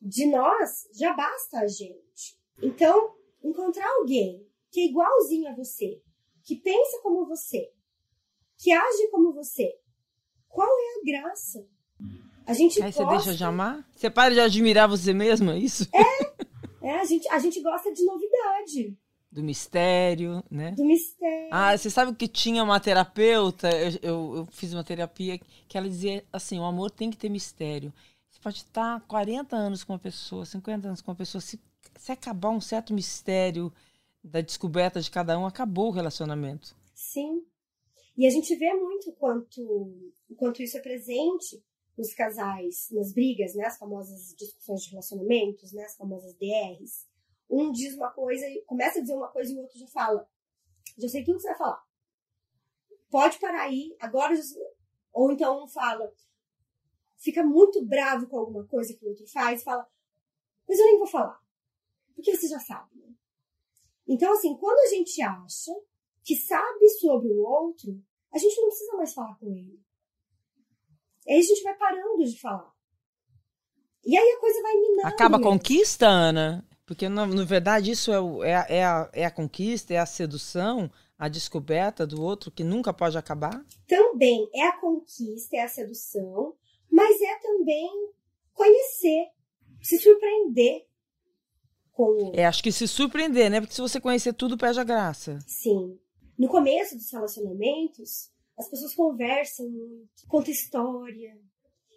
De 0.01 0.25
nós, 0.25 0.87
já 0.93 1.13
basta 1.13 1.59
a 1.59 1.67
gente. 1.67 2.37
Então, 2.61 3.15
encontrar 3.43 3.89
alguém 3.97 4.45
que 4.71 4.81
é 4.81 4.85
igualzinho 4.85 5.49
a 5.49 5.55
você, 5.55 6.01
que 6.43 6.55
pensa 6.55 6.99
como 7.01 7.25
você, 7.25 7.71
que 8.57 8.71
age 8.71 9.07
como 9.09 9.33
você, 9.33 9.75
qual 10.47 10.67
é 10.67 10.99
a 10.99 11.05
graça? 11.05 11.65
A 12.45 12.53
gente 12.53 12.81
Aí 12.81 12.91
você 12.91 13.05
deixa 13.05 13.35
de 13.35 13.43
amar? 13.43 13.87
Você 13.95 14.09
para 14.09 14.33
de 14.33 14.39
admirar 14.39 14.87
você 14.87 15.13
mesma, 15.13 15.53
é 15.53 15.59
isso? 15.59 15.87
É, 15.93 16.87
é 16.87 16.99
a, 16.99 17.05
gente, 17.05 17.27
a 17.29 17.37
gente 17.37 17.61
gosta 17.61 17.93
de 17.93 18.03
novidade. 18.03 18.97
Do 19.31 19.43
mistério, 19.43 20.43
né? 20.49 20.71
Do 20.71 20.83
mistério. 20.83 21.49
Ah, 21.51 21.77
você 21.77 21.91
sabe 21.91 22.15
que 22.15 22.27
tinha 22.27 22.63
uma 22.63 22.79
terapeuta, 22.79 23.69
eu, 23.69 23.91
eu, 24.01 24.35
eu, 24.37 24.45
fiz 24.47 24.73
uma 24.73 24.83
terapia 24.83 25.39
que 25.67 25.77
ela 25.77 25.87
dizia 25.87 26.25
assim, 26.33 26.57
o 26.57 26.63
amor 26.63 26.89
tem 26.89 27.11
que 27.11 27.17
ter 27.17 27.29
mistério. 27.29 27.93
Você 28.27 28.39
pode 28.41 28.57
estar 28.57 28.99
40 29.01 29.55
anos 29.55 29.83
com 29.83 29.93
uma 29.93 29.99
pessoa, 29.99 30.45
50 30.45 30.87
anos 30.87 31.01
com 31.01 31.11
uma 31.11 31.17
pessoa, 31.17 31.41
se, 31.41 31.59
se 31.97 32.11
acabar 32.11 32.49
um 32.49 32.61
certo 32.61 32.93
mistério 32.93 33.71
da 34.23 34.41
descoberta 34.41 35.01
de 35.01 35.09
cada 35.09 35.37
um, 35.39 35.45
acabou 35.45 35.87
o 35.87 35.91
relacionamento. 35.91 36.75
Sim. 36.93 37.45
E 38.17 38.25
a 38.27 38.29
gente 38.29 38.55
vê 38.55 38.73
muito 38.73 39.13
quanto, 39.13 40.11
quanto 40.35 40.61
isso 40.61 40.77
é 40.77 40.81
presente 40.81 41.63
nos 41.97 42.13
casais, 42.13 42.89
nas 42.91 43.13
brigas, 43.13 43.55
né, 43.55 43.65
as 43.65 43.77
famosas 43.77 44.33
discussões 44.37 44.83
de 44.83 44.91
relacionamentos, 44.91 45.71
né, 45.71 45.83
as 45.83 45.95
famosas 45.95 46.33
DRs. 46.35 47.07
Um 47.49 47.71
diz 47.71 47.95
uma 47.95 48.11
coisa 48.11 48.45
começa 48.65 48.99
a 48.99 49.01
dizer 49.01 49.15
uma 49.15 49.29
coisa 49.29 49.51
e 49.51 49.55
o 49.55 49.59
outro 49.59 49.79
já 49.79 49.87
fala. 49.87 50.29
Já 50.97 51.07
sei 51.07 51.23
tudo 51.23 51.37
que 51.37 51.41
você 51.41 51.49
vai 51.49 51.57
falar. 51.57 51.83
Pode 53.09 53.39
parar 53.39 53.63
aí, 53.63 53.95
agora. 53.99 54.35
Ou 55.11 55.31
então 55.31 55.63
um 55.63 55.67
fala, 55.67 56.13
fica 57.17 57.43
muito 57.43 57.83
bravo 57.85 58.27
com 58.27 58.37
alguma 58.37 58.65
coisa 58.65 58.93
que 58.93 59.03
o 59.03 59.09
outro 59.09 59.27
faz, 59.27 59.63
fala, 59.63 59.87
mas 60.67 60.79
eu 60.79 60.85
nem 60.85 60.97
vou 60.97 61.07
falar. 61.07 61.39
Porque 62.19 62.35
você 62.35 62.49
já 62.49 62.59
sabe, 62.59 62.97
né? 62.97 63.13
Então, 64.05 64.33
assim, 64.33 64.53
quando 64.57 64.77
a 64.79 64.89
gente 64.93 65.21
acha 65.21 65.71
que 66.21 66.35
sabe 66.35 66.89
sobre 66.99 67.29
o 67.29 67.41
outro, 67.41 67.97
a 68.33 68.37
gente 68.37 68.59
não 68.59 68.67
precisa 68.67 68.97
mais 68.97 69.13
falar 69.13 69.37
com 69.39 69.47
ele. 69.47 69.79
Aí 71.25 71.37
a 71.37 71.41
gente 71.41 71.63
vai 71.63 71.77
parando 71.77 72.25
de 72.25 72.37
falar. 72.37 72.73
E 74.03 74.17
aí 74.17 74.31
a 74.31 74.39
coisa 74.41 74.61
vai 74.61 74.75
minando. 74.75 75.07
Acaba 75.07 75.37
a 75.37 75.41
conquista, 75.41 76.07
Ana? 76.07 76.67
Porque, 76.85 77.07
na, 77.07 77.25
na 77.25 77.45
verdade, 77.45 77.91
isso 77.91 78.11
é, 78.11 78.19
o, 78.19 78.43
é, 78.43 78.65
é, 78.67 78.83
a, 78.83 79.09
é 79.13 79.25
a 79.25 79.31
conquista, 79.31 79.93
é 79.93 79.97
a 79.97 80.05
sedução, 80.05 80.91
a 81.17 81.29
descoberta 81.29 82.05
do 82.05 82.21
outro 82.21 82.51
que 82.51 82.65
nunca 82.65 82.93
pode 82.93 83.17
acabar? 83.17 83.65
Também 83.87 84.49
é 84.53 84.67
a 84.67 84.77
conquista, 84.77 85.55
é 85.55 85.61
a 85.61 85.69
sedução, 85.69 86.53
mas 86.91 87.21
é 87.21 87.39
também 87.39 87.89
conhecer. 88.53 89.29
se 89.81 89.97
surpreender 89.99 90.88
com. 91.99 92.31
É, 92.33 92.45
acho 92.45 92.63
que 92.63 92.71
se 92.71 92.87
surpreender, 92.87 93.51
né? 93.51 93.59
Porque 93.59 93.75
se 93.75 93.81
você 93.81 93.99
conhecer 93.99 94.33
tudo, 94.33 94.57
perde 94.57 94.79
a 94.79 94.85
graça. 94.85 95.37
Sim. 95.45 95.99
No 96.37 96.47
começo 96.47 96.95
dos 96.95 97.11
relacionamentos, 97.11 98.31
as 98.57 98.69
pessoas 98.69 98.95
conversam 98.95 99.69
muito, 99.69 100.25
contam 100.25 100.53
história, 100.53 101.37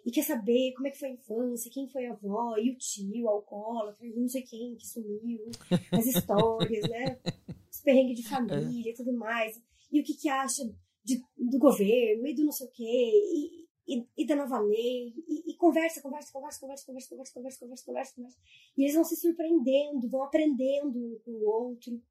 e 0.05 0.11
quer 0.11 0.23
saber 0.23 0.73
como 0.73 0.87
é 0.87 0.91
que 0.91 0.99
foi 0.99 1.07
a 1.07 1.13
infância, 1.13 1.71
quem 1.71 1.87
foi 1.87 2.05
a 2.07 2.11
avó, 2.11 2.57
e 2.57 2.71
o 2.71 2.77
tio, 2.77 3.23
o 3.23 3.29
alcoólatra, 3.29 4.05
não 4.13 4.27
sei 4.27 4.41
quem 4.41 4.75
que 4.75 4.85
sumiu, 4.85 5.49
as 5.93 6.05
histórias, 6.05 6.89
né? 6.89 7.17
Os 7.71 7.79
perrengues 7.79 8.17
de 8.17 8.29
família 8.29 8.91
e 8.91 8.93
tudo 8.93 9.13
mais. 9.13 9.59
E 9.91 9.99
o 9.99 10.03
que 10.03 10.13
que 10.13 10.29
acha 10.29 10.61
de, 11.03 11.23
do 11.35 11.57
governo 11.57 12.27
e 12.27 12.35
do 12.35 12.43
não 12.43 12.51
sei 12.51 12.67
o 12.67 12.71
quê, 12.71 12.83
e, 12.83 13.62
e, 13.87 14.07
e 14.17 14.25
da 14.25 14.35
nova 14.35 14.59
lei, 14.59 15.13
e, 15.27 15.51
e, 15.51 15.57
conversa, 15.57 16.01
conversa, 16.01 16.31
conversa, 16.31 16.59
conversa, 16.59 16.85
conversa, 16.85 17.09
conversa, 17.09 17.33
conversa, 17.33 17.59
conversa, 17.59 17.85
conversa, 17.85 18.15
conversa. 18.15 18.37
E 18.77 18.83
eles 18.83 18.95
vão 18.95 19.03
se 19.03 19.15
surpreendendo, 19.15 20.09
vão 20.09 20.23
aprendendo 20.23 20.97
um 20.97 21.19
com 21.25 21.31
o 21.31 21.45
outro. 21.45 22.01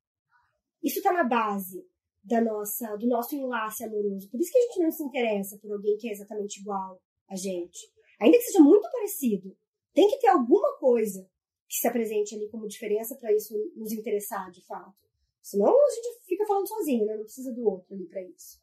Isso 0.83 0.99
está 0.99 1.13
na 1.13 1.25
base 1.25 1.87
da 2.23 2.41
nossa, 2.41 2.97
do 2.97 3.07
nosso 3.07 3.35
enlace 3.35 3.85
amoroso. 3.85 4.31
Por 4.31 4.41
isso 4.41 4.53
que 4.53 4.59
a 4.59 4.63
gente 4.63 4.81
não 4.81 4.91
se 4.91 5.03
interessa 5.03 5.59
por 5.59 5.73
alguém 5.73 5.97
que 5.97 6.09
é 6.09 6.13
exatamente 6.13 6.61
igual 6.61 7.01
a 7.29 7.37
gente. 7.37 7.91
Ainda 8.21 8.37
que 8.37 8.45
seja 8.45 8.61
muito 8.61 8.89
parecido, 8.91 9.57
tem 9.93 10.09
que 10.09 10.19
ter 10.19 10.29
alguma 10.29 10.77
coisa 10.79 11.29
que 11.69 11.77
se 11.77 11.89
apresente 11.89 12.35
ali 12.35 12.49
como 12.49 12.69
diferença 12.69 13.17
para 13.17 13.33
isso 13.33 13.55
nos 13.75 13.93
interessar 13.93 14.51
de 14.51 14.65
fato. 14.67 14.95
Senão 15.41 15.75
a 15.75 15.91
gente 15.91 16.21
fica 16.27 16.47
falando 16.47 16.69
sozinho, 16.69 17.05
né? 17.07 17.17
Não 17.17 17.25
precisa 17.25 17.53
do 17.53 17.67
outro 17.67 17.95
ali 17.95 18.07
para 18.07 18.23
isso. 18.23 18.61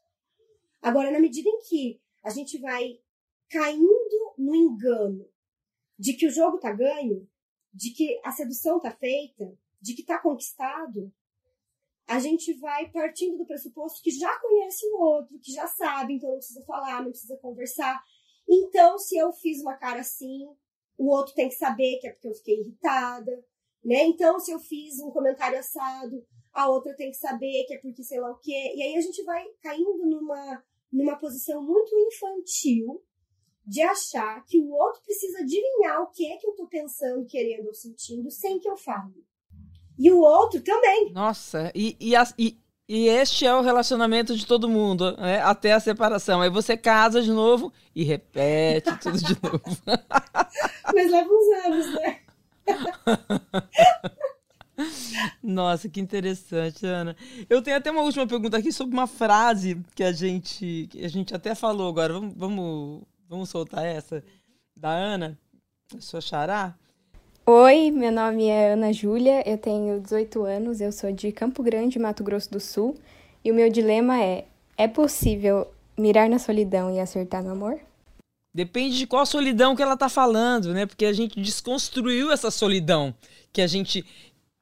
Agora, 0.81 1.11
na 1.11 1.19
medida 1.19 1.49
em 1.49 1.59
que 1.59 1.99
a 2.23 2.29
gente 2.29 2.57
vai 2.59 2.99
caindo 3.49 4.33
no 4.37 4.55
engano 4.55 5.27
de 5.97 6.13
que 6.13 6.27
o 6.27 6.31
jogo 6.31 6.59
tá 6.59 6.71
ganho, 6.71 7.27
de 7.73 7.91
que 7.91 8.19
a 8.23 8.31
sedução 8.31 8.79
tá 8.79 8.91
feita, 8.91 9.57
de 9.81 9.93
que 9.93 10.03
tá 10.03 10.19
conquistado, 10.19 11.11
a 12.07 12.19
gente 12.19 12.53
vai 12.53 12.89
partindo 12.89 13.37
do 13.37 13.45
pressuposto 13.45 14.01
que 14.01 14.09
já 14.09 14.39
conhece 14.39 14.85
o 14.87 14.99
outro, 14.99 15.39
que 15.39 15.51
já 15.51 15.67
sabe, 15.67 16.13
então 16.15 16.29
não 16.29 16.37
precisa 16.37 16.65
falar, 16.65 17.03
não 17.03 17.11
precisa 17.11 17.37
conversar. 17.37 18.01
Então, 18.47 18.97
se 18.97 19.15
eu 19.15 19.31
fiz 19.31 19.61
uma 19.61 19.77
cara 19.77 19.99
assim, 19.99 20.47
o 20.97 21.07
outro 21.07 21.35
tem 21.35 21.49
que 21.49 21.55
saber 21.55 21.99
que 21.99 22.07
é 22.07 22.11
porque 22.11 22.27
eu 22.27 22.33
fiquei 22.33 22.61
irritada, 22.61 23.45
né? 23.85 24.03
Então, 24.05 24.39
se 24.39 24.51
eu 24.51 24.59
fiz 24.59 24.99
um 24.99 25.11
comentário 25.11 25.59
assado, 25.59 26.25
a 26.51 26.67
outra 26.67 26.95
tem 26.95 27.11
que 27.11 27.17
saber 27.17 27.65
que 27.65 27.75
é 27.75 27.77
porque 27.77 28.03
sei 28.03 28.19
lá 28.19 28.31
o 28.31 28.39
quê. 28.39 28.73
E 28.75 28.81
aí 28.81 28.95
a 28.95 29.01
gente 29.01 29.23
vai 29.23 29.45
caindo 29.61 30.05
numa, 30.05 30.63
numa 30.91 31.15
posição 31.17 31.61
muito 31.61 31.95
infantil 31.95 33.03
de 33.65 33.81
achar 33.81 34.43
que 34.45 34.59
o 34.59 34.71
outro 34.71 35.01
precisa 35.03 35.39
adivinhar 35.39 36.01
o 36.01 36.07
que 36.07 36.25
é 36.25 36.37
que 36.37 36.47
eu 36.47 36.53
tô 36.53 36.65
pensando, 36.67 37.25
querendo 37.25 37.67
ou 37.67 37.73
sentindo, 37.73 38.31
sem 38.31 38.59
que 38.59 38.67
eu 38.67 38.75
fale. 38.75 39.23
E 39.97 40.11
o 40.11 40.19
outro 40.19 40.61
também. 40.61 41.11
Nossa, 41.11 41.71
e, 41.75 41.95
e, 41.99 42.13
e, 42.37 42.57
e 42.87 43.07
este 43.07 43.45
é 43.45 43.53
o 43.53 43.61
relacionamento 43.61 44.35
de 44.35 44.47
todo 44.47 44.67
mundo, 44.67 45.15
né? 45.17 45.39
até 45.41 45.73
a 45.73 45.79
separação. 45.79 46.41
Aí 46.41 46.49
você 46.49 46.75
casa 46.75 47.21
de 47.21 47.31
novo 47.31 47.71
e 47.93 48.03
repete 48.03 48.97
tudo 48.97 49.17
de 49.19 49.37
novo. 49.43 49.61
Mas 50.95 51.11
leva 51.11 51.29
uns 51.29 51.65
anos, 51.65 51.93
né? 51.93 52.21
Nossa, 55.43 55.89
que 55.89 55.99
interessante, 55.99 56.85
Ana. 56.85 57.15
Eu 57.49 57.61
tenho 57.61 57.77
até 57.77 57.91
uma 57.91 58.01
última 58.01 58.25
pergunta 58.25 58.57
aqui 58.57 58.71
sobre 58.71 58.93
uma 58.93 59.07
frase 59.07 59.81
que 59.95 60.03
a 60.03 60.11
gente, 60.11 60.87
que 60.89 61.03
a 61.03 61.07
gente 61.07 61.33
até 61.33 61.53
falou 61.55 61.89
agora. 61.89 62.13
Vamos, 62.13 62.33
vamos, 62.35 63.01
vamos 63.27 63.49
soltar 63.49 63.85
essa 63.85 64.23
da 64.77 64.89
Ana, 64.89 65.37
sua 65.99 66.21
xará. 66.21 66.75
Oi, 67.45 67.89
meu 67.91 68.11
nome 68.11 68.45
é 68.45 68.73
Ana 68.73 68.93
Júlia, 68.93 69.41
eu 69.49 69.57
tenho 69.57 69.99
18 69.99 70.43
anos, 70.43 70.79
eu 70.79 70.91
sou 70.91 71.11
de 71.11 71.31
Campo 71.31 71.63
Grande, 71.63 71.97
Mato 71.97 72.23
Grosso 72.23 72.51
do 72.51 72.59
Sul, 72.59 72.95
e 73.43 73.51
o 73.51 73.55
meu 73.55 73.71
dilema 73.71 74.21
é: 74.21 74.45
é 74.77 74.87
possível 74.87 75.67
mirar 75.97 76.29
na 76.29 76.37
solidão 76.37 76.93
e 76.93 76.99
acertar 76.99 77.43
no 77.43 77.51
amor? 77.51 77.79
Depende 78.53 78.97
de 78.97 79.07
qual 79.07 79.25
solidão 79.25 79.75
que 79.75 79.81
ela 79.81 79.97
tá 79.97 80.09
falando, 80.09 80.73
né? 80.73 80.85
Porque 80.85 81.05
a 81.05 81.13
gente 81.13 81.39
desconstruiu 81.39 82.31
essa 82.31 82.49
solidão 82.49 83.13
que 83.51 83.61
a 83.61 83.67
gente 83.67 84.05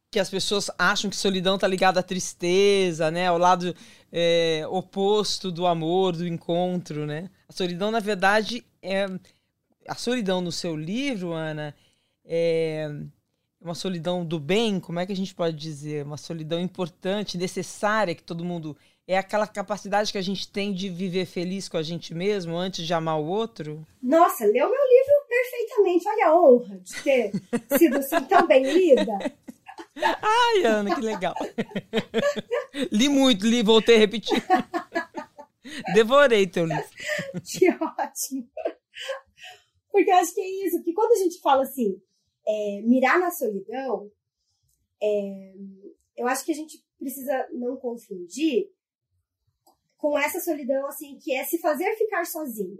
que 0.09 0.19
as 0.19 0.29
pessoas 0.29 0.71
acham 0.77 1.09
que 1.09 1.15
solidão 1.15 1.57
tá 1.57 1.67
ligada 1.67 1.99
à 1.99 2.03
tristeza, 2.03 3.11
né? 3.11 3.27
Ao 3.27 3.37
lado 3.37 3.75
é, 4.11 4.63
oposto 4.69 5.51
do 5.51 5.65
amor, 5.65 6.15
do 6.15 6.27
encontro, 6.27 7.05
né? 7.05 7.29
A 7.47 7.53
solidão, 7.53 7.91
na 7.91 7.99
verdade, 7.99 8.65
é 8.81 9.05
a 9.87 9.95
solidão 9.95 10.41
no 10.41 10.51
seu 10.51 10.75
livro, 10.75 11.31
Ana, 11.31 11.73
é 12.25 12.89
uma 13.59 13.73
solidão 13.73 14.25
do 14.25 14.39
bem, 14.39 14.79
como 14.79 14.99
é 14.99 15.05
que 15.05 15.11
a 15.11 15.15
gente 15.15 15.33
pode 15.33 15.55
dizer? 15.55 16.05
Uma 16.05 16.17
solidão 16.17 16.59
importante, 16.59 17.37
necessária, 17.37 18.15
que 18.15 18.23
todo 18.23 18.45
mundo. 18.45 18.77
É 19.09 19.17
aquela 19.17 19.47
capacidade 19.47 20.11
que 20.11 20.17
a 20.17 20.21
gente 20.21 20.49
tem 20.49 20.73
de 20.73 20.89
viver 20.89 21.25
feliz 21.25 21.69
com 21.69 21.77
a 21.77 21.81
gente 21.81 22.13
mesmo 22.13 22.57
antes 22.57 22.85
de 22.85 22.93
amar 22.93 23.17
o 23.17 23.25
outro? 23.25 23.87
Nossa, 24.03 24.43
leu 24.43 24.53
meu 24.53 24.67
livro 24.67 25.13
perfeitamente. 25.29 26.09
Olha 26.09 26.27
a 26.27 26.37
honra 26.37 26.77
de 26.79 27.03
ter 27.03 27.31
sido 27.77 27.99
assim 27.99 28.21
tão 28.25 28.45
bem 28.45 28.63
lida. 28.63 29.17
Ai, 30.21 30.65
Ana, 30.65 30.95
que 30.95 31.01
legal. 31.01 31.35
li 32.91 33.09
muito, 33.09 33.45
li, 33.45 33.63
voltei 33.63 33.95
a 33.95 33.99
repetir. 33.99 34.43
Devorei 35.93 36.47
teu 36.47 36.65
livro. 36.65 36.89
Que 37.43 37.69
ótimo. 37.69 38.49
Porque 39.91 40.11
eu 40.11 40.15
acho 40.15 40.33
que 40.33 40.41
é 40.41 40.65
isso, 40.65 40.77
porque 40.77 40.93
quando 40.93 41.13
a 41.13 41.23
gente 41.23 41.39
fala 41.41 41.63
assim, 41.63 41.99
é, 42.47 42.81
mirar 42.83 43.19
na 43.19 43.31
solidão, 43.31 44.11
é, 45.01 45.53
eu 46.15 46.27
acho 46.27 46.45
que 46.45 46.51
a 46.51 46.55
gente 46.55 46.83
precisa 46.99 47.47
não 47.51 47.77
confundir 47.77 48.69
com 49.97 50.17
essa 50.17 50.39
solidão, 50.39 50.87
assim, 50.87 51.17
que 51.17 51.33
é 51.33 51.43
se 51.43 51.57
fazer 51.59 51.95
ficar 51.95 52.25
sozinho. 52.25 52.77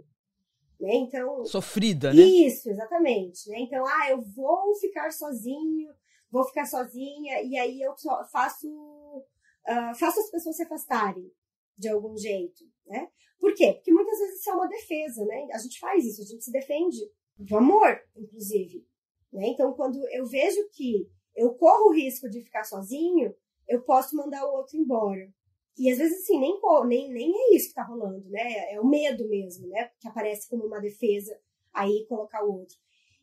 Né? 0.78 0.94
Então, 0.94 1.44
Sofrida, 1.44 2.12
né? 2.12 2.22
Isso, 2.22 2.70
exatamente. 2.70 3.48
Né? 3.50 3.58
Então, 3.60 3.84
ah, 3.84 4.10
eu 4.10 4.22
vou 4.22 4.74
ficar 4.76 5.10
sozinho, 5.10 5.90
vou 6.30 6.44
ficar 6.44 6.66
sozinha, 6.66 7.42
e 7.42 7.56
aí 7.58 7.80
eu 7.80 7.94
faço, 8.30 8.68
uh, 8.68 9.94
faço 9.98 10.20
as 10.20 10.30
pessoas 10.30 10.56
se 10.56 10.62
afastarem 10.62 11.30
de 11.76 11.88
algum 11.88 12.16
jeito. 12.16 12.64
Né? 12.86 13.08
Por 13.38 13.54
quê? 13.54 13.74
Porque 13.74 13.92
muitas 13.92 14.18
vezes 14.18 14.40
isso 14.40 14.50
é 14.50 14.54
uma 14.54 14.68
defesa, 14.68 15.24
né? 15.24 15.48
A 15.52 15.58
gente 15.58 15.78
faz 15.78 16.04
isso, 16.04 16.22
a 16.22 16.24
gente 16.24 16.44
se 16.44 16.50
defende 16.50 16.98
do 17.38 17.56
amor, 17.56 18.00
inclusive. 18.16 18.86
Né? 19.32 19.48
Então, 19.48 19.72
quando 19.74 19.98
eu 20.10 20.26
vejo 20.26 20.68
que 20.72 21.08
eu 21.36 21.54
corro 21.54 21.90
o 21.90 21.94
risco 21.94 22.28
de 22.28 22.42
ficar 22.42 22.64
sozinho, 22.64 23.34
eu 23.68 23.82
posso 23.82 24.16
mandar 24.16 24.44
o 24.44 24.54
outro 24.56 24.76
embora. 24.76 25.32
E 25.78 25.88
às 25.90 25.98
vezes, 25.98 26.24
assim, 26.24 26.40
nem, 26.40 26.58
nem, 26.86 27.12
nem 27.12 27.32
é 27.32 27.54
isso 27.54 27.68
que 27.68 27.74
tá 27.74 27.84
rolando, 27.84 28.28
né? 28.28 28.72
É 28.72 28.80
o 28.80 28.86
medo 28.86 29.28
mesmo, 29.28 29.68
né? 29.68 29.90
Que 30.00 30.08
aparece 30.08 30.48
como 30.48 30.66
uma 30.66 30.80
defesa 30.80 31.38
aí 31.72 32.04
colocar 32.08 32.44
o 32.44 32.52
outro. 32.52 32.76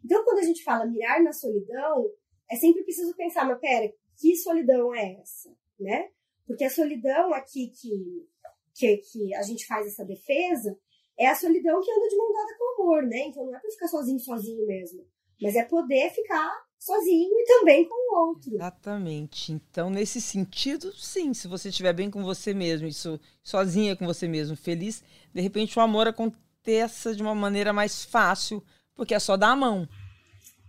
Então, 0.03 0.23
quando 0.23 0.39
a 0.39 0.43
gente 0.43 0.63
fala 0.63 0.85
mirar 0.85 1.21
na 1.21 1.33
solidão, 1.33 2.09
é 2.49 2.55
sempre 2.55 2.83
preciso 2.83 3.15
pensar, 3.15 3.45
mas 3.45 3.59
pera, 3.59 3.91
que 4.17 4.35
solidão 4.35 4.93
é 4.93 5.19
essa, 5.21 5.49
né? 5.79 6.09
Porque 6.45 6.63
a 6.63 6.69
solidão 6.69 7.33
aqui 7.33 7.67
que, 7.67 8.27
que, 8.73 8.97
que 8.97 9.35
a 9.35 9.41
gente 9.41 9.65
faz 9.65 9.87
essa 9.87 10.05
defesa 10.05 10.77
é 11.17 11.27
a 11.27 11.35
solidão 11.35 11.81
que 11.81 11.91
anda 11.91 12.07
de 12.07 12.15
mão 12.17 12.31
dada 12.31 12.57
com 12.57 12.63
o 12.63 12.83
amor, 12.83 13.03
né? 13.03 13.27
Então 13.27 13.45
não 13.45 13.55
é 13.55 13.59
pra 13.59 13.71
ficar 13.71 13.87
sozinho, 13.87 14.19
sozinho 14.19 14.65
mesmo. 14.65 15.05
Mas 15.41 15.55
é 15.55 15.63
poder 15.63 16.11
ficar 16.11 16.65
sozinho 16.79 17.31
e 17.33 17.45
também 17.45 17.87
com 17.87 17.95
o 17.95 18.27
outro. 18.27 18.55
Exatamente. 18.55 19.51
Então, 19.51 19.89
nesse 19.89 20.21
sentido, 20.21 20.93
sim, 20.93 21.33
se 21.33 21.47
você 21.47 21.69
estiver 21.69 21.93
bem 21.93 22.11
com 22.11 22.23
você 22.23 22.53
mesmo, 22.53 22.87
isso 22.87 23.19
sozinha 23.43 23.95
com 23.95 24.05
você 24.05 24.27
mesmo, 24.27 24.55
feliz, 24.55 25.03
de 25.33 25.41
repente 25.41 25.77
o 25.77 25.81
amor 25.81 26.07
aconteça 26.07 27.15
de 27.15 27.21
uma 27.21 27.35
maneira 27.35 27.73
mais 27.73 28.05
fácil, 28.05 28.63
porque 28.93 29.13
é 29.13 29.19
só 29.19 29.35
dar 29.35 29.49
a 29.49 29.55
mão. 29.55 29.87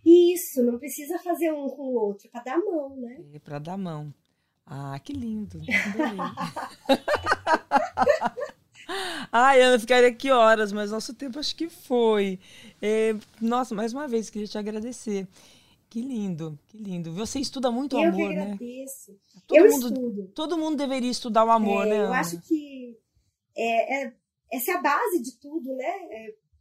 Isso, 0.07 0.63
não 0.63 0.79
precisa 0.79 1.19
fazer 1.19 1.53
um 1.53 1.69
com 1.69 1.83
o 1.83 1.95
outro, 1.95 2.29
é 2.29 2.31
para 2.31 2.45
dar 2.45 2.59
mão, 2.59 2.95
né? 2.97 3.25
É 3.35 3.41
para 3.41 3.59
dar 3.59 3.77
mão. 3.77 4.15
Ah, 4.65 4.97
que 5.01 5.13
lindo. 5.13 5.61
Ai, 9.33 9.61
Ana, 9.63 9.81
ficaria 9.81 10.09
aqui 10.09 10.31
horas, 10.31 10.73
mas 10.73 10.93
nosso 10.93 11.13
tempo 11.13 11.41
acho 11.41 11.57
que 11.57 11.69
foi. 11.69 12.39
É, 12.81 13.17
nossa, 13.41 13.75
mais 13.75 13.93
uma 13.93 14.07
vez, 14.07 14.31
queria 14.31 14.47
te 14.47 14.57
agradecer. 14.57 15.27
Que 15.89 16.01
lindo, 16.01 16.57
que 16.69 16.79
lindo. 16.79 17.13
Você 17.15 17.41
estuda 17.41 17.71
muito 17.71 17.97
o 17.97 17.99
amor, 17.99 18.31
né? 18.31 18.37
Eu 18.37 18.43
agradeço. 18.43 19.19
Todo 19.47 19.59
eu 19.59 19.71
mundo, 19.71 19.87
estudo. 19.87 20.29
Todo 20.35 20.59
mundo 20.59 20.77
deveria 20.77 21.11
estudar 21.11 21.45
o 21.45 21.51
amor, 21.51 21.85
é, 21.87 21.91
né? 21.91 21.99
Eu 21.99 22.07
Ana? 22.07 22.21
acho 22.21 22.41
que 22.43 22.97
é, 23.57 24.05
é, 24.05 24.13
essa 24.53 24.71
é 24.71 24.75
a 24.75 24.83
base 24.83 25.21
de 25.21 25.39
tudo, 25.41 25.75
né? 25.75 25.93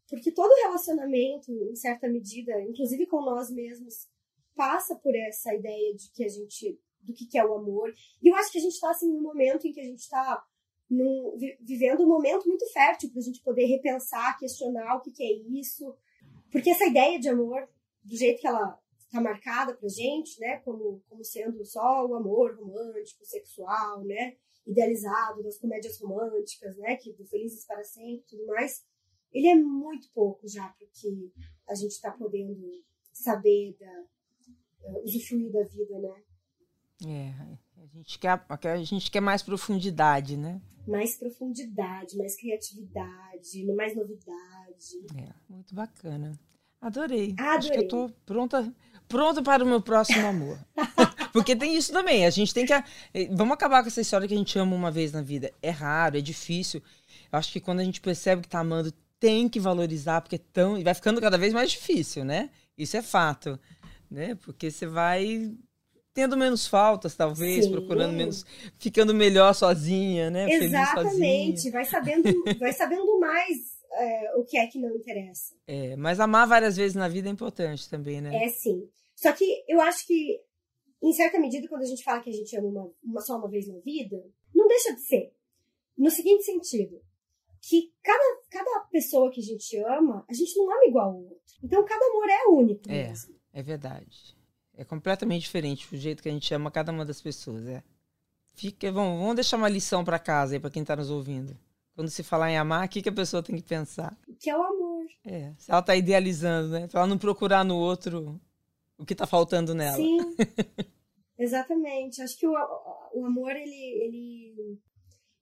Porque 0.09 0.31
todo 0.31 0.53
relacionamento, 0.63 1.51
em 1.51 1.75
certa 1.75 2.07
medida, 2.07 2.61
inclusive 2.61 3.07
com 3.07 3.21
nós 3.21 3.49
mesmos, 3.49 4.07
passa 4.55 4.95
por 4.95 5.15
essa 5.15 5.53
ideia 5.53 5.95
de 5.95 6.11
que 6.11 6.23
a 6.23 6.29
gente 6.29 6.79
do 7.05 7.13
que, 7.13 7.27
que 7.27 7.37
é 7.37 7.45
o 7.45 7.53
amor. 7.53 7.93
E 8.21 8.27
eu 8.27 8.35
acho 8.35 8.51
que 8.51 8.57
a 8.57 8.61
gente 8.61 8.73
está 8.73 8.89
assim 8.89 9.07
num 9.07 9.21
momento 9.21 9.67
em 9.67 9.71
que 9.71 9.79
a 9.79 9.83
gente 9.83 9.99
está 9.99 10.43
vivendo 11.61 12.03
um 12.03 12.07
momento 12.07 12.47
muito 12.47 12.65
fértil 12.71 13.09
para 13.11 13.19
a 13.19 13.23
gente 13.23 13.41
poder 13.41 13.65
repensar, 13.65 14.37
questionar 14.37 14.95
o 14.95 15.01
que, 15.01 15.11
que 15.11 15.23
é 15.23 15.31
isso. 15.59 15.95
Porque 16.51 16.69
essa 16.69 16.85
ideia 16.85 17.19
de 17.19 17.29
amor, 17.29 17.67
do 18.03 18.15
jeito 18.15 18.41
que 18.41 18.47
ela 18.47 18.79
tá 19.11 19.21
marcada 19.21 19.75
pra 19.75 19.87
gente, 19.87 20.39
né, 20.39 20.57
como, 20.57 21.01
como 21.07 21.23
sendo 21.23 21.63
só 21.65 22.05
o 22.05 22.15
amor 22.15 22.55
romântico, 22.55 23.25
sexual, 23.25 24.03
né, 24.03 24.35
idealizado 24.65 25.43
das 25.43 25.57
comédias 25.57 25.99
românticas, 25.99 26.75
né, 26.77 26.95
que 26.97 27.13
do 27.13 27.25
Felizes 27.25 27.65
para 27.65 27.83
Sempre 27.83 28.25
tudo 28.27 28.45
mais, 28.47 28.83
ele 29.35 29.49
é 29.49 29.55
muito 29.55 30.09
pouco 30.13 30.47
já 30.47 30.65
porque 30.79 31.29
a 31.67 31.75
gente 31.75 31.91
está 31.91 32.09
podendo 32.09 32.55
saber 33.11 33.75
da 33.77 34.89
uh, 34.89 35.03
usufruir 35.03 35.51
da 35.51 35.63
vida, 35.63 35.99
né? 35.99 36.23
É, 37.05 37.57
a 37.83 37.85
gente 37.87 38.17
quer 38.17 38.45
a 38.49 38.83
gente 38.83 39.11
quer 39.11 39.19
mais 39.19 39.43
profundidade, 39.43 40.37
né? 40.37 40.61
Mais 40.87 41.17
profundidade, 41.17 42.15
mais 42.15 42.37
criatividade, 42.37 43.65
mais 43.75 43.93
novidade. 43.93 45.05
É, 45.17 45.33
muito 45.49 45.75
bacana. 45.75 46.39
Adorei. 46.79 47.31
Adorei. 47.31 47.57
Acho 47.57 47.71
que 47.71 47.79
eu 47.79 47.87
tô 47.87 48.09
pronta, 48.25 48.73
pronta 49.07 49.41
para 49.43 49.65
o 49.65 49.67
meu 49.67 49.81
próximo 49.81 50.25
amor. 50.25 50.57
Porque 51.33 51.53
tem 51.53 51.75
isso 51.75 51.91
também. 51.91 52.25
A 52.25 52.29
gente 52.29 52.53
tem 52.53 52.65
que. 52.65 52.71
Eh, 52.73 53.27
vamos 53.31 53.55
acabar 53.55 53.81
com 53.81 53.89
essa 53.89 53.99
história 53.99 54.27
que 54.27 54.33
a 54.33 54.37
gente 54.37 54.57
ama 54.57 54.73
uma 54.73 54.91
vez 54.91 55.11
na 55.11 55.21
vida. 55.21 55.51
É 55.61 55.69
raro, 55.69 56.17
é 56.17 56.21
difícil. 56.21 56.81
Eu 57.29 57.39
acho 57.39 57.51
que 57.51 57.59
quando 57.59 57.81
a 57.81 57.83
gente 57.83 57.99
percebe 57.99 58.43
que 58.43 58.47
tá 58.47 58.59
amando, 58.59 58.93
tem 59.19 59.47
que 59.49 59.59
valorizar, 59.59 60.21
porque 60.21 60.35
é 60.35 60.41
tão. 60.53 60.77
E 60.77 60.83
vai 60.83 60.93
ficando 60.93 61.21
cada 61.21 61.37
vez 61.37 61.53
mais 61.53 61.71
difícil, 61.71 62.23
né? 62.23 62.49
Isso 62.77 62.97
é 62.97 63.01
fato. 63.01 63.59
Né? 64.09 64.35
Porque 64.35 64.69
você 64.69 64.85
vai 64.85 65.51
tendo 66.13 66.37
menos 66.37 66.65
faltas, 66.65 67.13
talvez, 67.13 67.65
Sim. 67.65 67.71
procurando 67.71 68.13
menos, 68.13 68.45
ficando 68.79 69.13
melhor 69.13 69.53
sozinha, 69.53 70.29
né? 70.29 70.49
Exatamente, 70.49 71.69
vai 71.69 71.83
sabendo, 71.83 72.23
vai 72.57 72.71
sabendo 72.71 73.19
mais 73.19 73.75
é, 73.91 74.35
o 74.37 74.45
que 74.45 74.57
é 74.57 74.65
que 74.67 74.79
não 74.79 74.95
interessa. 74.95 75.53
É, 75.67 75.95
mas 75.97 76.21
amar 76.21 76.47
várias 76.47 76.77
vezes 76.77 76.95
na 76.95 77.09
vida 77.09 77.27
é 77.27 77.31
importante 77.31 77.89
também, 77.89 78.21
né? 78.21 78.45
É 78.45 78.47
sim. 78.47 78.87
Só 79.13 79.33
que 79.33 79.63
eu 79.67 79.81
acho 79.81 80.07
que, 80.07 80.39
em 81.03 81.11
certa 81.11 81.37
medida, 81.37 81.67
quando 81.67 81.81
a 81.83 81.87
gente 81.87 82.03
fala 82.03 82.21
que 82.21 82.29
a 82.29 82.33
gente 82.33 82.55
ama 82.57 82.67
uma, 82.67 82.91
uma 83.03 83.21
só 83.21 83.37
uma 83.37 83.49
vez 83.49 83.67
na 83.67 83.77
vida, 83.79 84.17
não 84.53 84.67
deixa 84.69 84.95
de 84.95 85.01
ser. 85.01 85.33
No 85.97 86.09
seguinte 86.09 86.43
sentido, 86.43 87.01
que 87.67 87.91
cada, 88.03 88.41
cada 88.49 88.79
pessoa 88.91 89.31
que 89.31 89.41
a 89.41 89.43
gente 89.43 89.75
ama, 89.77 90.23
a 90.29 90.33
gente 90.33 90.55
não 90.55 90.71
ama 90.71 90.85
igual 90.85 91.09
ao 91.09 91.17
outro. 91.17 91.55
Então, 91.63 91.83
cada 91.83 92.05
amor 92.05 92.29
é 92.29 92.47
único 92.49 92.81
é, 92.87 93.07
mesmo. 93.07 93.35
É 93.51 93.63
verdade. 93.63 94.37
É 94.75 94.85
completamente 94.85 95.41
diferente 95.41 95.93
o 95.93 95.97
jeito 95.97 96.21
que 96.21 96.29
a 96.29 96.31
gente 96.31 96.53
ama 96.53 96.69
cada 96.69 96.91
uma 96.91 97.03
das 97.03 97.21
pessoas, 97.21 97.65
é. 97.67 97.83
Fica, 98.53 98.91
vamos, 98.91 99.19
vamos 99.19 99.35
deixar 99.35 99.57
uma 99.57 99.67
lição 99.67 100.03
para 100.03 100.19
casa 100.19 100.55
aí 100.55 100.59
para 100.59 100.69
quem 100.69 100.83
está 100.83 100.95
nos 100.95 101.09
ouvindo. 101.09 101.57
Quando 101.95 102.09
se 102.09 102.23
falar 102.23 102.51
em 102.51 102.57
amar, 102.57 102.85
o 102.85 102.89
que, 102.89 103.01
que 103.01 103.09
a 103.09 103.13
pessoa 103.13 103.41
tem 103.41 103.55
que 103.55 103.63
pensar? 103.63 104.15
Que 104.39 104.49
é 104.49 104.57
o 104.57 104.61
amor. 104.61 105.05
É, 105.25 105.53
se 105.57 105.71
ela 105.71 105.81
tá 105.81 105.95
idealizando, 105.95 106.69
né? 106.69 106.87
Pra 106.87 107.01
ela 107.01 107.07
não 107.07 107.17
procurar 107.17 107.63
no 107.63 107.77
outro 107.77 108.39
o 108.97 109.05
que 109.05 109.15
tá 109.15 109.25
faltando 109.25 109.73
nela. 109.73 109.97
Sim. 109.97 110.17
Exatamente. 111.37 112.21
Acho 112.21 112.37
que 112.37 112.47
o, 112.47 112.53
o 113.13 113.25
amor, 113.25 113.51
ele, 113.51 114.03
ele, 114.03 114.79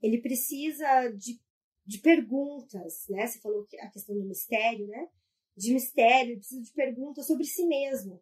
ele 0.01 0.21
precisa 0.21 1.11
de, 1.11 1.39
de 1.85 1.99
perguntas, 1.99 3.05
né? 3.09 3.27
Você 3.27 3.39
falou 3.39 3.65
que 3.65 3.77
a 3.79 3.89
questão 3.89 4.17
do 4.17 4.25
mistério, 4.25 4.87
né? 4.87 5.09
De 5.55 5.73
mistério, 5.73 6.37
precisa 6.37 6.61
de 6.61 6.71
perguntas 6.71 7.27
sobre 7.27 7.45
si 7.45 7.65
mesmo. 7.65 8.15
O 8.15 8.21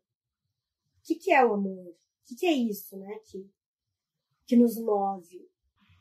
que, 1.03 1.16
que 1.16 1.32
é 1.32 1.45
o 1.45 1.53
amor? 1.53 1.88
O 1.88 1.95
que, 2.26 2.36
que 2.36 2.45
é 2.45 2.53
isso, 2.53 2.97
né? 2.97 3.20
Que, 3.26 3.49
que 4.45 4.55
nos 4.55 4.78
move? 4.78 5.49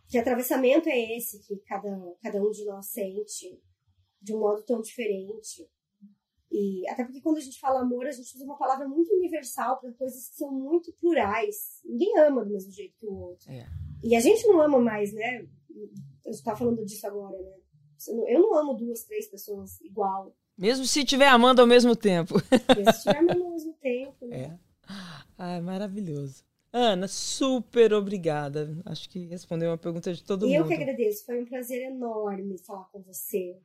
Que 0.09 0.19
atravessamento 0.19 0.89
é 0.89 1.17
esse 1.17 1.41
que 1.41 1.57
cada, 1.59 1.89
cada 2.23 2.43
um 2.43 2.51
de 2.51 2.65
nós 2.65 2.87
sente 2.87 3.63
de 4.21 4.35
um 4.35 4.41
modo 4.41 4.63
tão 4.65 4.81
diferente? 4.81 5.71
E 6.51 6.89
até 6.89 7.05
porque 7.05 7.21
quando 7.21 7.37
a 7.37 7.41
gente 7.41 7.61
fala 7.61 7.81
amor, 7.81 8.07
a 8.07 8.11
gente 8.11 8.35
usa 8.35 8.45
uma 8.45 8.59
palavra 8.59 8.89
muito 8.89 9.13
universal 9.15 9.79
para 9.79 9.93
coisas 9.93 10.31
que 10.31 10.37
são 10.37 10.51
muito 10.51 10.93
plurais. 10.95 11.81
Ninguém 11.85 12.19
ama 12.19 12.45
do 12.45 12.51
mesmo 12.51 12.73
jeito 12.73 12.97
que 12.99 13.07
o 13.07 13.15
outro. 13.15 13.51
É. 13.51 13.69
E 14.03 14.17
a 14.17 14.21
gente 14.21 14.47
não 14.49 14.61
ama 14.61 14.81
mais, 14.81 15.13
né? 15.13 15.47
A 16.27 16.31
gente 16.31 16.43
tá 16.43 16.57
falando 16.57 16.85
disso 16.85 17.07
agora, 17.07 17.37
né? 17.39 17.53
Eu 18.29 18.41
não 18.41 18.55
amo 18.57 18.75
duas, 18.75 19.05
três 19.05 19.31
pessoas 19.31 19.81
igual. 19.81 20.35
Mesmo 20.57 20.85
se 20.87 21.01
estiver 21.01 21.29
amando 21.29 21.61
ao 21.61 21.67
mesmo 21.67 21.95
tempo. 21.95 22.35
Mesmo 22.77 22.93
se 22.93 22.99
estiver 22.99 23.19
amando 23.19 23.45
ao 23.45 23.51
mesmo 23.51 23.75
tempo. 23.75 24.27
Né? 24.27 24.43
É. 24.43 24.59
Ai, 25.39 25.61
maravilhoso. 25.61 26.45
Ana, 26.73 27.09
super 27.09 27.93
obrigada. 27.93 28.77
Acho 28.87 29.09
que 29.09 29.27
respondeu 29.27 29.71
uma 29.71 29.79
pergunta 29.79 30.13
de 30.13 30.23
todo 30.23 30.47
e 30.47 30.51
mundo. 30.51 30.57
Eu 30.57 30.67
que 30.67 30.75
agradeço. 30.75 31.25
Foi 31.27 31.41
um 31.41 31.45
prazer 31.45 31.83
enorme 31.83 32.59
falar 32.59 32.85
com 32.93 33.03
você. 33.03 33.57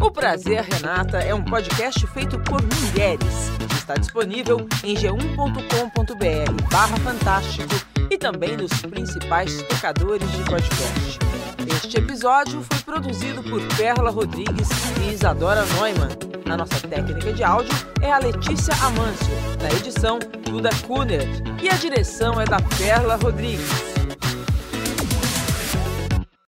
O 0.00 0.10
Prazer 0.12 0.62
Renata 0.62 1.18
é 1.18 1.34
um 1.34 1.44
podcast 1.44 2.06
feito 2.06 2.38
por 2.44 2.62
mulheres. 2.62 3.57
Está 3.88 3.98
disponível 3.98 4.68
em 4.84 4.94
g1.com.br 4.94 6.62
barra 6.70 6.96
fantástico 6.98 7.74
e 8.10 8.18
também 8.18 8.54
nos 8.54 8.70
principais 8.82 9.62
tocadores 9.62 10.30
de 10.30 10.44
podcast. 10.44 11.18
Este 11.74 11.96
episódio 11.96 12.62
foi 12.70 12.82
produzido 12.82 13.42
por 13.44 13.66
Perla 13.78 14.10
Rodrigues 14.10 14.68
e 15.00 15.14
Isadora 15.14 15.64
Neumann. 15.64 16.10
A 16.52 16.56
nossa 16.58 16.86
técnica 16.86 17.32
de 17.32 17.42
áudio 17.42 17.72
é 18.02 18.12
a 18.12 18.18
Letícia 18.18 18.74
Amâncio. 18.74 19.32
Na 19.62 19.70
edição, 19.70 20.18
Duda 20.44 20.68
Kuner. 20.86 21.26
E 21.62 21.70
a 21.70 21.74
direção 21.74 22.38
é 22.38 22.44
da 22.44 22.60
Perla 22.60 23.16
Rodrigues. 23.16 23.97